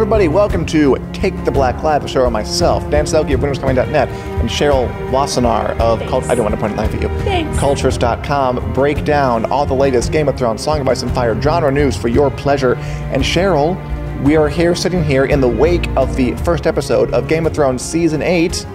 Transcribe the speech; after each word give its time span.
Everybody. 0.00 0.28
Welcome 0.28 0.64
to 0.64 0.96
Take 1.12 1.44
the 1.44 1.50
Black 1.50 1.82
Lab, 1.82 2.02
a 2.02 2.08
show 2.08 2.24
on 2.24 2.32
myself, 2.32 2.90
Dan 2.90 3.04
Selcke 3.04 3.34
of 3.34 3.40
WinterIsComing.net, 3.40 4.08
and 4.08 4.48
Cheryl 4.48 4.88
Wassenaar 5.10 5.78
of 5.78 6.00
Cult- 6.08 6.24
I 6.24 6.34
don't 6.34 6.44
want 6.44 6.54
to 6.54 6.60
point 6.60 6.72
a 6.72 6.76
knife 6.76 6.94
at 6.94 7.02
you. 7.02 7.08
Thanks. 7.20 7.58
Culturess.com 7.58 8.72
break 8.72 9.04
down 9.04 9.44
all 9.52 9.66
the 9.66 9.74
latest 9.74 10.10
Game 10.10 10.26
of 10.26 10.38
Thrones, 10.38 10.64
Song 10.64 10.80
of 10.80 10.88
Ice 10.88 11.02
and 11.02 11.10
Fire 11.12 11.38
genre 11.42 11.70
news 11.70 11.98
for 11.98 12.08
your 12.08 12.30
pleasure. 12.30 12.76
And 13.12 13.22
Cheryl, 13.22 13.76
we 14.24 14.36
are 14.36 14.48
here, 14.48 14.74
sitting 14.74 15.04
here 15.04 15.26
in 15.26 15.42
the 15.42 15.48
wake 15.48 15.86
of 15.98 16.16
the 16.16 16.34
first 16.36 16.66
episode 16.66 17.12
of 17.12 17.28
Game 17.28 17.46
of 17.46 17.52
Thrones 17.52 17.82
Season 17.82 18.22
8. 18.22 18.66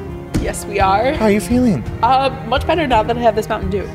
Yes, 0.42 0.64
we 0.66 0.80
are. 0.80 1.14
How 1.14 1.26
are 1.26 1.32
you 1.32 1.42
feeling? 1.42 1.82
Uh, 2.04 2.46
much 2.48 2.68
better 2.68 2.86
now 2.86 3.02
that 3.02 3.18
I 3.18 3.22
have 3.22 3.36
this 3.36 3.50
Mountain 3.50 3.72
Dew. 3.72 3.90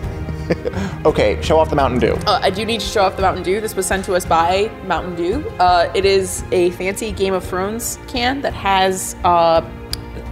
Okay, 1.07 1.41
show 1.41 1.59
off 1.59 1.71
the 1.71 1.77
Mountain 1.77 1.99
Dew. 1.99 2.13
Uh, 2.27 2.41
I 2.43 2.51
do 2.51 2.65
need 2.67 2.81
to 2.81 2.87
show 2.87 3.03
off 3.03 3.17
the 3.17 3.23
Mountain 3.23 3.43
Dew. 3.43 3.61
This 3.61 3.75
was 3.75 3.87
sent 3.87 4.05
to 4.05 4.15
us 4.15 4.27
by 4.27 4.71
Mountain 4.85 5.17
Dew. 5.17 5.49
Uh, 5.59 5.91
it 5.95 6.05
is 6.05 6.45
a 6.53 6.71
fancy 6.73 7.11
Game 7.11 7.33
of 7.33 7.43
Thrones 7.43 7.99
can 8.07 8.43
that 8.43 8.53
has 8.53 9.17
uh, 9.25 9.67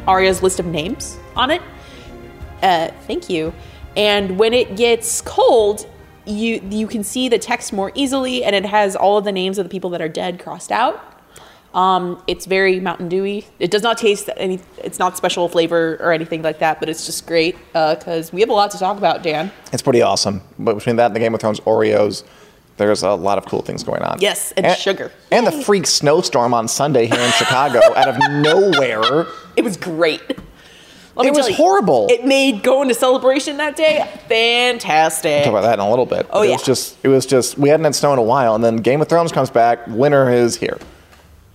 Arya's 0.07 0.43
list 0.43 0.61
of 0.61 0.67
names 0.67 1.19
on 1.37 1.51
it. 1.51 1.63
Uh, 2.63 2.91
thank 3.07 3.31
you. 3.31 3.55
And 3.97 4.39
when 4.39 4.53
it 4.53 4.77
gets 4.77 5.23
cold, 5.23 5.89
you 6.27 6.61
you 6.69 6.87
can 6.87 7.03
see 7.03 7.29
the 7.29 7.39
text 7.39 7.73
more 7.73 7.91
easily, 7.95 8.45
and 8.45 8.55
it 8.55 8.67
has 8.67 8.95
all 8.95 9.17
of 9.17 9.25
the 9.25 9.33
names 9.33 9.59
of 9.59 9.65
the 9.65 9.71
people 9.71 9.91
that 9.91 10.03
are 10.03 10.09
dead 10.09 10.39
crossed 10.39 10.71
out. 10.71 11.18
Um, 11.75 12.23
it's 12.27 12.47
very 12.47 12.81
Mountain 12.81 13.09
Dewy. 13.09 13.47
It 13.59 13.71
does 13.71 13.83
not 13.83 13.99
taste 13.99 14.31
any. 14.37 14.61
It's 14.79 14.99
not 14.99 15.17
special 15.17 15.49
flavor 15.49 15.97
or 16.01 16.13
anything 16.13 16.43
like 16.43 16.59
that, 16.61 16.81
but 16.81 16.89
it's 16.89 17.07
just 17.07 17.27
great 17.27 17.57
because 17.73 18.33
we 18.33 18.41
have 18.41 18.51
a 18.51 18.55
lot 18.55 18.71
to 18.73 18.79
talk 18.79 18.97
about, 18.97 19.23
Dan. 19.23 19.53
It's 19.73 19.83
pretty 19.83 20.03
awesome. 20.03 20.41
But 20.59 20.75
between 20.75 20.97
that 20.97 21.07
and 21.07 21.17
the 21.17 21.21
Game 21.21 21.35
of 21.35 21.41
Thrones 21.41 21.61
Oreos, 21.61 22.25
there's 22.79 23.03
a 23.03 23.11
lot 23.13 23.39
of 23.39 23.45
cool 23.45 23.61
things 23.61 23.85
going 23.85 24.03
on. 24.03 24.19
Yes, 24.21 24.53
and 24.53 24.77
sugar. 24.77 25.13
And 25.31 25.47
the 25.47 25.53
freak 25.53 25.87
snowstorm 25.87 26.55
on 26.55 26.69
Sunday 26.69 27.07
here 27.07 27.21
in 27.21 27.33
Chicago 27.33 27.81
out 27.97 28.09
of 28.09 28.19
nowhere. 28.31 29.27
It 29.57 29.63
was 29.63 29.77
great. 29.77 30.23
Let 31.17 31.27
It 31.27 31.35
was 31.35 31.49
you, 31.49 31.55
horrible. 31.57 32.07
It 32.09 32.25
made 32.25 32.63
going 32.63 32.89
to 32.89 32.95
celebration 32.95 33.57
that 33.57 33.77
day 33.77 34.09
fantastic. 34.29 35.43
Talk 35.45 35.51
about 35.51 35.63
that 35.63 35.75
in 35.75 35.81
a 35.81 35.91
little 35.91 36.07
bit. 36.07 36.27
Oh, 36.31 36.43
it 36.43 36.47
yeah. 36.47 36.53
was 36.53 36.63
just 36.63 36.97
it 37.03 37.09
was 37.09 37.27
just 37.27 37.59
we 37.59 37.69
hadn't 37.69 37.85
had 37.85 37.95
snow 37.95 38.13
in 38.13 38.19
a 38.21 38.23
while, 38.23 38.55
and 38.55 38.63
then 38.63 38.77
Game 38.77 39.01
of 39.01 39.09
Thrones 39.09 39.33
comes 39.33 39.51
back. 39.51 39.85
Winter 39.89 40.31
is 40.31 40.57
here. 40.57 40.79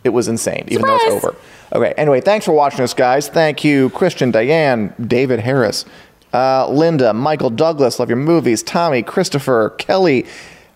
It 0.04 0.10
was 0.10 0.28
insane, 0.28 0.66
even 0.68 0.86
though 0.86 0.96
it's 0.96 1.26
over. 1.26 1.36
Okay. 1.72 1.94
Anyway, 1.98 2.22
thanks 2.22 2.46
for 2.46 2.52
watching 2.52 2.82
us, 2.82 2.94
guys. 2.94 3.30
Thank 3.30 3.64
you, 3.64 3.90
Christian, 3.92 4.32
Diane, 4.32 4.94
David 5.08 5.40
Harris, 5.40 5.86
uh, 6.34 6.70
Linda, 6.70 7.14
Michael 7.14 7.50
Douglas. 7.50 8.00
Love 8.00 8.10
your 8.10 8.18
movies. 8.18 8.64
Tommy, 8.64 9.02
Christopher, 9.02 9.72
Kelly. 9.78 10.26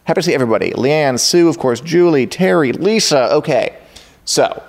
Happy 0.05 0.21
to 0.21 0.23
see 0.23 0.33
everybody. 0.33 0.71
Leanne, 0.71 1.19
Sue, 1.19 1.49
of 1.49 1.59
course, 1.59 1.81
Julie, 1.81 2.25
Terry, 2.27 2.71
Lisa. 2.71 3.33
Okay. 3.33 3.77
So, 4.23 4.63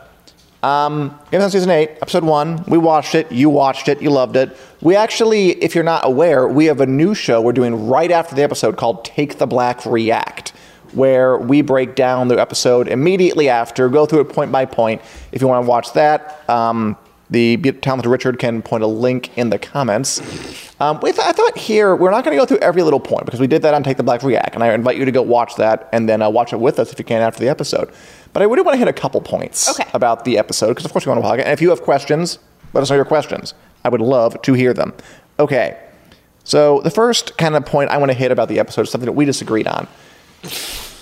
um, 0.63 1.09
Game 1.31 1.41
of 1.41 1.43
Thrones 1.43 1.53
Season 1.53 1.71
8, 1.71 1.91
Episode 2.03 2.25
1. 2.25 2.65
We 2.67 2.79
watched 2.79 3.15
it. 3.15 3.31
You 3.31 3.49
watched 3.49 3.89
it. 3.89 4.03
You 4.03 4.11
loved 4.11 4.35
it. 4.35 4.57
We 4.81 4.97
actually, 4.97 5.51
if 5.63 5.75
you're 5.75 5.85
not 5.85 6.05
aware, 6.05 6.49
we 6.49 6.65
have 6.67 6.81
a 6.81 6.87
new 6.87 7.15
show 7.15 7.41
we're 7.41 7.53
doing 7.53 7.87
right 7.89 8.11
after 8.11 8.35
the 8.35 8.43
episode 8.43 8.77
called 8.77 9.05
Take 9.05 9.39
the 9.39 9.47
Black 9.47 9.87
React, 9.87 10.53
where 10.95 11.37
we 11.39 11.63
break 11.63 11.95
down 11.95 12.29
the 12.29 12.41
episode 12.41 12.89
immediately 12.89 13.49
after, 13.49 13.89
go 13.89 14.07
through 14.07 14.21
it 14.21 14.29
point 14.29 14.51
by 14.53 14.65
point. 14.65 15.03
If 15.33 15.41
you 15.41 15.49
want 15.49 15.65
to 15.65 15.69
watch 15.69 15.93
that, 15.95 16.49
um, 16.49 16.97
the 17.31 17.57
talented 17.59 18.11
Richard 18.11 18.39
can 18.39 18.63
point 18.63 18.83
a 18.83 18.87
link 18.87 19.37
in 19.37 19.51
the 19.51 19.59
comments. 19.59 20.21
Um, 20.81 20.99
we 21.03 21.13
th- 21.13 21.27
I 21.27 21.33
thought 21.33 21.59
here, 21.59 21.95
we're 21.95 22.11
not 22.11 22.25
going 22.25 22.35
to 22.37 22.41
go 22.41 22.47
through 22.47 22.59
every 22.59 22.83
little 22.83 23.01
point 23.01 23.27
because 23.27 23.41
we 23.41 23.47
did 23.47 23.63
that 23.63 23.75
on 23.75 23.83
Take 23.83 23.99
the 23.99 24.03
Black 24.03 24.23
React, 24.23 24.55
and 24.55 24.65
I 24.65 24.73
invite 24.73 24.97
you 24.97 25.05
to 25.05 25.13
go 25.13 25.21
watch 25.23 25.57
that 25.57 25.89
and 25.93 26.09
then 26.09 26.23
uh, 26.23 26.31
watch 26.31 26.53
it 26.55 26.61
with 26.61 26.79
us 26.79 26.91
if 26.93 26.99
you 26.99 27.05
can 27.05 27.21
after 27.21 27.41
the 27.41 27.49
episode. 27.51 27.91
But 28.33 28.43
I 28.43 28.47
really 28.47 28.63
want 28.63 28.75
to 28.75 28.79
hit 28.79 28.89
a 28.89 28.93
couple 28.95 29.21
points 29.21 29.69
Okay. 29.79 29.89
about 29.93 30.25
the 30.25 30.39
episode 30.39 30.69
because, 30.69 30.85
of 30.87 30.93
course, 30.93 31.05
we 31.05 31.11
want 31.11 31.23
to 31.23 31.29
talk. 31.29 31.39
And 31.39 31.49
if 31.49 31.61
you 31.61 31.69
have 31.71 31.83
questions, 31.83 32.39
let 32.73 32.83
us 32.83 32.89
know 32.91 32.97
your 32.97 33.05
questions. 33.05 33.53
I 33.85 33.89
would 33.91 34.01
love 34.01 34.41
to 34.43 34.53
hear 34.55 34.73
them. 34.73 34.95
Okay. 35.39 35.79
So 36.45 36.81
the 36.81 36.91
first 36.91 37.37
kind 37.37 37.57
of 37.57 37.67
point 37.67 37.91
I 37.91 37.99
want 37.99 38.11
to 38.11 38.17
hit 38.17 38.33
about 38.33 38.49
the 38.49 38.59
episode 38.59 38.83
is 38.83 38.91
something 38.91 39.07
that 39.07 39.13
we 39.13 39.27
disagreed 39.27 39.67
on. 39.67 39.87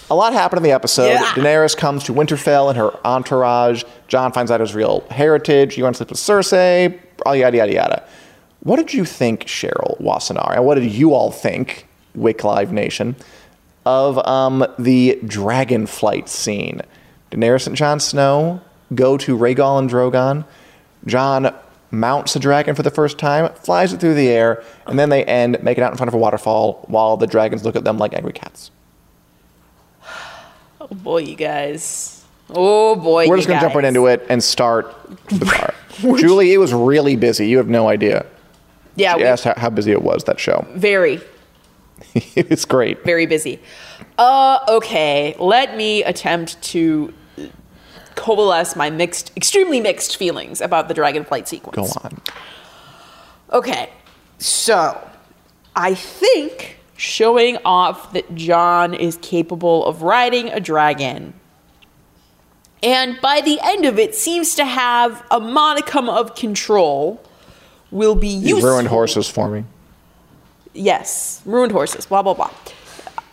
A 0.09 0.15
lot 0.15 0.33
happened 0.33 0.59
in 0.59 0.63
the 0.63 0.73
episode. 0.73 1.09
Yeah. 1.09 1.25
Daenerys 1.35 1.77
comes 1.77 2.05
to 2.05 2.13
Winterfell 2.13 2.69
and 2.69 2.79
her 2.79 2.93
entourage. 3.05 3.83
Jon 4.07 4.33
finds 4.33 4.51
out 4.51 4.61
his 4.61 4.75
real 4.75 5.05
heritage. 5.11 5.75
He 5.75 5.81
sleep 5.81 5.99
with 5.99 6.19
Cersei. 6.19 7.01
All 7.25 7.35
yada 7.35 7.57
yada 7.57 7.73
yada. 7.73 8.09
What 8.61 8.77
did 8.77 8.95
you 8.95 9.05
think, 9.05 9.45
Cheryl 9.45 10.01
Wassenaar? 10.01 10.57
And 10.57 10.65
what 10.65 10.77
did 10.77 10.91
you 10.91 11.13
all 11.13 11.31
think, 11.31 11.87
Wick 12.15 12.45
Live 12.45 12.73
Nation, 12.73 13.17
of 13.85 14.19
um, 14.27 14.65
the 14.79 15.21
dragon 15.25 15.87
flight 15.87 16.29
scene? 16.29 16.83
Daenerys 17.31 17.67
and 17.67 17.77
Jon 17.77 18.01
Snow 18.01 18.61
go 18.95 19.17
to 19.19 19.37
Rhaegal 19.37 19.79
and 19.79 19.91
Drogon. 19.91 20.45
Jon 21.05 21.55
mounts 21.91 22.37
a 22.37 22.39
dragon 22.39 22.75
for 22.75 22.83
the 22.83 22.91
first 22.91 23.19
time, 23.19 23.53
flies 23.55 23.93
it 23.93 24.01
through 24.01 24.15
the 24.15 24.29
air, 24.29 24.63
and 24.87 24.99
then 24.99 25.09
they 25.09 25.25
end, 25.25 25.63
make 25.63 25.79
it 25.79 25.83
out 25.83 25.91
in 25.91 25.97
front 25.97 26.09
of 26.09 26.15
a 26.15 26.19
waterfall 26.19 26.85
while 26.89 27.17
the 27.17 27.27
dragons 27.27 27.65
look 27.65 27.77
at 27.77 27.85
them 27.85 27.99
like 27.99 28.13
angry 28.15 28.33
cats. 28.33 28.71
Oh 30.91 30.95
boy, 30.95 31.19
you 31.23 31.37
guys. 31.37 32.25
Oh 32.51 32.95
boy, 32.95 33.27
We're 33.29 33.37
just 33.37 33.49
going 33.49 33.59
to 33.59 33.65
jump 33.65 33.75
right 33.75 33.85
into 33.85 34.07
it 34.07 34.25
and 34.29 34.43
start 34.43 34.95
the 35.29 35.45
bar. 36.01 36.17
Julie, 36.19 36.53
it 36.53 36.59
was 36.59 36.73
really 36.73 37.17
busy. 37.17 37.49
You 37.49 37.57
have 37.59 37.69
no 37.69 37.89
idea. 37.89 38.25
Yeah, 38.95 39.15
She 39.15 39.23
we- 39.23 39.27
asked 39.27 39.45
how, 39.45 39.55
how 39.57 39.71
busy 39.71 39.91
it 39.93 40.03
was, 40.03 40.25
that 40.25 40.39
show. 40.39 40.65
very, 40.75 41.21
it's 42.15 42.65
great. 42.65 43.03
very 43.05 43.27
busy. 43.27 43.59
Uh, 44.17 44.59
okay. 44.69 45.35
Let 45.39 45.77
me 45.77 46.05
attempt 46.05 46.61
to 46.63 47.13
coalesce 48.15 48.77
my 48.77 48.91
mixed, 48.91 49.33
extremely 49.37 49.81
mixed 49.81 50.17
feelings 50.17 50.61
about 50.61 50.89
the 50.89 50.95
dragon 50.95 51.25
flight 51.25 51.49
sequence. 51.49 51.93
Go 51.95 52.01
on. 52.05 52.21
Okay, 53.53 53.91
so 54.39 54.99
I 55.75 55.95
think 55.95 56.76
showing 56.97 57.59
off 57.65 58.13
that 58.13 58.35
Jon 58.35 58.95
is 58.95 59.19
capable 59.23 59.85
of 59.87 60.03
riding 60.03 60.49
a 60.51 60.61
dragon, 60.61 61.35
and 62.83 63.19
by 63.21 63.41
the 63.41 63.59
end 63.63 63.85
of 63.85 63.99
it 63.99 64.15
seems 64.15 64.55
to 64.57 64.65
have 64.65 65.25
a 65.31 65.41
modicum 65.41 66.09
of 66.09 66.35
control, 66.35 67.21
will 67.91 68.15
be 68.15 68.29
You 68.29 68.57
useful. 68.57 68.71
ruined 68.71 68.89
horses 68.89 69.29
for 69.29 69.49
me. 69.49 69.65
Yes, 70.75 71.41
ruined 71.47 71.73
horses, 71.73 72.07
blah, 72.07 72.23
blah, 72.23 72.35
blah. 72.35 72.51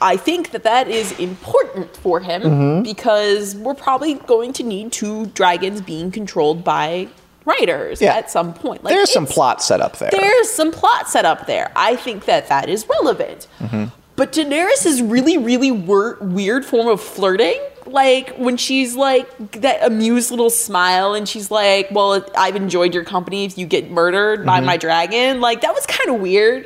I 0.01 0.17
think 0.17 0.51
that 0.51 0.63
that 0.63 0.87
is 0.87 1.11
important 1.19 1.95
for 1.97 2.19
him 2.19 2.41
Mm-hmm. 2.41 2.83
because 2.83 3.55
we're 3.55 3.73
probably 3.73 4.15
going 4.15 4.53
to 4.53 4.63
need 4.63 4.91
two 4.91 5.25
dragons 5.27 5.81
being 5.81 6.11
controlled 6.11 6.63
by 6.63 7.07
riders 7.45 8.01
Yeah. 8.01 8.15
at 8.15 8.29
some 8.31 8.53
point. 8.53 8.83
Like, 8.83 8.93
There's 8.93 9.11
some 9.11 9.25
plot 9.25 9.61
set 9.61 9.81
up 9.81 9.97
there. 9.97 10.09
there's 10.11 10.49
some 10.49 10.71
plot 10.71 11.09
set 11.09 11.25
up 11.25 11.45
there. 11.47 11.71
I 11.75 11.95
think 11.95 12.25
that 12.25 12.47
that 12.49 12.69
is 12.69 12.87
relevant. 12.87 13.47
Mm-hmm. 13.59 13.85
But 14.15 14.31
Daenerys 14.33 14.85
is 14.85 15.01
really, 15.01 15.37
really 15.37 15.71
wor- 15.71 16.17
weird 16.21 16.65
form 16.65 16.87
of 16.87 17.01
flirting. 17.01 17.59
Like 17.87 18.35
when 18.37 18.57
she's 18.57 18.95
like 18.95 19.27
that 19.61 19.83
amused 19.83 20.29
little 20.31 20.49
smile, 20.49 21.13
and 21.15 21.27
she's 21.27 21.51
like, 21.51 21.89
"Well, 21.91 22.23
I've 22.37 22.55
enjoyed 22.55 22.93
your 22.93 23.03
company. 23.03 23.43
If 23.43 23.57
you 23.57 23.65
get 23.65 23.91
murdered 23.91 24.45
by 24.45 24.57
Mm-hmm. 24.57 24.65
my 24.67 24.77
dragon, 24.77 25.41
like 25.41 25.61
that 25.61 25.73
was 25.73 25.85
kind 25.85 26.09
of 26.09 26.21
weird 26.21 26.65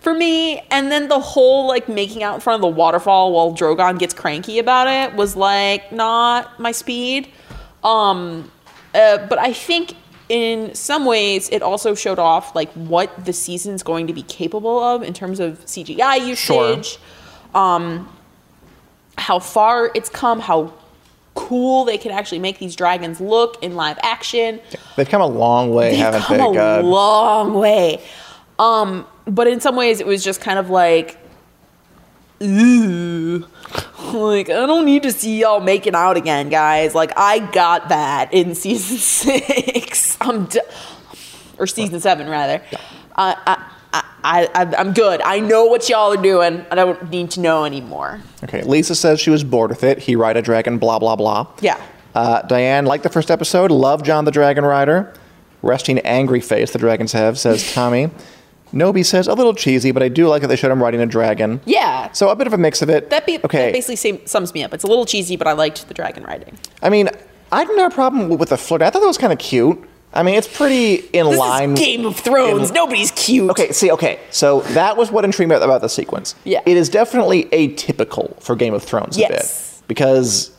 for 0.00 0.14
me." 0.14 0.60
And 0.70 0.92
then 0.92 1.08
the 1.08 1.18
whole 1.18 1.66
like 1.66 1.88
making 1.88 2.22
out 2.22 2.34
in 2.36 2.40
front 2.40 2.56
of 2.56 2.60
the 2.62 2.76
waterfall 2.76 3.32
while 3.32 3.52
Drogon 3.52 3.98
gets 3.98 4.14
cranky 4.14 4.60
about 4.60 4.86
it 4.86 5.16
was 5.16 5.34
like 5.34 5.90
not 5.90 6.60
my 6.60 6.70
speed. 6.70 7.28
Um, 7.82 8.50
uh, 8.94 9.26
but 9.26 9.38
I 9.38 9.52
think 9.52 9.94
in 10.32 10.74
some 10.74 11.04
ways 11.04 11.50
it 11.50 11.60
also 11.60 11.94
showed 11.94 12.18
off 12.18 12.56
like 12.56 12.72
what 12.72 13.26
the 13.26 13.34
season's 13.34 13.82
going 13.82 14.06
to 14.06 14.14
be 14.14 14.22
capable 14.22 14.82
of 14.82 15.02
in 15.02 15.12
terms 15.12 15.38
of 15.40 15.62
CGI 15.66 16.26
usage, 16.26 16.98
um, 17.54 18.08
how 19.18 19.38
far 19.38 19.90
it's 19.94 20.08
come, 20.08 20.40
how 20.40 20.72
cool 21.34 21.84
they 21.84 21.98
can 21.98 22.12
actually 22.12 22.38
make 22.38 22.58
these 22.58 22.74
dragons 22.74 23.20
look 23.20 23.62
in 23.62 23.74
live 23.76 23.98
action. 24.02 24.58
They've 24.96 25.06
come 25.06 25.20
a 25.20 25.26
long 25.26 25.74
way, 25.74 25.90
They've 25.90 25.98
haven't 26.00 26.22
come 26.22 26.38
they? 26.38 26.48
a 26.48 26.54
God. 26.54 26.84
long 26.86 27.52
way. 27.52 28.02
Um, 28.58 29.06
but 29.26 29.46
in 29.48 29.60
some 29.60 29.76
ways, 29.76 30.00
it 30.00 30.06
was 30.06 30.24
just 30.24 30.40
kind 30.40 30.58
of 30.58 30.70
like, 30.70 31.18
ooh, 32.42 33.46
like 34.12 34.50
I 34.50 34.66
don't 34.66 34.84
need 34.84 35.02
to 35.04 35.12
see 35.12 35.40
y'all 35.40 35.60
making 35.60 35.94
out 35.94 36.16
again, 36.16 36.48
guys. 36.48 36.94
Like 36.94 37.12
I 37.16 37.38
got 37.52 37.88
that 37.88 38.32
in 38.32 38.54
season 38.56 38.96
six. 38.98 40.16
I'm, 40.20 40.46
d- 40.46 40.60
or 41.58 41.66
season 41.66 42.00
seven 42.00 42.28
rather. 42.28 42.62
Uh, 43.14 43.34
I, 43.46 43.70
I, 43.92 44.04
I, 44.24 44.48
I, 44.54 44.74
I'm 44.76 44.92
good. 44.92 45.20
I 45.22 45.40
know 45.40 45.66
what 45.66 45.88
y'all 45.88 46.12
are 46.12 46.22
doing. 46.22 46.64
I 46.70 46.74
don't 46.74 47.10
need 47.10 47.30
to 47.32 47.40
know 47.40 47.64
anymore. 47.64 48.20
Okay, 48.44 48.62
Lisa 48.62 48.94
says 48.94 49.20
she 49.20 49.30
was 49.30 49.44
bored 49.44 49.70
with 49.70 49.84
it. 49.84 49.98
He 49.98 50.16
ride 50.16 50.36
a 50.36 50.42
dragon, 50.42 50.78
blah, 50.78 50.98
blah, 50.98 51.16
blah. 51.16 51.46
Yeah. 51.60 51.80
Uh, 52.14 52.42
Diane 52.42 52.84
liked 52.86 53.02
the 53.04 53.08
first 53.10 53.30
episode, 53.30 53.70
loved 53.70 54.04
Jon 54.06 54.24
the 54.24 54.30
Dragon 54.30 54.64
Rider. 54.64 55.12
Resting 55.62 55.98
angry 56.00 56.40
face 56.40 56.72
the 56.72 56.78
dragons 56.78 57.12
have, 57.12 57.38
says 57.38 57.72
Tommy. 57.72 58.10
Nobi 58.72 59.04
says, 59.04 59.28
a 59.28 59.34
little 59.34 59.54
cheesy, 59.54 59.90
but 59.92 60.02
I 60.02 60.08
do 60.08 60.28
like 60.28 60.40
that 60.42 60.48
they 60.48 60.56
showed 60.56 60.70
him 60.72 60.82
riding 60.82 61.00
a 61.00 61.06
dragon. 61.06 61.60
Yeah. 61.66 62.10
So 62.12 62.30
a 62.30 62.36
bit 62.36 62.46
of 62.46 62.52
a 62.52 62.58
mix 62.58 62.80
of 62.82 62.88
it. 62.88 63.10
That, 63.10 63.26
be, 63.26 63.36
okay. 63.44 63.66
that 63.66 63.72
basically 63.72 63.96
same, 63.96 64.26
sums 64.26 64.54
me 64.54 64.64
up. 64.64 64.72
It's 64.72 64.84
a 64.84 64.86
little 64.86 65.04
cheesy, 65.06 65.36
but 65.36 65.46
I 65.46 65.52
liked 65.52 65.86
the 65.88 65.94
dragon 65.94 66.24
riding. 66.24 66.56
I 66.82 66.88
mean, 66.88 67.10
I 67.50 67.64
didn't 67.64 67.78
have 67.80 67.92
a 67.92 67.94
problem 67.94 68.30
with 68.38 68.48
the 68.48 68.56
flirt. 68.56 68.80
I 68.82 68.88
thought 68.90 69.00
that 69.00 69.06
was 69.06 69.18
kind 69.18 69.32
of 69.32 69.38
cute. 69.38 69.78
I 70.14 70.22
mean, 70.22 70.34
it's 70.34 70.48
pretty 70.48 70.96
in 71.14 71.26
This 71.30 71.38
line. 71.38 71.72
is 71.72 71.78
Game 71.78 72.04
of 72.06 72.16
Thrones. 72.16 72.68
in- 72.70 72.74
Nobody's 72.74 73.10
cute. 73.12 73.50
Okay, 73.50 73.72
see, 73.72 73.90
okay, 73.92 74.20
so 74.30 74.60
that 74.72 74.96
was 74.96 75.10
what 75.10 75.24
intrigued 75.24 75.48
me 75.50 75.56
about 75.56 75.80
the 75.80 75.88
sequence. 75.88 76.34
Yeah. 76.44 76.60
It 76.66 76.76
is 76.76 76.88
definitely 76.90 77.44
atypical 77.46 78.38
for 78.42 78.54
Game 78.54 78.74
of 78.74 78.82
Thrones 78.82 79.16
a 79.16 79.20
Yes. 79.20 79.78
bit. 79.80 79.88
Because, 79.88 80.50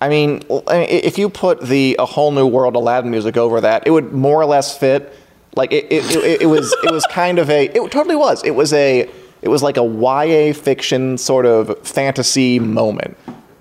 I 0.00 0.08
mean, 0.10 0.42
l- 0.50 0.62
I 0.66 0.72
mean, 0.74 0.82
i- 0.82 0.86
if 1.04 1.16
you 1.18 1.28
put 1.30 1.62
the 1.62 1.96
A 1.98 2.04
Whole 2.04 2.32
New 2.32 2.46
World 2.46 2.74
Aladdin 2.76 3.10
music 3.10 3.36
over 3.36 3.60
that, 3.62 3.82
it 3.86 3.90
would 3.90 4.12
more 4.12 4.40
or 4.40 4.46
less 4.46 4.76
fit. 4.76 5.10
Like, 5.54 5.72
it, 5.72 5.86
it, 5.90 6.04
it, 6.16 6.42
it 6.42 6.46
was 6.46 6.72
it 6.82 6.90
was 6.90 7.04
kind 7.06 7.38
of 7.38 7.50
a, 7.50 7.66
it 7.66 7.90
totally 7.92 8.16
was. 8.16 8.42
It 8.42 8.52
was 8.52 8.72
a, 8.72 9.08
it 9.42 9.48
was 9.48 9.62
like 9.62 9.76
a 9.76 9.84
YA 9.84 10.52
fiction 10.54 11.18
sort 11.18 11.44
of 11.46 11.78
fantasy 11.86 12.58
moment. 12.58 13.16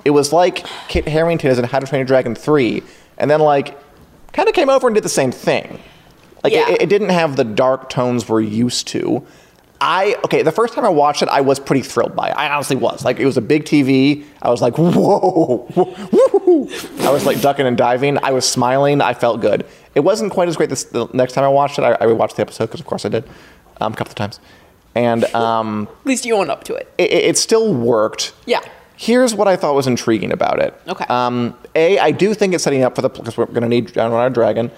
It 0.06 0.12
was 0.12 0.32
like 0.32 0.66
Kit 0.88 1.08
Harington 1.08 1.52
is 1.52 1.60
in 1.60 1.66
How 1.66 1.80
to 1.80 1.86
Train 1.88 2.00
Your 2.00 2.06
Dragon 2.08 2.34
3, 2.34 2.82
and 3.18 3.30
then, 3.30 3.40
like, 3.42 3.78
kind 4.34 4.48
of 4.48 4.56
came 4.56 4.70
over 4.70 4.88
and 4.88 4.96
did 4.96 5.04
the 5.04 5.10
same 5.10 5.32
thing. 5.32 5.80
Like 6.44 6.54
Yeah. 6.54 6.70
it, 6.72 6.84
it 6.84 6.90
didn't 6.90 7.10
have 7.10 7.36
the 7.36 7.44
dark 7.44 7.90
tones 7.90 8.28
we're 8.28 8.42
used 8.42 8.88
to. 8.88 9.26
I 9.84 10.16
okay, 10.26 10.42
the 10.44 10.52
first 10.52 10.74
time 10.76 10.86
I 10.86 10.90
watched 10.90 11.22
it, 11.24 11.30
I 11.30 11.42
was 11.42 11.60
pretty 11.60 11.82
thrilled 11.82 12.16
by 12.16 12.30
it. 12.30 12.34
I 12.38 12.50
honestly 12.52 12.76
was. 12.76 13.04
Like 13.04 13.20
it 13.20 13.26
was 13.26 13.36
a 13.38 13.42
big 13.42 13.66
TV. 13.66 14.26
I 14.42 14.50
was 14.50 14.62
like, 14.62 14.78
whoa, 14.78 15.68
woo. 15.76 16.70
I 17.00 17.10
was 17.12 17.26
like 17.26 17.42
ducking 17.42 17.66
and 17.68 17.76
diving. 17.78 18.18
I 18.24 18.32
was 18.32 18.48
smiling. 18.48 19.02
I 19.02 19.14
felt 19.16 19.42
good. 19.42 19.66
It 19.96 20.02
wasn't 20.02 20.32
quite 20.32 20.48
as 20.48 20.56
great 20.58 20.70
this, 20.70 20.84
the 20.86 21.08
next 21.14 21.34
time 21.34 21.44
I 21.44 21.50
watched 21.50 21.78
it. 21.78 21.84
I, 21.84 21.94
I 21.94 22.06
rewatched 22.06 22.36
the 22.36 22.42
episode 22.42 22.68
because, 22.68 22.80
of 22.80 22.86
course, 22.86 23.06
I 23.06 23.10
did 23.10 23.24
um, 23.80 23.94
a 23.94 23.96
couple 23.96 24.12
of 24.12 24.16
times, 24.16 24.40
and 24.96 25.26
um, 25.36 25.88
At 26.02 26.06
least 26.06 26.26
you 26.26 26.36
own 26.36 26.50
up 26.50 26.64
to 26.66 26.76
it. 26.76 26.92
it, 26.98 27.12
it 27.12 27.38
still 27.38 27.74
worked. 27.74 28.34
Yeah. 28.46 28.62
Here's 28.96 29.34
what 29.34 29.48
I 29.48 29.56
thought 29.56 29.74
was 29.74 29.88
intriguing 29.88 30.32
about 30.32 30.60
it. 30.60 30.80
Okay. 30.88 31.06
Um, 31.06 31.58
a, 31.74 31.98
I 31.98 32.12
do 32.12 32.34
think 32.36 32.54
it's 32.54 32.64
setting 32.64 32.84
up 32.84 32.96
for 32.96 33.02
the 33.02 33.10
because 33.10 33.36
we're 33.36 33.48
going 33.48 33.64
to 33.64 33.68
need 33.68 33.92
Down 33.94 34.12
on 34.12 34.20
our 34.20 34.30
Dragon. 34.30 34.70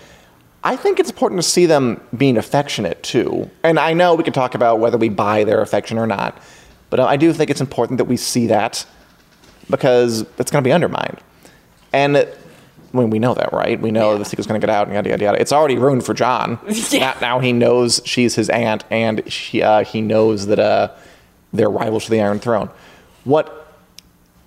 I 0.63 0.77
think 0.77 0.97
it's 0.97 1.09
important 1.09 1.41
to 1.41 1.47
see 1.47 1.65
them 1.65 1.99
being 2.15 2.37
affectionate 2.37 3.03
too. 3.03 3.49
And 3.63 3.77
I 3.77 3.91
know 3.91 4.15
we 4.15 4.23
could 4.23 4.33
talk 4.33 4.55
about 4.55 4.79
whether 4.79 4.97
we 4.97 5.09
buy 5.09 5.43
their 5.43 5.61
affection 5.61 5.97
or 5.97 6.07
not, 6.07 6.41
but 6.89 7.01
I 7.01 7.17
do 7.17 7.33
think 7.33 7.49
it's 7.49 7.59
important 7.59 7.97
that 7.97 8.05
we 8.05 8.15
see 8.15 8.47
that 8.47 8.85
because 9.69 10.21
it's 10.37 10.51
going 10.51 10.63
to 10.63 10.67
be 10.67 10.71
undermined. 10.71 11.19
And 11.91 12.15
I 12.93 12.97
mean, 12.97 13.09
we 13.09 13.17
know 13.19 13.33
that, 13.33 13.51
right? 13.51 13.79
We 13.81 13.89
know 13.91 14.11
Yeah. 14.11 14.17
the 14.19 14.25
secret's 14.25 14.47
going 14.47 14.59
to 14.61 14.65
get 14.67 14.71
out 14.73 14.85
and 14.87 14.95
yada 14.95 15.09
yada 15.09 15.23
yada. 15.23 15.41
It's 15.41 15.51
already 15.51 15.77
ruined 15.77 16.05
for 16.05 16.13
Jon. 16.13 16.59
Yeah. 16.91 16.99
Now, 16.99 17.15
now 17.21 17.39
he 17.39 17.51
knows 17.53 18.01
she's 18.05 18.35
his 18.35 18.49
aunt, 18.49 18.83
and 18.91 19.23
she, 19.31 19.61
uh, 19.63 19.83
he 19.83 19.99
knows 20.01 20.45
that 20.47 20.59
uh, 20.59 20.89
they're 21.51 21.69
rivals 21.69 22.03
for 22.05 22.11
the 22.11 22.21
Iron 22.21 22.39
Throne. 22.39 22.69
What 23.23 23.59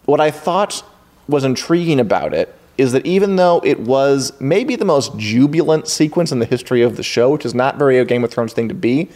what 0.04 0.20
I 0.20 0.30
thought 0.30 0.84
was 1.28 1.42
intriguing 1.42 1.98
about 1.98 2.32
it 2.32 2.54
is 2.78 2.92
that 2.92 3.04
even 3.04 3.34
though 3.36 3.60
it 3.64 3.80
was 3.80 4.32
maybe 4.38 4.76
the 4.76 4.84
most 4.84 5.16
jubilant 5.16 5.88
sequence 5.88 6.30
in 6.30 6.38
the 6.38 6.44
history 6.46 6.82
of 6.82 6.96
the 6.96 7.02
show, 7.02 7.30
which 7.30 7.44
is 7.44 7.54
not 7.54 7.76
very 7.78 7.98
a 7.98 8.04
Game 8.04 8.22
of 8.22 8.30
Thrones 8.30 8.52
thing 8.52 8.68
to 8.68 8.74
be, 8.74 9.08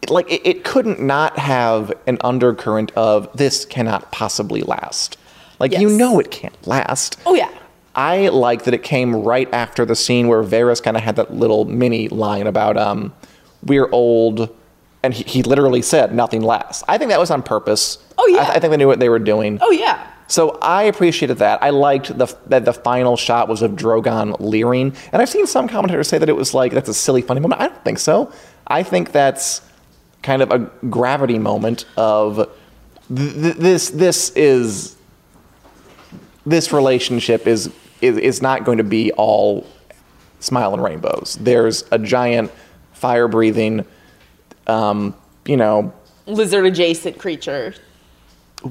it- 0.00 0.08
like 0.10 0.30
it, 0.32 0.40
it 0.46 0.64
couldn't 0.64 1.00
not 1.00 1.38
have 1.38 1.92
an 2.06 2.16
undercurrent 2.22 2.92
of 2.96 3.28
this 3.36 3.64
cannot 3.66 4.10
possibly 4.12 4.62
last. 4.62 5.18
Like 5.58 5.72
you 5.78 5.88
know 5.90 6.18
it 6.18 6.30
can't 6.30 6.66
last. 6.66 7.20
Oh 7.26 7.34
yeah. 7.34 7.50
I 7.94 8.28
like 8.28 8.64
that 8.64 8.74
it 8.74 8.82
came 8.82 9.14
right 9.16 9.52
after 9.52 9.84
the 9.84 9.94
scene 9.94 10.28
where 10.28 10.42
Varys 10.42 10.82
kind 10.82 10.96
of 10.96 11.02
had 11.02 11.16
that 11.16 11.34
little 11.34 11.64
mini 11.64 12.08
line 12.08 12.46
about 12.46 12.76
um, 12.76 13.12
we're 13.64 13.88
old, 13.92 14.54
and 15.02 15.12
he, 15.12 15.24
he 15.24 15.42
literally 15.42 15.82
said 15.82 16.14
nothing 16.14 16.42
lasts. 16.42 16.82
I 16.88 16.96
think 16.98 17.10
that 17.10 17.20
was 17.20 17.30
on 17.30 17.42
purpose. 17.42 17.98
Oh, 18.16 18.26
yeah. 18.28 18.42
I, 18.42 18.54
I 18.54 18.58
think 18.60 18.70
they 18.70 18.76
knew 18.76 18.86
what 18.86 18.98
they 18.98 19.08
were 19.08 19.18
doing. 19.18 19.58
Oh 19.60 19.70
yeah. 19.70 20.08
So 20.28 20.58
I 20.62 20.84
appreciated 20.84 21.38
that. 21.38 21.62
I 21.62 21.68
liked 21.68 22.16
the 22.16 22.34
that 22.46 22.64
the 22.64 22.72
final 22.72 23.18
shot 23.18 23.48
was 23.48 23.60
of 23.60 23.72
Drogon 23.72 24.36
leering, 24.40 24.94
and 25.12 25.20
I've 25.20 25.28
seen 25.28 25.46
some 25.46 25.68
commentators 25.68 26.08
say 26.08 26.16
that 26.16 26.28
it 26.28 26.36
was 26.36 26.54
like 26.54 26.72
that's 26.72 26.88
a 26.88 26.94
silly, 26.94 27.20
funny 27.20 27.40
moment. 27.40 27.60
I 27.60 27.68
don't 27.68 27.84
think 27.84 27.98
so. 27.98 28.32
I 28.66 28.82
think 28.82 29.12
that's 29.12 29.60
kind 30.22 30.40
of 30.40 30.50
a 30.50 30.58
gravity 30.88 31.38
moment 31.38 31.84
of 31.98 32.48
th- 33.14 33.34
th- 33.34 33.56
this. 33.56 33.90
This 33.90 34.30
is 34.34 34.96
this 36.46 36.72
relationship 36.72 37.46
is, 37.46 37.70
is 38.02 38.18
is 38.18 38.42
not 38.42 38.64
going 38.64 38.78
to 38.78 38.84
be 38.84 39.10
all 39.12 39.66
smile 40.40 40.74
and 40.74 40.82
rainbows. 40.82 41.38
There's 41.40 41.84
a 41.90 41.98
giant 41.98 42.50
fire 42.92 43.28
breathing, 43.28 43.86
um, 44.66 45.14
you 45.46 45.56
know, 45.56 45.92
Lizard 46.26 46.66
adjacent 46.66 47.18
creature. 47.18 47.74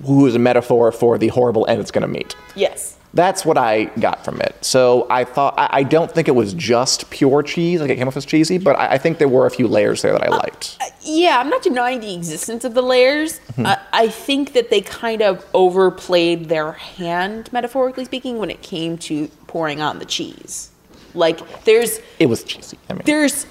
who 0.06 0.28
is 0.28 0.36
a 0.36 0.40
metaphor 0.40 0.92
for 0.92 1.18
the 1.18 1.30
horrible 1.30 1.66
end 1.68 1.82
it's 1.82 1.92
going 1.92 2.02
to 2.04 2.08
meet. 2.08 2.36
Yes. 2.56 2.98
That's 3.14 3.46
what 3.46 3.58
I 3.58 3.86
got 4.00 4.24
from 4.24 4.40
it. 4.40 4.56
So 4.62 5.06
I 5.10 5.26
thought 5.26 5.56
I, 5.58 5.70
I 5.72 5.84
don't 5.84 6.10
think 6.10 6.28
it 6.28 6.36
was 6.36 6.54
just 6.54 7.10
pure 7.10 7.44
cheese, 7.44 7.82
like 7.82 7.90
it 7.90 7.98
came 7.98 8.08
off 8.08 8.16
as 8.16 8.26
cheesy, 8.26 8.58
but 8.58 8.78
I, 8.78 8.94
I 8.94 8.98
think 8.98 9.18
there 9.18 9.28
were 9.28 9.46
a 9.46 9.52
few 9.52 9.68
layers 9.68 10.02
there 10.02 10.14
that 10.14 10.24
I 10.24 10.30
liked. 10.30 10.78
Uh, 10.80 10.86
uh, 10.86 10.90
yeah, 11.02 11.40
I'm 11.40 11.50
not 11.50 11.62
denying 11.62 12.00
the 12.00 12.14
existence 12.14 12.64
of 12.64 12.74
the 12.74 12.82
layers. 12.82 13.40
Mm-hmm. 13.40 13.66
I, 13.66 13.80
I 13.92 14.08
think 14.08 14.54
that 14.54 14.70
they 14.70 14.82
kind 14.82 15.22
of 15.22 15.46
overplayed 15.54 16.48
their 16.48 16.72
hand, 16.72 17.52
metaphorically 17.52 18.06
speaking, 18.06 18.38
when 18.38 18.50
it 18.50 18.62
came 18.62 18.98
to 19.00 19.28
pouring 19.48 19.82
on 19.82 20.00
the 20.00 20.06
cheese. 20.06 20.72
Like, 21.14 21.66
there's 21.66 22.00
It 22.20 22.28
was 22.28 22.44
cheesy. 22.44 22.78
I 22.90 22.94
mean, 22.94 23.04
there's 23.06 23.46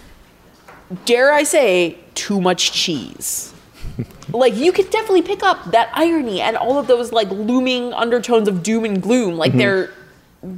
dare 1.05 1.33
I 1.33 1.43
say 1.43 1.99
too 2.15 2.41
much 2.41 2.73
cheese. 2.73 3.53
Like 4.33 4.55
you 4.57 4.73
could 4.73 4.91
definitely 4.91 5.23
pick 5.23 5.43
up 5.43 5.71
that 5.73 5.91
irony 5.95 6.41
and 6.41 6.57
all 6.57 6.79
of 6.79 6.87
those 6.87 7.13
like 7.13 7.29
looming 7.31 7.93
undertones 7.93 8.49
of 8.49 8.63
doom 8.63 8.85
and 8.85 9.03
gloom. 9.03 9.37
Like 9.37 9.53
they're 9.53 9.91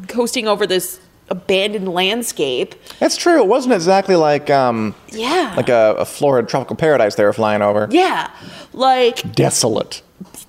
coasting 0.09 0.47
over 0.49 0.67
this 0.67 1.01
abandoned 1.29 1.89
landscape. 1.89 2.75
that's 2.99 3.17
true. 3.17 3.41
It 3.43 3.47
wasn't 3.47 3.75
exactly 3.75 4.17
like 4.17 4.51
um, 4.51 4.95
Yeah. 5.11 5.55
like 5.57 5.69
a, 5.71 5.95
a 5.99 6.05
Florida 6.05 6.47
tropical 6.47 6.77
paradise 6.77 7.15
they 7.15 7.25
were 7.25 7.33
flying 7.33 7.63
over. 7.63 7.89
yeah. 7.91 8.31
Like 8.73 9.33
Desolate. 9.35 10.03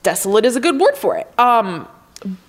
desolate 0.04 0.46
is 0.46 0.56
a 0.56 0.60
good 0.60 0.80
word 0.80 0.96
for 0.98 1.16
it. 1.18 1.32
Um, 1.40 1.88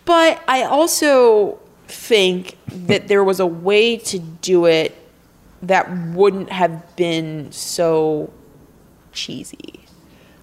but 0.04 0.42
I 0.48 0.62
also 0.64 1.60
think 1.86 2.56
that 2.86 3.08
there 3.08 3.22
was 3.22 3.38
a 3.40 3.46
way 3.46 3.96
to 3.98 4.18
do 4.18 4.66
it 4.66 4.96
that 5.62 5.90
wouldn't 6.08 6.50
have 6.50 6.96
been 6.96 7.50
so 7.52 8.30
cheesy. 9.12 9.83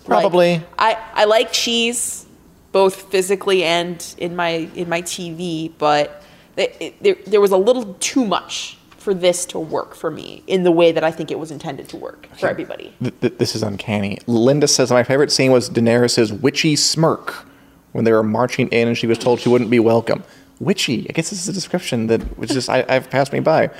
Like, 0.08 0.22
Probably. 0.22 0.64
I, 0.80 0.98
I 1.14 1.26
like 1.26 1.52
cheese, 1.52 2.26
both 2.72 3.12
physically 3.12 3.64
and 3.64 4.04
in 4.18 4.36
my 4.36 4.70
in 4.76 4.90
my 4.90 5.02
TV, 5.02 5.72
but 5.78 6.24
it, 6.58 6.76
it- 6.80 7.04
there 7.04 7.16
there 7.28 7.42
was 7.42 7.52
a 7.52 7.58
little 7.58 7.94
too 8.00 8.26
much 8.26 8.78
for 8.98 9.14
this 9.16 9.46
to 9.48 9.58
work 9.60 9.96
for 9.96 10.12
me 10.12 10.44
in 10.48 10.62
the 10.64 10.72
way 10.72 10.92
that 10.92 11.04
I 11.04 11.10
think 11.12 11.32
it 11.32 11.40
was 11.40 11.50
intended 11.50 11.90
to 11.90 11.98
work 11.98 12.28
for 12.38 12.48
everybody. 12.48 12.94
Th- 13.02 13.20
th- 13.20 13.34
this 13.40 13.56
is 13.56 13.64
uncanny. 13.64 14.20
Linda 14.28 14.68
says 14.68 14.92
my 14.92 15.04
favorite 15.04 15.32
scene 15.32 15.52
was 15.52 15.72
Daenerys' 15.72 16.32
witchy 16.40 16.76
smirk 16.76 17.46
when 17.94 18.04
they 18.06 18.12
were 18.12 18.22
marching 18.22 18.68
in 18.70 18.88
and 18.88 18.96
she 18.98 19.08
was 19.08 19.18
told 19.18 19.40
she 19.40 19.50
wouldn't 19.50 19.72
be 19.72 19.80
welcome. 19.80 20.24
Witchy. 20.60 21.08
I 21.10 21.14
guess 21.14 21.32
this 21.32 21.42
is 21.42 21.50
a 21.50 21.54
description 21.54 22.06
that 22.08 22.22
which 22.38 22.52
just 22.52 22.70
I, 22.70 22.86
I've 22.88 23.10
passed 23.10 23.34
me 23.34 23.40
by. 23.40 23.72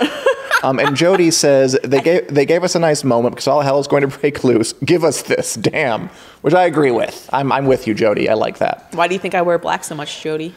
Um, 0.62 0.78
and 0.78 0.96
Jody 0.96 1.30
says 1.30 1.76
they 1.82 2.00
gave 2.00 2.28
they 2.28 2.46
gave 2.46 2.62
us 2.64 2.74
a 2.74 2.78
nice 2.78 3.02
moment 3.04 3.34
because 3.34 3.48
all 3.48 3.60
hell 3.62 3.78
is 3.80 3.86
going 3.88 4.02
to 4.08 4.18
break 4.18 4.44
loose. 4.44 4.72
Give 4.84 5.02
us 5.04 5.22
this, 5.22 5.54
damn. 5.54 6.08
Which 6.42 6.54
I 6.54 6.64
agree 6.64 6.90
with. 6.92 7.28
I'm 7.32 7.50
I'm 7.52 7.66
with 7.66 7.86
you, 7.86 7.94
Jody. 7.94 8.28
I 8.28 8.34
like 8.34 8.58
that. 8.58 8.88
Why 8.92 9.08
do 9.08 9.14
you 9.14 9.20
think 9.20 9.34
I 9.34 9.42
wear 9.42 9.58
black 9.58 9.84
so 9.84 9.94
much, 9.94 10.22
Jody? 10.22 10.54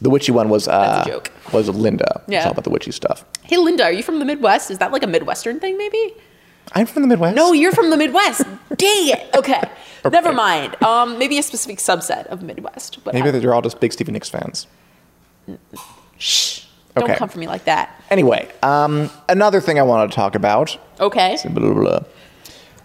The 0.00 0.10
witchy 0.10 0.32
one 0.32 0.48
was 0.48 0.68
uh, 0.68 0.96
That's 0.96 1.06
a 1.06 1.10
joke. 1.10 1.30
was 1.52 1.68
Linda. 1.68 2.20
It's 2.24 2.32
Yeah. 2.32 2.44
all 2.46 2.52
about 2.52 2.64
the 2.64 2.70
witchy 2.70 2.90
stuff. 2.92 3.24
Hey, 3.42 3.56
Linda, 3.56 3.84
are 3.84 3.92
you 3.92 4.02
from 4.02 4.18
the 4.18 4.24
Midwest? 4.24 4.70
Is 4.70 4.78
that 4.78 4.90
like 4.92 5.02
a 5.02 5.06
Midwestern 5.06 5.60
thing, 5.60 5.78
maybe? 5.78 6.14
I'm 6.72 6.86
from 6.86 7.02
the 7.02 7.08
Midwest. 7.08 7.36
No, 7.36 7.52
you're 7.52 7.72
from 7.72 7.90
the 7.90 7.96
Midwest. 7.96 8.42
Dang 8.76 9.08
it. 9.08 9.34
Okay. 9.36 9.62
Never 10.10 10.32
mind. 10.32 10.82
Um, 10.82 11.18
maybe 11.18 11.38
a 11.38 11.42
specific 11.42 11.78
subset 11.78 12.26
of 12.26 12.42
Midwest. 12.42 12.98
But 13.04 13.14
maybe 13.14 13.28
I- 13.28 13.32
they're 13.32 13.54
all 13.54 13.62
just 13.62 13.80
big 13.80 13.92
Stevie 13.92 14.12
Nicks 14.12 14.28
fans. 14.28 14.66
shh, 16.18 16.63
don't 16.96 17.04
Okay. 17.10 17.16
come 17.18 17.28
for 17.28 17.38
me 17.38 17.46
like 17.46 17.64
that. 17.64 17.90
Anyway, 18.10 18.48
um, 18.62 19.10
another 19.28 19.60
thing 19.60 19.78
I 19.78 19.82
wanted 19.82 20.10
to 20.10 20.14
talk 20.14 20.34
about 20.34 20.76
Okay. 21.00 21.36
Blah, 21.44 21.72
blah, 21.72 21.74
blah. 21.74 21.98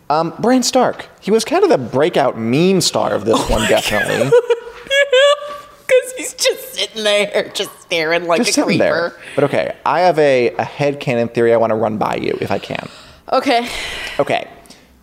Um, 0.09 0.33
Bran 0.39 0.63
Stark. 0.63 1.07
He 1.21 1.29
was 1.29 1.45
kind 1.45 1.63
of 1.63 1.69
the 1.69 1.77
breakout 1.77 2.37
meme 2.37 2.81
star 2.81 3.13
of 3.13 3.25
this 3.25 3.37
one, 3.49 3.67
definitely. 3.69 4.25
Because 4.25 6.13
he's 6.17 6.33
just 6.33 6.73
sitting 6.73 7.03
there, 7.03 7.51
just 7.53 7.69
staring 7.81 8.25
like 8.25 8.43
Just 8.43 8.57
a 8.57 8.63
creeper. 8.63 8.83
there. 8.83 9.13
But 9.35 9.43
okay, 9.45 9.75
I 9.85 9.99
have 10.01 10.17
a, 10.17 10.47
a 10.55 10.63
headcanon 10.63 11.31
theory 11.33 11.53
I 11.53 11.57
want 11.57 11.69
to 11.71 11.75
run 11.75 11.97
by 11.99 12.15
you, 12.15 12.35
if 12.41 12.49
I 12.49 12.57
can. 12.57 12.89
Okay. 13.31 13.69
Okay, 14.19 14.49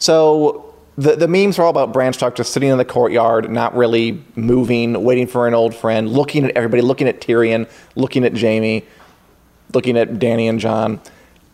so 0.00 0.65
the, 0.98 1.14
the 1.14 1.28
memes 1.28 1.58
are 1.58 1.62
all 1.62 1.70
about 1.70 1.92
Bran 1.92 2.12
Stark 2.12 2.36
just 2.36 2.52
sitting 2.52 2.70
in 2.70 2.78
the 2.78 2.84
courtyard, 2.84 3.50
not 3.50 3.76
really 3.76 4.22
moving, 4.34 5.04
waiting 5.04 5.26
for 5.26 5.46
an 5.46 5.54
old 5.54 5.74
friend, 5.74 6.08
looking 6.08 6.44
at 6.44 6.56
everybody, 6.56 6.82
looking 6.82 7.06
at 7.06 7.20
Tyrion, 7.20 7.68
looking 7.94 8.24
at 8.24 8.38
Jaime, 8.38 8.84
looking 9.74 9.98
at 9.98 10.14
Dany 10.14 10.48
and 10.48 10.58
Jon, 10.58 11.00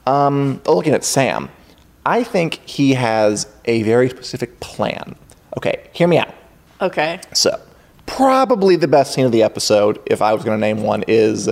um, 0.07 0.61
looking 0.67 0.95
at 0.95 1.05
Sam. 1.05 1.49
I 2.07 2.25
think 2.25 2.55
he 2.69 2.95
has 2.95 3.47
a 3.65 3.83
very 3.83 4.09
specific 4.09 4.61
plan. 4.61 5.17
Okay, 5.57 5.89
hear 5.93 6.09
me 6.09 6.19
out. 6.19 6.35
Okay. 6.81 7.21
So, 7.33 7.61
probably 8.07 8.77
the 8.77 8.89
best 8.89 9.15
scene 9.15 9.25
of 9.25 9.33
the 9.33 9.43
episode, 9.43 10.01
if 10.07 10.23
I 10.23 10.33
was 10.35 10.45
going 10.45 10.57
to 10.57 10.61
name 10.61 10.83
one, 10.83 11.05
is 11.07 11.49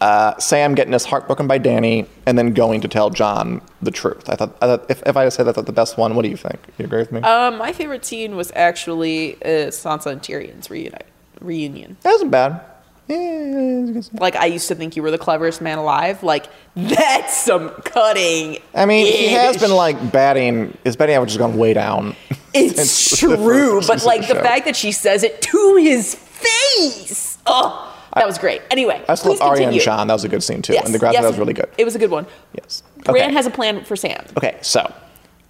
uh, 0.00 0.38
Sam 0.38 0.74
getting 0.74 0.92
his 0.92 1.04
heart 1.04 1.26
broken 1.26 1.46
by 1.46 1.58
Dany 1.58 2.06
and 2.26 2.38
then 2.38 2.52
going 2.54 2.80
to 2.82 2.88
tell 2.88 3.10
Jon 3.10 3.60
the 3.82 3.90
truth. 3.90 4.28
I 4.28 4.36
thought, 4.36 4.56
I 4.62 4.66
thought 4.66 4.90
if, 4.90 5.02
if 5.06 5.16
I 5.16 5.28
said 5.28 5.44
that, 5.44 5.54
that's 5.54 5.66
the 5.66 5.72
best 5.72 5.96
one, 5.98 6.14
what 6.14 6.22
do 6.22 6.28
you 6.28 6.36
think? 6.36 6.58
You 6.78 6.84
agree 6.84 6.98
with 7.00 7.12
me? 7.12 7.20
Um, 7.22 7.58
my 7.58 7.72
favorite 7.72 8.04
scene 8.04 8.36
was 8.36 8.52
actually 8.54 9.34
uh, 9.42 9.70
Sansa 9.70 10.06
and 10.06 10.22
Tyrion's 10.22 10.70
reunite, 10.70 11.06
reunion. 11.40 11.96
that 12.02 12.10
wasn't 12.12 12.30
bad. 12.30 12.60
Yeah, 13.08 13.16
it 13.16 13.80
was 13.80 13.90
a 13.90 13.92
good 13.94 14.04
scene. 14.04 14.18
Like 14.20 14.36
I 14.36 14.44
used 14.46 14.68
to 14.68 14.74
think 14.74 14.94
you 14.94 15.02
were 15.02 15.10
the 15.10 15.16
cleverest 15.18 15.62
man 15.62 15.78
alive. 15.78 16.22
Like 16.22 16.46
that's 16.76 17.34
some 17.34 17.70
cutting. 17.70 18.58
I 18.74 18.84
mean, 18.84 19.06
he 19.06 19.28
has 19.28 19.56
been 19.56 19.70
like 19.72 20.12
batting. 20.12 20.76
His 20.84 20.94
batting 20.94 21.14
average 21.16 21.30
has 21.30 21.38
gone 21.38 21.56
way 21.56 21.72
down. 21.72 22.14
It's 22.52 23.16
true, 23.18 23.80
but 23.86 24.04
like 24.04 24.20
the 24.28 24.34
show. 24.34 24.42
fact 24.42 24.66
that 24.66 24.76
she 24.76 24.92
says 24.92 25.22
it 25.22 25.40
to 25.40 25.76
his 25.76 26.14
face. 26.16 27.38
Oh, 27.46 27.97
that 28.18 28.26
was 28.26 28.38
great. 28.38 28.62
Anyway, 28.70 29.02
I 29.08 29.14
still 29.14 29.32
love 29.32 29.42
Arya 29.42 29.68
and. 29.68 29.80
Jon. 29.80 30.06
That 30.08 30.14
was 30.14 30.24
a 30.24 30.28
good 30.28 30.42
scene 30.42 30.62
too. 30.62 30.74
Yes, 30.74 30.86
and 30.86 30.94
the 30.94 30.98
graphic 30.98 31.14
yes, 31.14 31.24
that 31.24 31.28
was 31.30 31.38
really 31.38 31.54
good. 31.54 31.68
It 31.78 31.84
was 31.84 31.94
a 31.94 31.98
good 31.98 32.10
one. 32.10 32.26
Yes. 32.54 32.82
Bran 33.04 33.24
Okay. 33.26 33.32
has 33.32 33.46
a 33.46 33.50
plan 33.50 33.84
for 33.84 33.96
Sam. 33.96 34.24
Okay, 34.36 34.56
so 34.60 34.92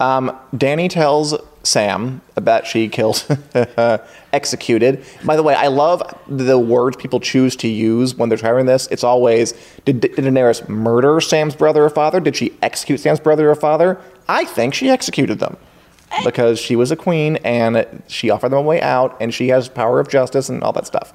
um, 0.01 0.39
Dany 0.55 0.89
tells 0.89 1.35
Sam 1.63 2.21
that 2.35 2.67
she 2.67 2.89
killed, 2.89 3.27
executed. 4.33 5.05
By 5.25 5.37
the 5.37 5.43
way, 5.43 5.55
I 5.55 5.67
love 5.69 6.03
the 6.29 6.59
words 6.59 6.97
people 6.97 7.21
choose 7.21 7.57
to 7.57 7.69
use 7.69 8.15
when 8.15 8.29
they're 8.29 8.39
trying 8.39 8.67
this. 8.67 8.87
It's 8.89 9.05
always 9.05 9.53
did, 9.85 10.01
did 10.01 10.13
Daenerys 10.13 10.69
murder 10.69 11.21
Sam's 11.21 11.57
brother 11.57 11.85
or 11.85 11.91
father? 11.91 12.21
Did 12.21 12.37
she 12.37 12.57
execute 12.63 13.01
Sam's 13.01 13.21
brother 13.21 13.51
or 13.51 13.55
father? 13.55 14.01
I 14.29 14.45
think 14.45 14.75
she 14.75 14.89
executed 14.89 15.39
them 15.41 15.57
because 16.25 16.59
she 16.59 16.77
was 16.77 16.91
a 16.91 16.97
queen 16.97 17.37
and 17.45 18.03
she 18.07 18.31
offered 18.31 18.51
them 18.51 18.59
a 18.59 18.63
way 18.63 18.81
out 18.81 19.17
and 19.21 19.33
she 19.33 19.49
has 19.49 19.69
power 19.69 20.01
of 20.01 20.09
justice 20.09 20.49
and 20.49 20.63
all 20.63 20.73
that 20.73 20.87
stuff. 20.87 21.13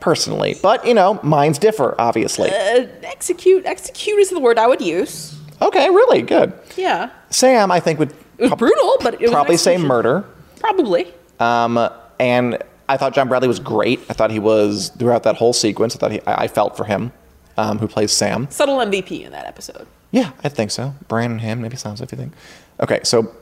Personally, 0.00 0.56
but 0.62 0.86
you 0.86 0.94
know, 0.94 1.20
minds 1.22 1.58
differ, 1.58 1.94
obviously. 1.98 2.50
Uh, 2.50 2.86
execute, 3.02 3.66
execute 3.66 4.18
is 4.18 4.30
the 4.30 4.40
word 4.40 4.58
I 4.58 4.66
would 4.66 4.80
use. 4.80 5.38
Okay, 5.60 5.88
really 5.90 6.22
good. 6.22 6.52
Yeah, 6.76 7.10
Sam, 7.30 7.70
I 7.70 7.80
think 7.80 7.98
would 7.98 8.14
it 8.38 8.42
was 8.42 8.54
brutal, 8.54 8.96
but 9.00 9.20
it 9.20 9.30
probably 9.30 9.56
say 9.56 9.76
murder. 9.76 10.24
Probably. 10.60 11.12
Um, 11.40 11.88
and 12.18 12.62
I 12.88 12.96
thought 12.96 13.14
John 13.14 13.28
Bradley 13.28 13.48
was 13.48 13.58
great. 13.58 14.00
I 14.08 14.12
thought 14.12 14.30
he 14.30 14.38
was 14.38 14.90
throughout 14.98 15.24
that 15.24 15.36
whole 15.36 15.52
sequence. 15.52 15.94
I 15.96 15.98
thought 15.98 16.12
he, 16.12 16.20
I, 16.22 16.44
I 16.44 16.48
felt 16.48 16.76
for 16.76 16.84
him, 16.84 17.12
um, 17.56 17.78
who 17.78 17.88
plays 17.88 18.12
Sam. 18.12 18.48
Subtle 18.50 18.78
MVP 18.78 19.24
in 19.24 19.32
that 19.32 19.46
episode. 19.46 19.86
Yeah, 20.10 20.32
I 20.42 20.48
think 20.48 20.70
so. 20.70 20.94
Bran 21.08 21.32
and 21.32 21.40
him, 21.40 21.60
maybe 21.60 21.76
sounds 21.76 22.00
if 22.00 22.10
you 22.12 22.18
think. 22.18 22.32
Okay, 22.80 23.00
so 23.02 23.34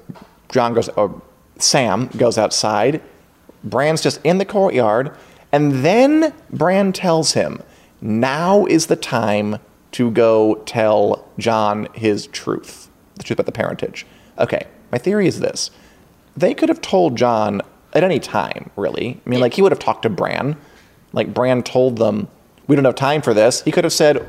Jon 0.50 0.74
goes, 0.74 0.88
or 0.90 1.20
Sam 1.58 2.08
goes 2.16 2.38
outside. 2.38 3.00
Bran's 3.64 4.02
just 4.02 4.20
in 4.22 4.38
the 4.38 4.44
courtyard, 4.44 5.10
and 5.52 5.84
then 5.84 6.32
Bran 6.50 6.92
tells 6.92 7.32
him, 7.32 7.62
"Now 8.00 8.66
is 8.66 8.86
the 8.86 8.96
time 8.96 9.58
to 9.92 10.10
go 10.10 10.56
tell 10.66 11.24
Jon 11.38 11.88
his 11.94 12.26
truth, 12.28 12.88
the 13.16 13.22
truth 13.22 13.38
about 13.38 13.46
the 13.46 13.52
parentage." 13.52 14.06
Okay, 14.38 14.66
my 14.92 14.98
theory 14.98 15.26
is 15.26 15.40
this: 15.40 15.70
they 16.36 16.54
could 16.54 16.68
have 16.68 16.80
told 16.80 17.16
Jon 17.16 17.62
at 17.92 18.04
any 18.04 18.18
time, 18.18 18.70
really. 18.76 19.20
I 19.26 19.28
mean, 19.28 19.40
like 19.40 19.54
he 19.54 19.62
would 19.62 19.72
have 19.72 19.78
talked 19.78 20.02
to 20.02 20.10
Bran. 20.10 20.56
Like 21.12 21.32
Bran 21.32 21.62
told 21.62 21.96
them, 21.96 22.28
"We 22.66 22.76
don't 22.76 22.84
have 22.84 22.94
time 22.94 23.22
for 23.22 23.32
this." 23.32 23.62
He 23.62 23.72
could 23.72 23.84
have 23.84 23.92
said, 23.92 24.26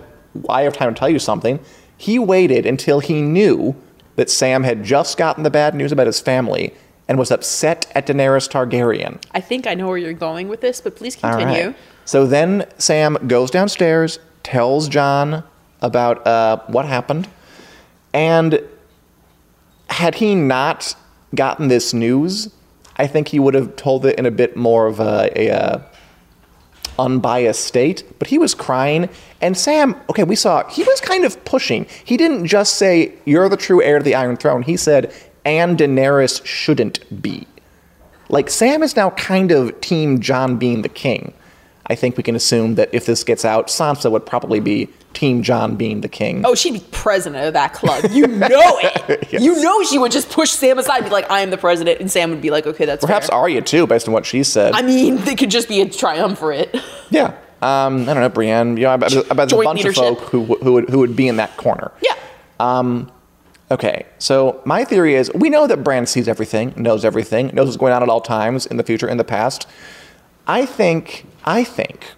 "I 0.48 0.62
have 0.62 0.74
time 0.74 0.94
to 0.94 0.98
tell 0.98 1.10
you 1.10 1.20
something." 1.20 1.60
He 1.98 2.18
waited 2.18 2.66
until 2.66 3.02
he 3.02 3.22
knew 3.22 3.76
that 4.18 4.30
Sam 4.30 4.64
had 4.64 4.84
just 4.84 5.18
gotten 5.18 5.44
the 5.44 5.50
bad 5.50 5.74
news 5.74 5.94
about 5.94 6.08
his 6.08 6.20
family 6.20 6.74
and 7.08 7.18
was 7.18 7.32
upset 7.32 7.90
at 7.96 8.08
Daenerys 8.08 8.50
Targaryen. 8.50 9.24
I 9.32 9.40
think 9.40 9.66
I 9.66 9.74
know 9.74 9.88
where 9.88 9.98
you're 9.98 10.12
going 10.12 10.50
with 10.50 10.60
this, 10.60 10.82
but 10.82 10.98
please 10.98 11.16
continue. 11.16 11.68
right. 11.68 11.76
So 12.04 12.28
then 12.28 12.68
Sam 12.78 13.18
goes 13.28 13.50
downstairs, 13.50 14.20
tells 14.44 14.90
John 14.90 15.44
about 15.82 16.26
uh, 16.28 16.60
what 16.68 16.86
happened, 16.86 17.30
and 18.14 18.62
had 19.90 20.16
he 20.16 20.36
not 20.36 20.96
gotten 21.36 21.68
this 21.68 21.94
news, 21.94 22.52
I 22.98 23.08
think 23.08 23.30
he 23.30 23.40
would 23.40 23.54
have 23.54 23.76
told 23.76 24.06
it 24.06 24.18
in 24.18 24.26
a 24.26 24.32
bit 24.32 24.58
more 24.58 24.88
of 24.88 25.00
a, 25.00 25.32
a, 25.36 25.50
uh 25.52 25.80
unbiased 27.00 27.64
state. 27.66 28.04
But 28.20 28.28
he 28.28 28.38
was 28.38 28.54
crying, 28.54 29.10
and 29.42 29.58
Sam, 29.58 29.96
okay, 30.10 30.24
we 30.24 30.36
saw 30.36 30.68
he 30.70 30.84
was 30.84 31.00
kind 31.02 31.26
of 31.26 31.44
pushing. 31.46 31.86
He 32.04 32.18
didn't 32.18 32.48
just 32.48 32.76
say, 32.76 33.14
"You're 33.26 33.50
the 33.50 33.58
true 33.58 33.82
heir 33.82 34.00
to 34.00 34.04
the 34.04 34.16
Iron 34.16 34.38
Throne." 34.38 34.64
He 34.64 34.78
said, 34.78 35.14
"And 35.46 35.78
Daenerys 35.78 36.46
shouldn't 36.46 37.22
be." 37.22 37.48
Like 38.30 38.50
Sam 38.50 38.84
is 38.84 38.96
now 38.96 39.12
kind 39.12 39.52
of 39.52 39.80
team 39.82 40.20
Jon 40.20 40.58
being 40.58 40.82
the 40.82 40.90
king. 40.90 41.34
I 41.88 41.96
think 41.96 42.18
we 42.18 42.24
can 42.24 42.36
assume 42.36 42.76
that 42.76 42.90
if 42.92 43.06
this 43.06 43.24
gets 43.24 43.46
out, 43.46 43.68
Sansa 43.68 44.12
would 44.12 44.26
probably 44.26 44.60
be 44.60 44.90
team 45.14 45.42
Jon 45.42 45.76
being 45.76 46.02
the 46.02 46.08
king. 46.08 46.44
Oh, 46.46 46.56
she'd 46.56 46.74
be 46.74 46.86
president 46.92 47.46
of 47.46 47.54
that 47.54 47.74
club. 47.74 48.06
You 48.12 48.28
know 48.28 48.48
it. 48.50 49.28
Yes. 49.30 49.42
You 49.42 49.62
know 49.62 49.84
she 49.84 49.98
would 49.98 50.12
just 50.12 50.30
push 50.30 50.52
Sam 50.52 50.80
aside 50.80 51.00
and 51.00 51.06
be 51.06 51.12
like, 51.12 51.30
I 51.30 51.42
am 51.42 51.50
the 51.50 51.58
president. 51.58 52.00
And 52.00 52.10
Sam 52.10 52.30
would 52.30 52.42
be 52.42 52.50
like, 52.50 52.66
okay, 52.66 52.86
that's 52.86 53.04
Perhaps 53.04 53.28
fair. 53.28 53.38
Arya 53.38 53.62
too, 53.62 53.86
based 53.88 54.08
on 54.08 54.14
what 54.14 54.26
she 54.26 54.44
said. 54.44 54.74
I 54.74 54.82
mean, 54.82 55.18
they 55.18 55.36
could 55.36 55.52
just 55.52 55.68
be 55.68 55.82
a 55.82 55.90
triumvirate. 55.90 56.76
yeah. 57.10 57.38
Um, 57.62 58.04
I 58.04 58.14
don't 58.14 58.22
know, 58.22 58.30
Brienne. 58.30 58.78
You 58.78 58.84
know, 58.84 58.94
about, 58.94 59.14
about 59.30 59.52
a 59.52 59.56
bunch 59.56 59.80
leadership. 59.80 60.04
of 60.04 60.20
folk 60.20 60.30
who 60.30 60.46
who 60.46 60.74
would 60.74 60.90
who 60.90 61.00
would 61.00 61.16
be 61.16 61.28
in 61.28 61.38
that 61.38 61.58
corner. 61.58 61.92
Yeah. 62.02 62.16
Um, 62.60 63.12
Okay, 63.70 64.06
so 64.18 64.62
my 64.64 64.86
theory 64.86 65.16
is 65.16 65.30
we 65.34 65.50
know 65.50 65.68
that 65.68 65.84
Bran 65.84 66.06
sees 66.06 66.30
everything, 66.30 66.74
knows 66.78 67.04
everything, 67.04 67.48
knows 67.48 67.68
what's 67.68 67.76
going 67.78 67.92
on 67.92 68.02
at 68.02 68.08
all 68.08 68.22
times 68.22 68.66
in 68.66 68.78
the 68.78 68.84
future, 68.84 69.10
in 69.10 69.18
the 69.18 69.26
past. 69.26 69.68
I 70.48 70.66
think, 70.66 71.26
I 71.44 71.66
think, 71.66 72.14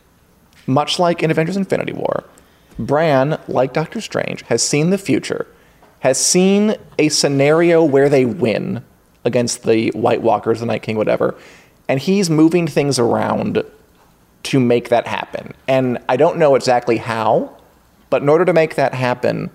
much 0.68 1.00
like 1.00 1.24
in 1.24 1.32
Avengers 1.32 1.58
Infinity 1.58 1.94
War, 1.94 2.24
Bran, 2.80 3.38
like 3.50 3.74
Doctor 3.74 4.00
Strange, 4.00 4.42
has 4.44 4.64
seen 4.64 4.90
the 4.90 4.98
future, 4.98 5.46
has 6.00 6.18
seen 6.18 6.76
a 6.98 7.10
scenario 7.10 7.84
where 7.84 8.08
they 8.08 8.24
win 8.24 8.84
against 9.26 9.64
the 9.64 9.90
White 9.90 10.22
Walkers, 10.22 10.62
the 10.62 10.66
Night 10.66 10.82
King, 10.82 10.96
whatever, 10.96 11.36
and 11.90 12.00
he's 12.00 12.30
moving 12.30 12.68
things 12.68 12.98
around 12.98 13.64
to 14.44 14.60
make 14.62 14.88
that 14.90 15.08
happen. 15.08 15.54
And 15.68 15.98
I 16.08 16.16
don't 16.16 16.38
know 16.38 16.56
exactly 16.56 16.98
how, 16.98 17.58
but 18.10 18.22
in 18.22 18.30
order 18.30 18.46
to 18.46 18.54
make 18.54 18.76
that 18.76 18.94
happen, 18.94 19.50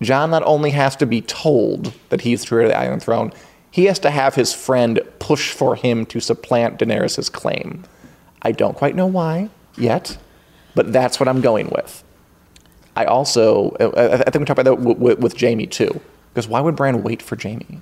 Jon 0.00 0.30
not 0.30 0.42
only 0.44 0.70
has 0.70 0.96
to 0.96 1.06
be 1.06 1.20
told 1.20 1.92
that 2.08 2.22
he's 2.22 2.44
true 2.44 2.62
to 2.62 2.68
the 2.68 2.78
Iron 2.78 2.98
Throne, 2.98 3.30
he 3.70 3.84
has 3.84 3.98
to 3.98 4.10
have 4.10 4.34
his 4.34 4.54
friend 4.54 5.00
push 5.18 5.52
for 5.52 5.76
him 5.76 6.06
to 6.06 6.20
supplant 6.20 6.78
Daenerys' 6.78 7.30
claim. 7.30 7.84
I 8.40 8.52
don't 8.52 8.76
quite 8.76 8.96
know 8.96 9.06
why 9.06 9.50
yet, 9.76 10.16
but 10.74 10.92
that's 10.94 11.20
what 11.20 11.28
I'm 11.28 11.42
going 11.42 11.68
with. 11.68 12.02
I 12.98 13.04
also, 13.04 13.76
I 13.78 14.14
I 14.14 14.16
think 14.30 14.40
we 14.40 14.44
talked 14.44 14.58
about 14.58 14.64
that 14.64 14.74
with, 14.80 14.98
with, 14.98 15.18
with 15.20 15.40
Jaime 15.40 15.66
too, 15.68 16.00
because 16.34 16.48
why 16.48 16.60
would 16.60 16.74
Bran 16.74 17.04
wait 17.04 17.22
for 17.22 17.36
Jaime? 17.40 17.80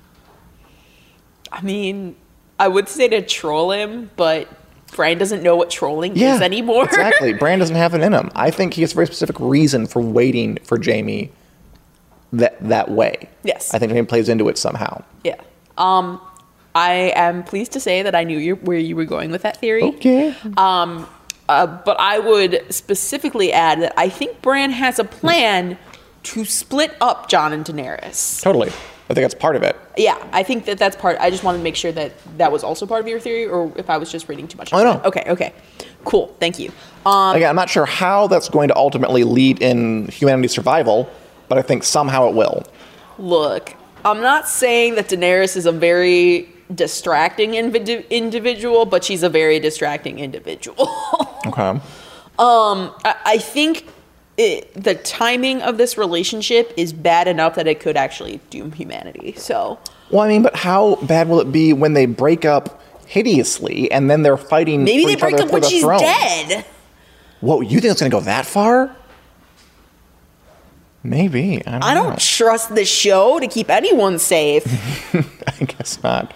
I 1.50 1.62
mean, 1.62 2.16
I 2.61 2.68
would 2.68 2.88
say 2.88 3.08
to 3.08 3.23
troll 3.23 3.70
him, 3.70 4.11
but 4.16 4.46
Bran 4.94 5.16
doesn't 5.16 5.42
know 5.42 5.56
what 5.56 5.70
trolling 5.70 6.16
is 6.18 6.40
anymore. 6.42 6.85
exactly. 6.85 7.32
Bran 7.42 7.58
doesn't 7.61 7.76
have 7.76 7.94
it 7.94 8.02
in 8.02 8.12
him. 8.12 8.30
I 8.35 8.50
think 8.50 8.75
he 8.75 8.82
has 8.82 8.92
a 8.92 8.94
very 8.94 9.06
specific 9.06 9.40
reason 9.40 9.87
for 9.87 10.00
waiting 10.02 10.58
for 10.64 10.78
Jaime 10.82 11.30
that 12.32 12.56
that 12.68 12.90
way. 12.90 13.28
Yes. 13.42 13.73
I 13.73 13.78
think 13.78 13.92
Jaime 13.92 14.06
plays 14.06 14.28
into 14.28 14.49
it 14.49 14.58
somehow. 14.58 15.02
yeah. 15.25 15.40
Um, 15.78 16.20
I 16.75 17.12
am 17.16 17.42
pleased 17.42 17.73
to 17.73 17.80
say 17.80 18.02
that 18.02 18.14
I 18.14 18.25
knew 18.25 18.38
you, 18.38 18.56
where 18.56 18.78
you 18.78 18.96
were 18.96 19.06
going 19.06 19.30
with 19.30 19.42
that 19.42 19.56
theory. 19.58 19.82
Okay. 19.82 20.35
Um, 20.58 21.06
uh, 21.48 21.66
but 21.66 21.98
I 22.00 22.18
would 22.18 22.64
specifically 22.70 23.52
add 23.52 23.80
that 23.82 23.94
I 23.96 24.08
think 24.08 24.42
Bran 24.42 24.70
has 24.70 24.98
a 24.98 25.04
plan 25.04 25.78
to 26.24 26.44
split 26.44 26.96
up 27.00 27.28
Jon 27.28 27.52
and 27.52 27.64
Daenerys. 27.64 28.42
Totally. 28.42 28.68
I 29.08 29.14
think 29.14 29.22
that's 29.22 29.34
part 29.34 29.54
of 29.54 29.62
it. 29.62 29.76
Yeah, 29.96 30.18
I 30.32 30.42
think 30.42 30.64
that 30.64 30.78
that's 30.78 30.96
part. 30.96 31.16
I 31.20 31.30
just 31.30 31.44
wanted 31.44 31.58
to 31.58 31.64
make 31.64 31.76
sure 31.76 31.92
that 31.92 32.12
that 32.38 32.50
was 32.50 32.64
also 32.64 32.86
part 32.86 33.00
of 33.00 33.06
your 33.06 33.20
theory, 33.20 33.46
or 33.46 33.72
if 33.76 33.88
I 33.88 33.98
was 33.98 34.10
just 34.10 34.28
reading 34.28 34.48
too 34.48 34.58
much. 34.58 34.72
Oh, 34.72 34.82
no. 34.82 34.98
it. 34.98 35.04
Okay. 35.04 35.24
Okay. 35.28 35.52
Cool. 36.04 36.34
Thank 36.40 36.58
you. 36.58 36.72
Um, 37.04 37.36
Again, 37.36 37.48
I'm 37.48 37.54
not 37.56 37.70
sure 37.70 37.86
how 37.86 38.26
that's 38.26 38.48
going 38.48 38.66
to 38.68 38.76
ultimately 38.76 39.22
lead 39.22 39.62
in 39.62 40.08
humanity's 40.08 40.52
survival, 40.52 41.08
but 41.48 41.56
I 41.56 41.62
think 41.62 41.84
somehow 41.84 42.28
it 42.28 42.34
will. 42.34 42.64
look, 43.18 43.74
I'm 44.04 44.20
not 44.20 44.48
saying 44.48 44.96
that 44.96 45.08
Daenerys 45.08 45.56
is 45.56 45.66
a 45.66 45.72
very 45.72 46.48
distracting 46.75 47.54
individual, 47.54 48.87
but 48.87 49.04
she's 49.04 49.23
a 49.23 49.28
very 49.28 49.61
distracting 49.61 50.18
individual. 50.18 50.88
Okay. 51.46 51.80
Um, 52.40 52.92
I, 53.04 53.14
I 53.25 53.38
think 53.38 53.87
it, 54.37 54.75
the 54.75 54.96
timing 54.96 55.62
of 55.62 55.78
this 55.78 55.96
relationship 55.96 56.73
is 56.76 56.92
bad 56.92 57.28
enough 57.28 57.54
that 57.54 57.68
it 57.68 57.78
could 57.78 57.96
actually 57.96 58.40
doom 58.50 58.73
humanity. 58.73 59.35
So. 59.37 59.78
Well, 60.11 60.23
I 60.23 60.28
mean, 60.28 60.42
but 60.42 60.56
how 60.56 60.96
bad 60.96 61.28
will 61.28 61.40
it 61.40 61.52
be 61.52 61.73
when 61.73 61.92
they 61.92 62.06
break 62.06 62.44
up 62.44 62.82
hideously 63.06 63.90
and 63.92 64.11
then 64.11 64.23
they're 64.23 64.37
fighting 64.37 64.82
Maybe 64.82 65.04
they 65.04 65.14
break 65.14 65.38
up 65.38 65.52
when 65.52 65.62
she's 65.62 65.82
throne? 65.82 66.00
dead. 66.00 66.64
Whoa, 67.40 67.61
you 67.61 67.80
think 67.80 67.92
it's 67.92 68.00
going 68.00 68.11
to 68.11 68.16
go 68.16 68.23
that 68.23 68.44
far? 68.44 68.94
Maybe. 71.04 71.64
I 71.64 71.70
don't, 71.70 71.85
I 71.85 71.94
don't 71.94 72.18
trust 72.18 72.75
the 72.75 72.85
show 72.85 73.38
to 73.38 73.46
keep 73.46 73.70
anyone 73.70 74.18
safe. 74.18 74.66
I 75.46 75.64
guess 75.64 76.02
not. 76.02 76.35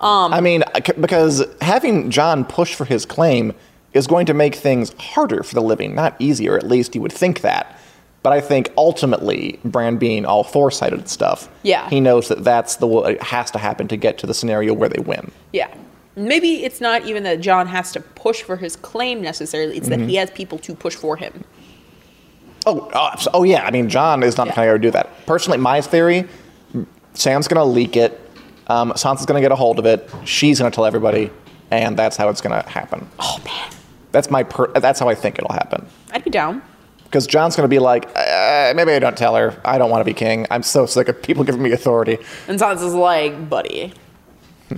Um, 0.00 0.32
I 0.32 0.40
mean, 0.40 0.62
uh, 0.74 0.80
because 1.00 1.44
having 1.60 2.10
Jon 2.10 2.44
push 2.44 2.74
for 2.74 2.84
his 2.84 3.04
claim 3.04 3.52
is 3.92 4.06
going 4.06 4.24
to 4.26 4.34
make 4.34 4.54
things 4.54 4.94
harder 4.98 5.42
for 5.42 5.54
the 5.54 5.60
living, 5.60 5.94
not 5.94 6.14
easier. 6.18 6.56
At 6.56 6.66
least 6.66 6.94
you 6.94 7.00
would 7.02 7.12
think 7.12 7.40
that. 7.42 7.76
But 8.22 8.32
I 8.34 8.40
think 8.40 8.70
ultimately, 8.76 9.58
Bran 9.64 9.96
being 9.96 10.24
all 10.26 10.44
foresighted 10.44 11.08
stuff, 11.08 11.48
Yeah. 11.62 11.88
he 11.88 12.00
knows 12.00 12.28
that 12.28 12.44
that's 12.44 12.76
the 12.76 12.86
what 12.86 13.12
it 13.14 13.22
has 13.22 13.50
to 13.52 13.58
happen 13.58 13.88
to 13.88 13.96
get 13.96 14.18
to 14.18 14.26
the 14.26 14.34
scenario 14.34 14.74
where 14.74 14.88
they 14.90 15.00
win. 15.00 15.30
Yeah. 15.52 15.68
Maybe 16.16 16.64
it's 16.64 16.80
not 16.80 17.06
even 17.06 17.22
that 17.22 17.40
Jon 17.40 17.66
has 17.68 17.92
to 17.92 18.00
push 18.00 18.42
for 18.42 18.56
his 18.56 18.76
claim 18.76 19.22
necessarily. 19.22 19.76
It's 19.76 19.88
Mm-hmm. 19.88 20.00
that 20.02 20.08
he 20.08 20.16
has 20.16 20.30
people 20.30 20.58
to 20.58 20.74
push 20.74 20.94
for 20.94 21.16
him. 21.16 21.44
Oh, 22.66 22.90
oh, 22.94 23.14
oh 23.32 23.42
yeah. 23.42 23.64
I 23.64 23.70
mean, 23.70 23.88
Jon 23.88 24.22
is 24.22 24.36
not 24.36 24.48
Yeah. 24.48 24.54
going 24.54 24.72
to 24.72 24.78
do 24.78 24.90
that. 24.90 25.08
Personally, 25.26 25.58
my 25.58 25.80
theory: 25.80 26.26
Sam's 27.14 27.48
going 27.48 27.58
to 27.58 27.64
leak 27.64 27.96
it. 27.96 28.20
Um, 28.70 28.92
Sansa's 28.92 29.26
going 29.26 29.40
to 29.40 29.44
get 29.44 29.50
a 29.50 29.56
hold 29.56 29.78
of 29.80 29.86
it. 29.86 30.08
She's 30.24 30.60
going 30.60 30.70
to 30.70 30.74
tell 30.74 30.86
everybody, 30.86 31.30
and 31.70 31.98
that's 31.98 32.16
how 32.16 32.28
it's 32.28 32.40
going 32.40 32.62
to 32.62 32.68
happen. 32.68 33.08
Oh 33.18 33.40
man, 33.44 33.72
That's 34.12 34.30
my. 34.30 34.44
Per- 34.44 34.72
that's 34.72 35.00
how 35.00 35.08
I 35.08 35.14
think 35.14 35.38
it'll 35.38 35.52
happen. 35.52 35.86
I'd 36.12 36.22
be 36.24 36.30
down. 36.30 36.62
Because 37.04 37.26
Jon's 37.26 37.56
going 37.56 37.64
to 37.64 37.68
be 37.68 37.80
like, 37.80 38.08
uh, 38.14 38.72
maybe 38.76 38.92
I 38.92 39.00
don't 39.00 39.16
tell 39.16 39.34
her. 39.34 39.60
I 39.64 39.78
don't 39.78 39.90
want 39.90 40.00
to 40.00 40.04
be 40.04 40.14
king. 40.14 40.46
I'm 40.48 40.62
so 40.62 40.86
sick 40.86 41.08
of 41.08 41.20
people 41.20 41.42
giving 41.42 41.60
me 41.60 41.72
authority. 41.72 42.18
And 42.46 42.60
Sansa's 42.60 42.94
like, 42.94 43.48
buddy, 43.48 43.92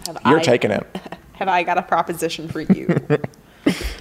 have 0.06 0.18
You're 0.24 0.38
I, 0.38 0.42
taking 0.42 0.70
it. 0.70 0.86
Have 1.34 1.48
I 1.48 1.64
got 1.64 1.76
a 1.76 1.82
proposition 1.82 2.48
for 2.48 2.60
you? 2.60 2.88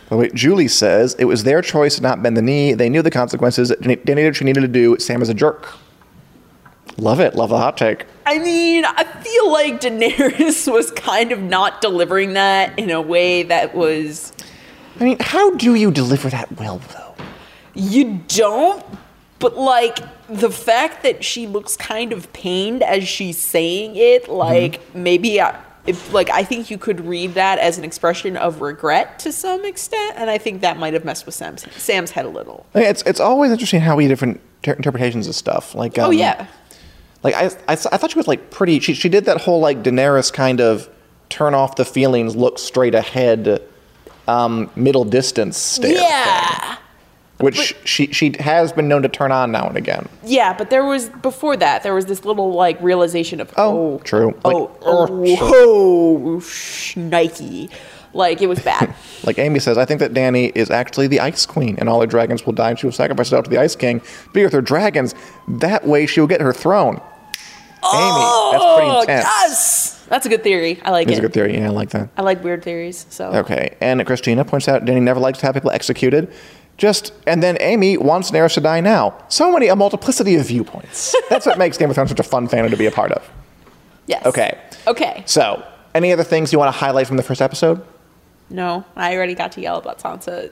But 0.09 0.17
wait, 0.17 0.33
Julie 0.33 0.67
says 0.67 1.15
it 1.19 1.23
was 1.25 1.45
their 1.45 1.61
choice 1.61 1.95
to 1.95 2.01
not 2.01 2.21
bend 2.21 2.35
the 2.35 2.41
knee. 2.41 2.73
They 2.73 2.89
knew 2.89 3.01
the 3.01 3.09
consequences. 3.09 3.69
They 3.79 3.95
did 3.95 4.17
what 4.17 4.35
she 4.35 4.43
needed 4.43 4.59
to 4.59 4.67
do. 4.67 4.99
Sam 4.99 5.21
is 5.21 5.29
a 5.29 5.33
jerk. 5.33 5.69
Love 6.97 7.19
it. 7.19 7.35
Love 7.35 7.49
the 7.49 7.57
hot 7.57 7.77
take. 7.77 8.05
I 8.25 8.39
mean, 8.39 8.85
I 8.85 9.03
feel 9.03 9.51
like 9.51 9.81
Daenerys 9.81 10.71
was 10.71 10.91
kind 10.91 11.31
of 11.31 11.41
not 11.41 11.81
delivering 11.81 12.33
that 12.33 12.77
in 12.77 12.89
a 12.89 13.01
way 13.01 13.43
that 13.43 13.75
was 13.75 14.33
I 14.99 15.03
mean, 15.03 15.17
how 15.19 15.55
do 15.55 15.73
you 15.73 15.91
deliver 15.91 16.29
that 16.29 16.59
well, 16.59 16.79
though? 16.93 17.15
You 17.73 18.21
don't, 18.27 18.85
but 19.39 19.57
like 19.57 19.97
the 20.27 20.51
fact 20.51 21.03
that 21.03 21.23
she 21.23 21.47
looks 21.47 21.75
kind 21.75 22.13
of 22.13 22.31
pained 22.33 22.83
as 22.83 23.07
she's 23.07 23.37
saying 23.39 23.95
it, 23.95 24.29
like 24.29 24.93
maybe 24.93 25.41
I, 25.41 25.59
if 25.87 26.13
like 26.13 26.29
I 26.29 26.43
think 26.43 26.69
you 26.69 26.77
could 26.77 27.01
read 27.05 27.33
that 27.33 27.57
as 27.57 27.77
an 27.77 27.83
expression 27.83 28.37
of 28.37 28.61
regret 28.61 29.17
to 29.19 29.31
some 29.31 29.65
extent, 29.65 30.15
and 30.17 30.29
I 30.29 30.37
think 30.37 30.61
that 30.61 30.77
might 30.77 30.93
have 30.93 31.05
messed 31.05 31.25
with 31.25 31.33
Sam's 31.33 31.65
Sam's 31.75 32.11
head 32.11 32.25
a 32.25 32.29
little. 32.29 32.65
I 32.75 32.79
mean, 32.79 32.87
It's 32.87 33.01
it's 33.03 33.19
always 33.19 33.51
interesting 33.51 33.81
how 33.81 33.95
we 33.95 34.03
have 34.03 34.11
different 34.11 34.41
ter- 34.61 34.73
interpretations 34.73 35.27
of 35.27 35.33
stuff. 35.35 35.73
Like, 35.73 35.97
um, 35.97 36.07
oh 36.07 36.11
yeah, 36.11 36.45
like 37.23 37.35
I, 37.35 37.45
I, 37.67 37.73
I 37.73 37.75
thought 37.75 38.11
she 38.11 38.17
was 38.19 38.27
like 38.27 38.51
pretty. 38.51 38.79
She 38.79 38.93
she 38.93 39.09
did 39.09 39.25
that 39.25 39.41
whole 39.41 39.59
like 39.59 39.83
Daenerys 39.83 40.31
kind 40.33 40.59
of 40.61 40.89
turn 41.29 41.53
off 41.53 41.75
the 41.75 41.85
feelings, 41.85 42.35
look 42.35 42.59
straight 42.59 42.93
ahead, 42.95 43.61
um, 44.27 44.69
middle 44.75 45.05
distance 45.05 45.57
stare. 45.57 45.91
thing, 45.93 46.01
yeah, 46.01 46.77
which 47.39 47.75
she 47.85 48.07
she 48.07 48.35
has 48.39 48.71
been 48.73 48.87
known 48.87 49.01
to 49.03 49.09
turn 49.09 49.31
on 49.31 49.51
now 49.51 49.67
and 49.67 49.77
again. 49.77 50.07
yeah. 50.23 50.53
But 50.53 50.69
there 50.69 50.83
was 50.85 51.09
before 51.09 51.55
that 51.57 51.83
there 51.83 51.93
was 51.93 52.05
this 52.07 52.25
little 52.25 52.51
like 52.53 52.81
realization 52.81 53.39
of 53.39 53.53
Oh, 53.57 53.93
oh, 53.93 53.97
true. 54.03 54.37
Oh, 54.43 54.71
oh, 54.81 55.07
oh, 55.41 56.39
sure. 56.39 56.99
oh. 57.03 57.67
Like 58.13 58.41
it 58.41 58.47
was 58.47 58.59
bad. 58.59 58.93
Like 59.23 59.37
Amy 59.37 59.59
says, 59.59 59.77
I 59.77 59.85
think 59.85 59.99
that 59.99 60.13
Dany 60.13 60.51
is 60.55 60.71
actually 60.71 61.05
the 61.05 61.19
Ice 61.19 61.45
Queen, 61.45 61.75
and 61.77 61.87
all 61.87 62.01
her 62.01 62.07
dragons 62.07 62.43
will 62.43 62.53
die, 62.53 62.71
and 62.71 62.79
she 62.79 62.87
will 62.87 62.91
sacrifice 62.91 63.27
herself 63.27 63.43
to 63.43 63.51
the 63.51 63.59
Ice 63.59 63.75
King. 63.75 64.01
Be 64.33 64.43
with 64.43 64.51
her 64.51 64.61
dragons. 64.61 65.13
That 65.47 65.85
way, 65.85 66.07
she 66.07 66.19
will 66.19 66.27
get 66.27 66.41
her 66.41 66.51
throne. 66.51 66.99
Amy, 67.83 68.51
that's 68.51 68.75
pretty 68.75 68.89
Oh, 68.91 69.01
intense. 69.01 69.25
yes, 69.25 70.05
that's 70.09 70.25
a 70.25 70.29
good 70.29 70.43
theory. 70.43 70.79
I 70.83 70.91
like 70.91 71.07
It's 71.07 71.17
a 71.17 71.21
good 71.21 71.33
theory. 71.33 71.57
Yeah, 71.57 71.67
I 71.67 71.69
like 71.69 71.89
that. 71.91 72.09
I 72.17 72.21
like 72.21 72.43
weird 72.43 72.63
theories. 72.63 73.05
So 73.09 73.31
Okay, 73.33 73.75
and 73.81 74.05
Christina 74.05 74.45
points 74.45 74.67
out 74.67 74.85
Dany 74.85 75.01
never 75.01 75.19
likes 75.19 75.39
to 75.39 75.45
have 75.47 75.55
people 75.55 75.71
executed. 75.71 76.31
Just 76.77 77.13
and 77.27 77.41
then 77.43 77.57
Amy 77.59 77.97
wants 77.97 78.31
Daenerys 78.31 78.53
to 78.55 78.61
die 78.61 78.81
now. 78.81 79.13
So 79.29 79.51
many 79.51 79.67
a 79.67 79.75
multiplicity 79.75 80.35
of 80.35 80.47
viewpoints. 80.47 81.15
That's 81.29 81.45
what 81.45 81.57
makes 81.57 81.77
Game 81.77 81.89
of 81.89 81.95
Thrones 81.95 82.09
such 82.09 82.19
a 82.19 82.23
fun 82.23 82.47
fandom 82.47 82.69
to 82.71 82.77
be 82.77 82.85
a 82.87 82.91
part 82.91 83.11
of. 83.11 83.29
yes. 84.07 84.25
Okay. 84.25 84.57
Okay. 84.87 85.23
So, 85.27 85.63
any 85.93 86.11
other 86.11 86.23
things 86.23 86.51
you 86.51 86.57
want 86.59 86.73
to 86.73 86.79
highlight 86.79 87.05
from 87.07 87.17
the 87.17 87.23
first 87.23 87.41
episode? 87.41 87.85
No, 88.49 88.83
I 88.95 89.15
already 89.15 89.35
got 89.35 89.51
to 89.53 89.61
yell 89.61 89.77
about 89.77 89.99
Sansa, 89.99 90.51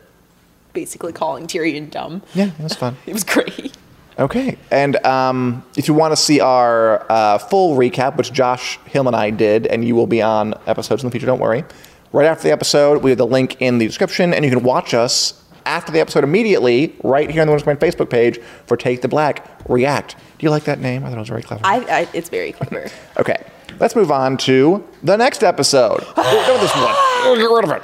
basically 0.74 1.12
calling 1.14 1.48
Tyrion 1.48 1.90
dumb. 1.90 2.22
Yeah, 2.36 2.52
it 2.58 2.60
was 2.64 2.76
fun. 2.76 2.96
It 3.08 3.14
was 3.14 3.24
great. 3.24 3.76
Okay, 4.20 4.58
and 4.70 4.98
um, 5.06 5.64
if 5.78 5.88
you 5.88 5.94
want 5.94 6.12
to 6.12 6.18
see 6.18 6.42
our 6.42 7.10
uh, 7.10 7.38
full 7.38 7.78
recap, 7.78 8.18
which 8.18 8.34
Josh 8.34 8.78
Hill 8.86 9.08
and 9.08 9.16
I 9.16 9.30
did, 9.30 9.66
and 9.66 9.88
you 9.88 9.96
will 9.96 10.08
be 10.08 10.22
on 10.22 10.56
episodes 10.68 11.04
in 11.04 11.08
the 11.08 11.12
future, 11.12 11.26
don't 11.26 11.40
worry. 11.40 11.64
Right 12.12 12.26
after 12.26 12.44
the 12.44 12.52
episode, 12.52 13.02
we 13.02 13.12
have 13.12 13.18
the 13.18 13.26
link 13.26 13.62
in 13.62 13.78
the 13.78 13.88
description, 13.88 14.34
and 14.34 14.44
you 14.44 14.52
can 14.52 14.62
watch 14.62 14.94
us 14.94 15.42
after 15.66 15.94
the 15.94 16.02
episode 16.02 16.26
immediately 16.26 16.94
right 17.02 17.30
here 17.30 17.42
on 17.42 17.48
the 17.48 17.54
Winter's 17.54 17.64
Coming 17.64 17.78
Facebook 17.78 18.10
page 18.10 18.40
for 18.66 18.76
Take 18.76 19.02
the 19.02 19.08
Black 19.08 19.48
React. 19.70 20.16
Do 20.38 20.46
you 20.46 20.50
like 20.50 20.66
that 20.66 20.80
name? 20.80 21.06
I 21.06 21.10
thought 21.10 21.18
it 21.18 21.20
was 21.20 21.30
very 21.30 21.44
clever. 21.44 21.62
I, 21.64 21.78
I 21.78 22.08
it's 22.14 22.28
very 22.30 22.52
clever. 22.52 22.90
Okay, 23.18 23.46
let's 23.80 23.96
move 23.96 24.12
on 24.12 24.38
to 24.38 24.86
the 25.04 25.16
next 25.16 25.44
episode. 25.44 26.00
Get 26.16 26.48
rid 26.48 26.56
of 26.56 26.62
this 26.62 26.76
one. 26.76 27.38
Get 27.38 27.50
rid 27.50 27.64
of 27.64 27.72
it. 27.72 27.84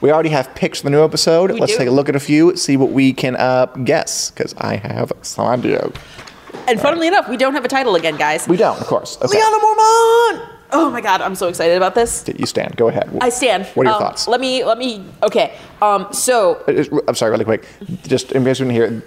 We 0.00 0.10
already 0.12 0.28
have 0.30 0.54
picks 0.54 0.80
for 0.80 0.84
the 0.84 0.90
new 0.90 1.02
episode. 1.04 1.50
We 1.52 1.60
let's 1.60 1.72
do. 1.72 1.78
take 1.78 1.88
a 1.88 1.90
look 1.90 2.08
at 2.08 2.16
a 2.16 2.20
few, 2.20 2.54
see 2.56 2.76
what 2.76 2.90
we 2.92 3.12
can 3.12 3.36
uh, 3.36 3.66
guess, 3.84 4.30
because 4.30 4.54
I 4.58 4.76
have 4.76 5.12
some 5.22 5.46
idea. 5.46 5.90
and 6.68 6.80
funnily 6.80 7.06
enough, 7.08 7.28
we 7.28 7.36
don't 7.36 7.54
have 7.54 7.64
a 7.64 7.68
title 7.68 7.94
again, 7.94 8.16
guys. 8.16 8.46
We 8.46 8.56
don't, 8.56 8.78
of 8.80 8.86
course. 8.86 9.16
Okay. 9.22 9.38
Lyanna 9.38 9.58
Mormont. 9.60 10.48
Oh 10.72 10.90
my 10.92 11.00
god, 11.00 11.20
I'm 11.20 11.34
so 11.36 11.46
excited 11.48 11.76
about 11.76 11.94
this. 11.94 12.24
You 12.36 12.44
stand. 12.44 12.76
Go 12.76 12.88
ahead. 12.88 13.08
I 13.20 13.28
stand. 13.28 13.66
What 13.74 13.86
are 13.86 13.90
your 13.90 13.94
Um, 13.96 14.02
thoughts? 14.02 14.26
Let 14.28 14.40
me 14.40 14.64
let 14.64 14.78
me. 14.78 15.04
Okay. 15.22 15.54
Um. 15.80 16.08
So 16.12 16.56
Uh, 16.66 16.72
just- 16.72 16.90
I'm 17.08 17.14
sorry, 17.14 17.30
really 17.30 17.44
quick. 17.44 17.66
Just 18.02 18.32
in 18.32 18.44
case 18.44 18.58
you 18.58 18.66
didn't 18.66 18.74
hear, 18.74 19.02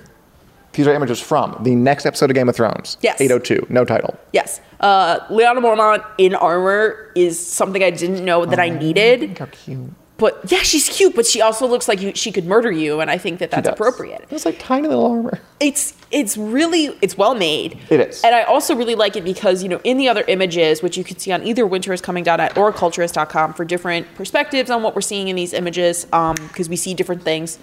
these 0.72 0.88
are 0.88 0.94
images 0.94 1.20
from 1.20 1.58
the 1.62 1.76
next 1.76 2.06
episode 2.06 2.32
of 2.32 2.36
Game 2.36 2.48
of 2.48 2.56
Thrones. 2.56 2.98
Yes. 3.02 3.20
802. 3.20 3.68
No 3.70 3.84
title. 3.84 4.18
yes, 4.32 4.62
uh, 4.80 5.20
Lyanna 5.30 5.60
Mormont 5.60 6.04
in 6.18 6.34
armor 6.34 7.12
is 7.14 7.38
something 7.38 7.84
I 7.84 7.90
didn't 7.92 8.24
know 8.24 8.46
that 8.46 8.60
I 8.60 8.70
needed. 8.70 9.38
How 9.38 9.46
cute. 9.48 9.92
But 10.20 10.52
yeah, 10.52 10.60
she's 10.64 10.90
cute, 10.90 11.16
but 11.16 11.26
she 11.26 11.42
also 11.42 11.66
looks 11.66 11.88
like 11.88 12.02
you, 12.02 12.14
she 12.14 12.32
could 12.32 12.46
murder 12.46 12.70
you, 12.72 13.00
and 13.00 13.10
I 13.10 13.18
think 13.18 13.40
that 13.40 13.52
that's 13.52 13.68
appropriate. 13.68 14.28
It's 14.30 14.46
like 14.46 14.60
tiny 14.60 14.88
little 14.88 15.06
armor. 15.10 15.40
It's 15.60 15.94
it's 16.12 16.36
really 16.38 16.88
it's 17.02 17.18
well 17.18 17.36
made. 17.36 17.80
It 17.90 18.02
is. 18.02 18.24
and 18.24 18.36
I 18.36 18.44
also 18.44 18.76
really 18.76 18.96
like 18.96 19.16
it 19.16 19.24
because 19.24 19.64
you 19.64 19.70
know 19.70 19.80
in 19.84 19.98
the 19.98 20.10
other 20.10 20.24
images, 20.28 20.84
which 20.84 20.98
you 20.98 21.04
can 21.04 21.18
see 21.18 21.32
on 21.32 21.44
either 21.48 21.64
winteriscoming.net 21.66 22.58
or 22.58 22.72
culturess.com 22.74 23.54
for 23.54 23.64
different 23.66 24.14
perspectives 24.16 24.70
on 24.70 24.84
what 24.84 24.94
we're 24.94 25.02
seeing 25.02 25.30
in 25.30 25.36
these 25.36 25.54
images, 25.54 26.06
because 26.06 26.68
we 26.70 26.76
see 26.76 26.94
different 26.94 27.24
things. 27.24 27.58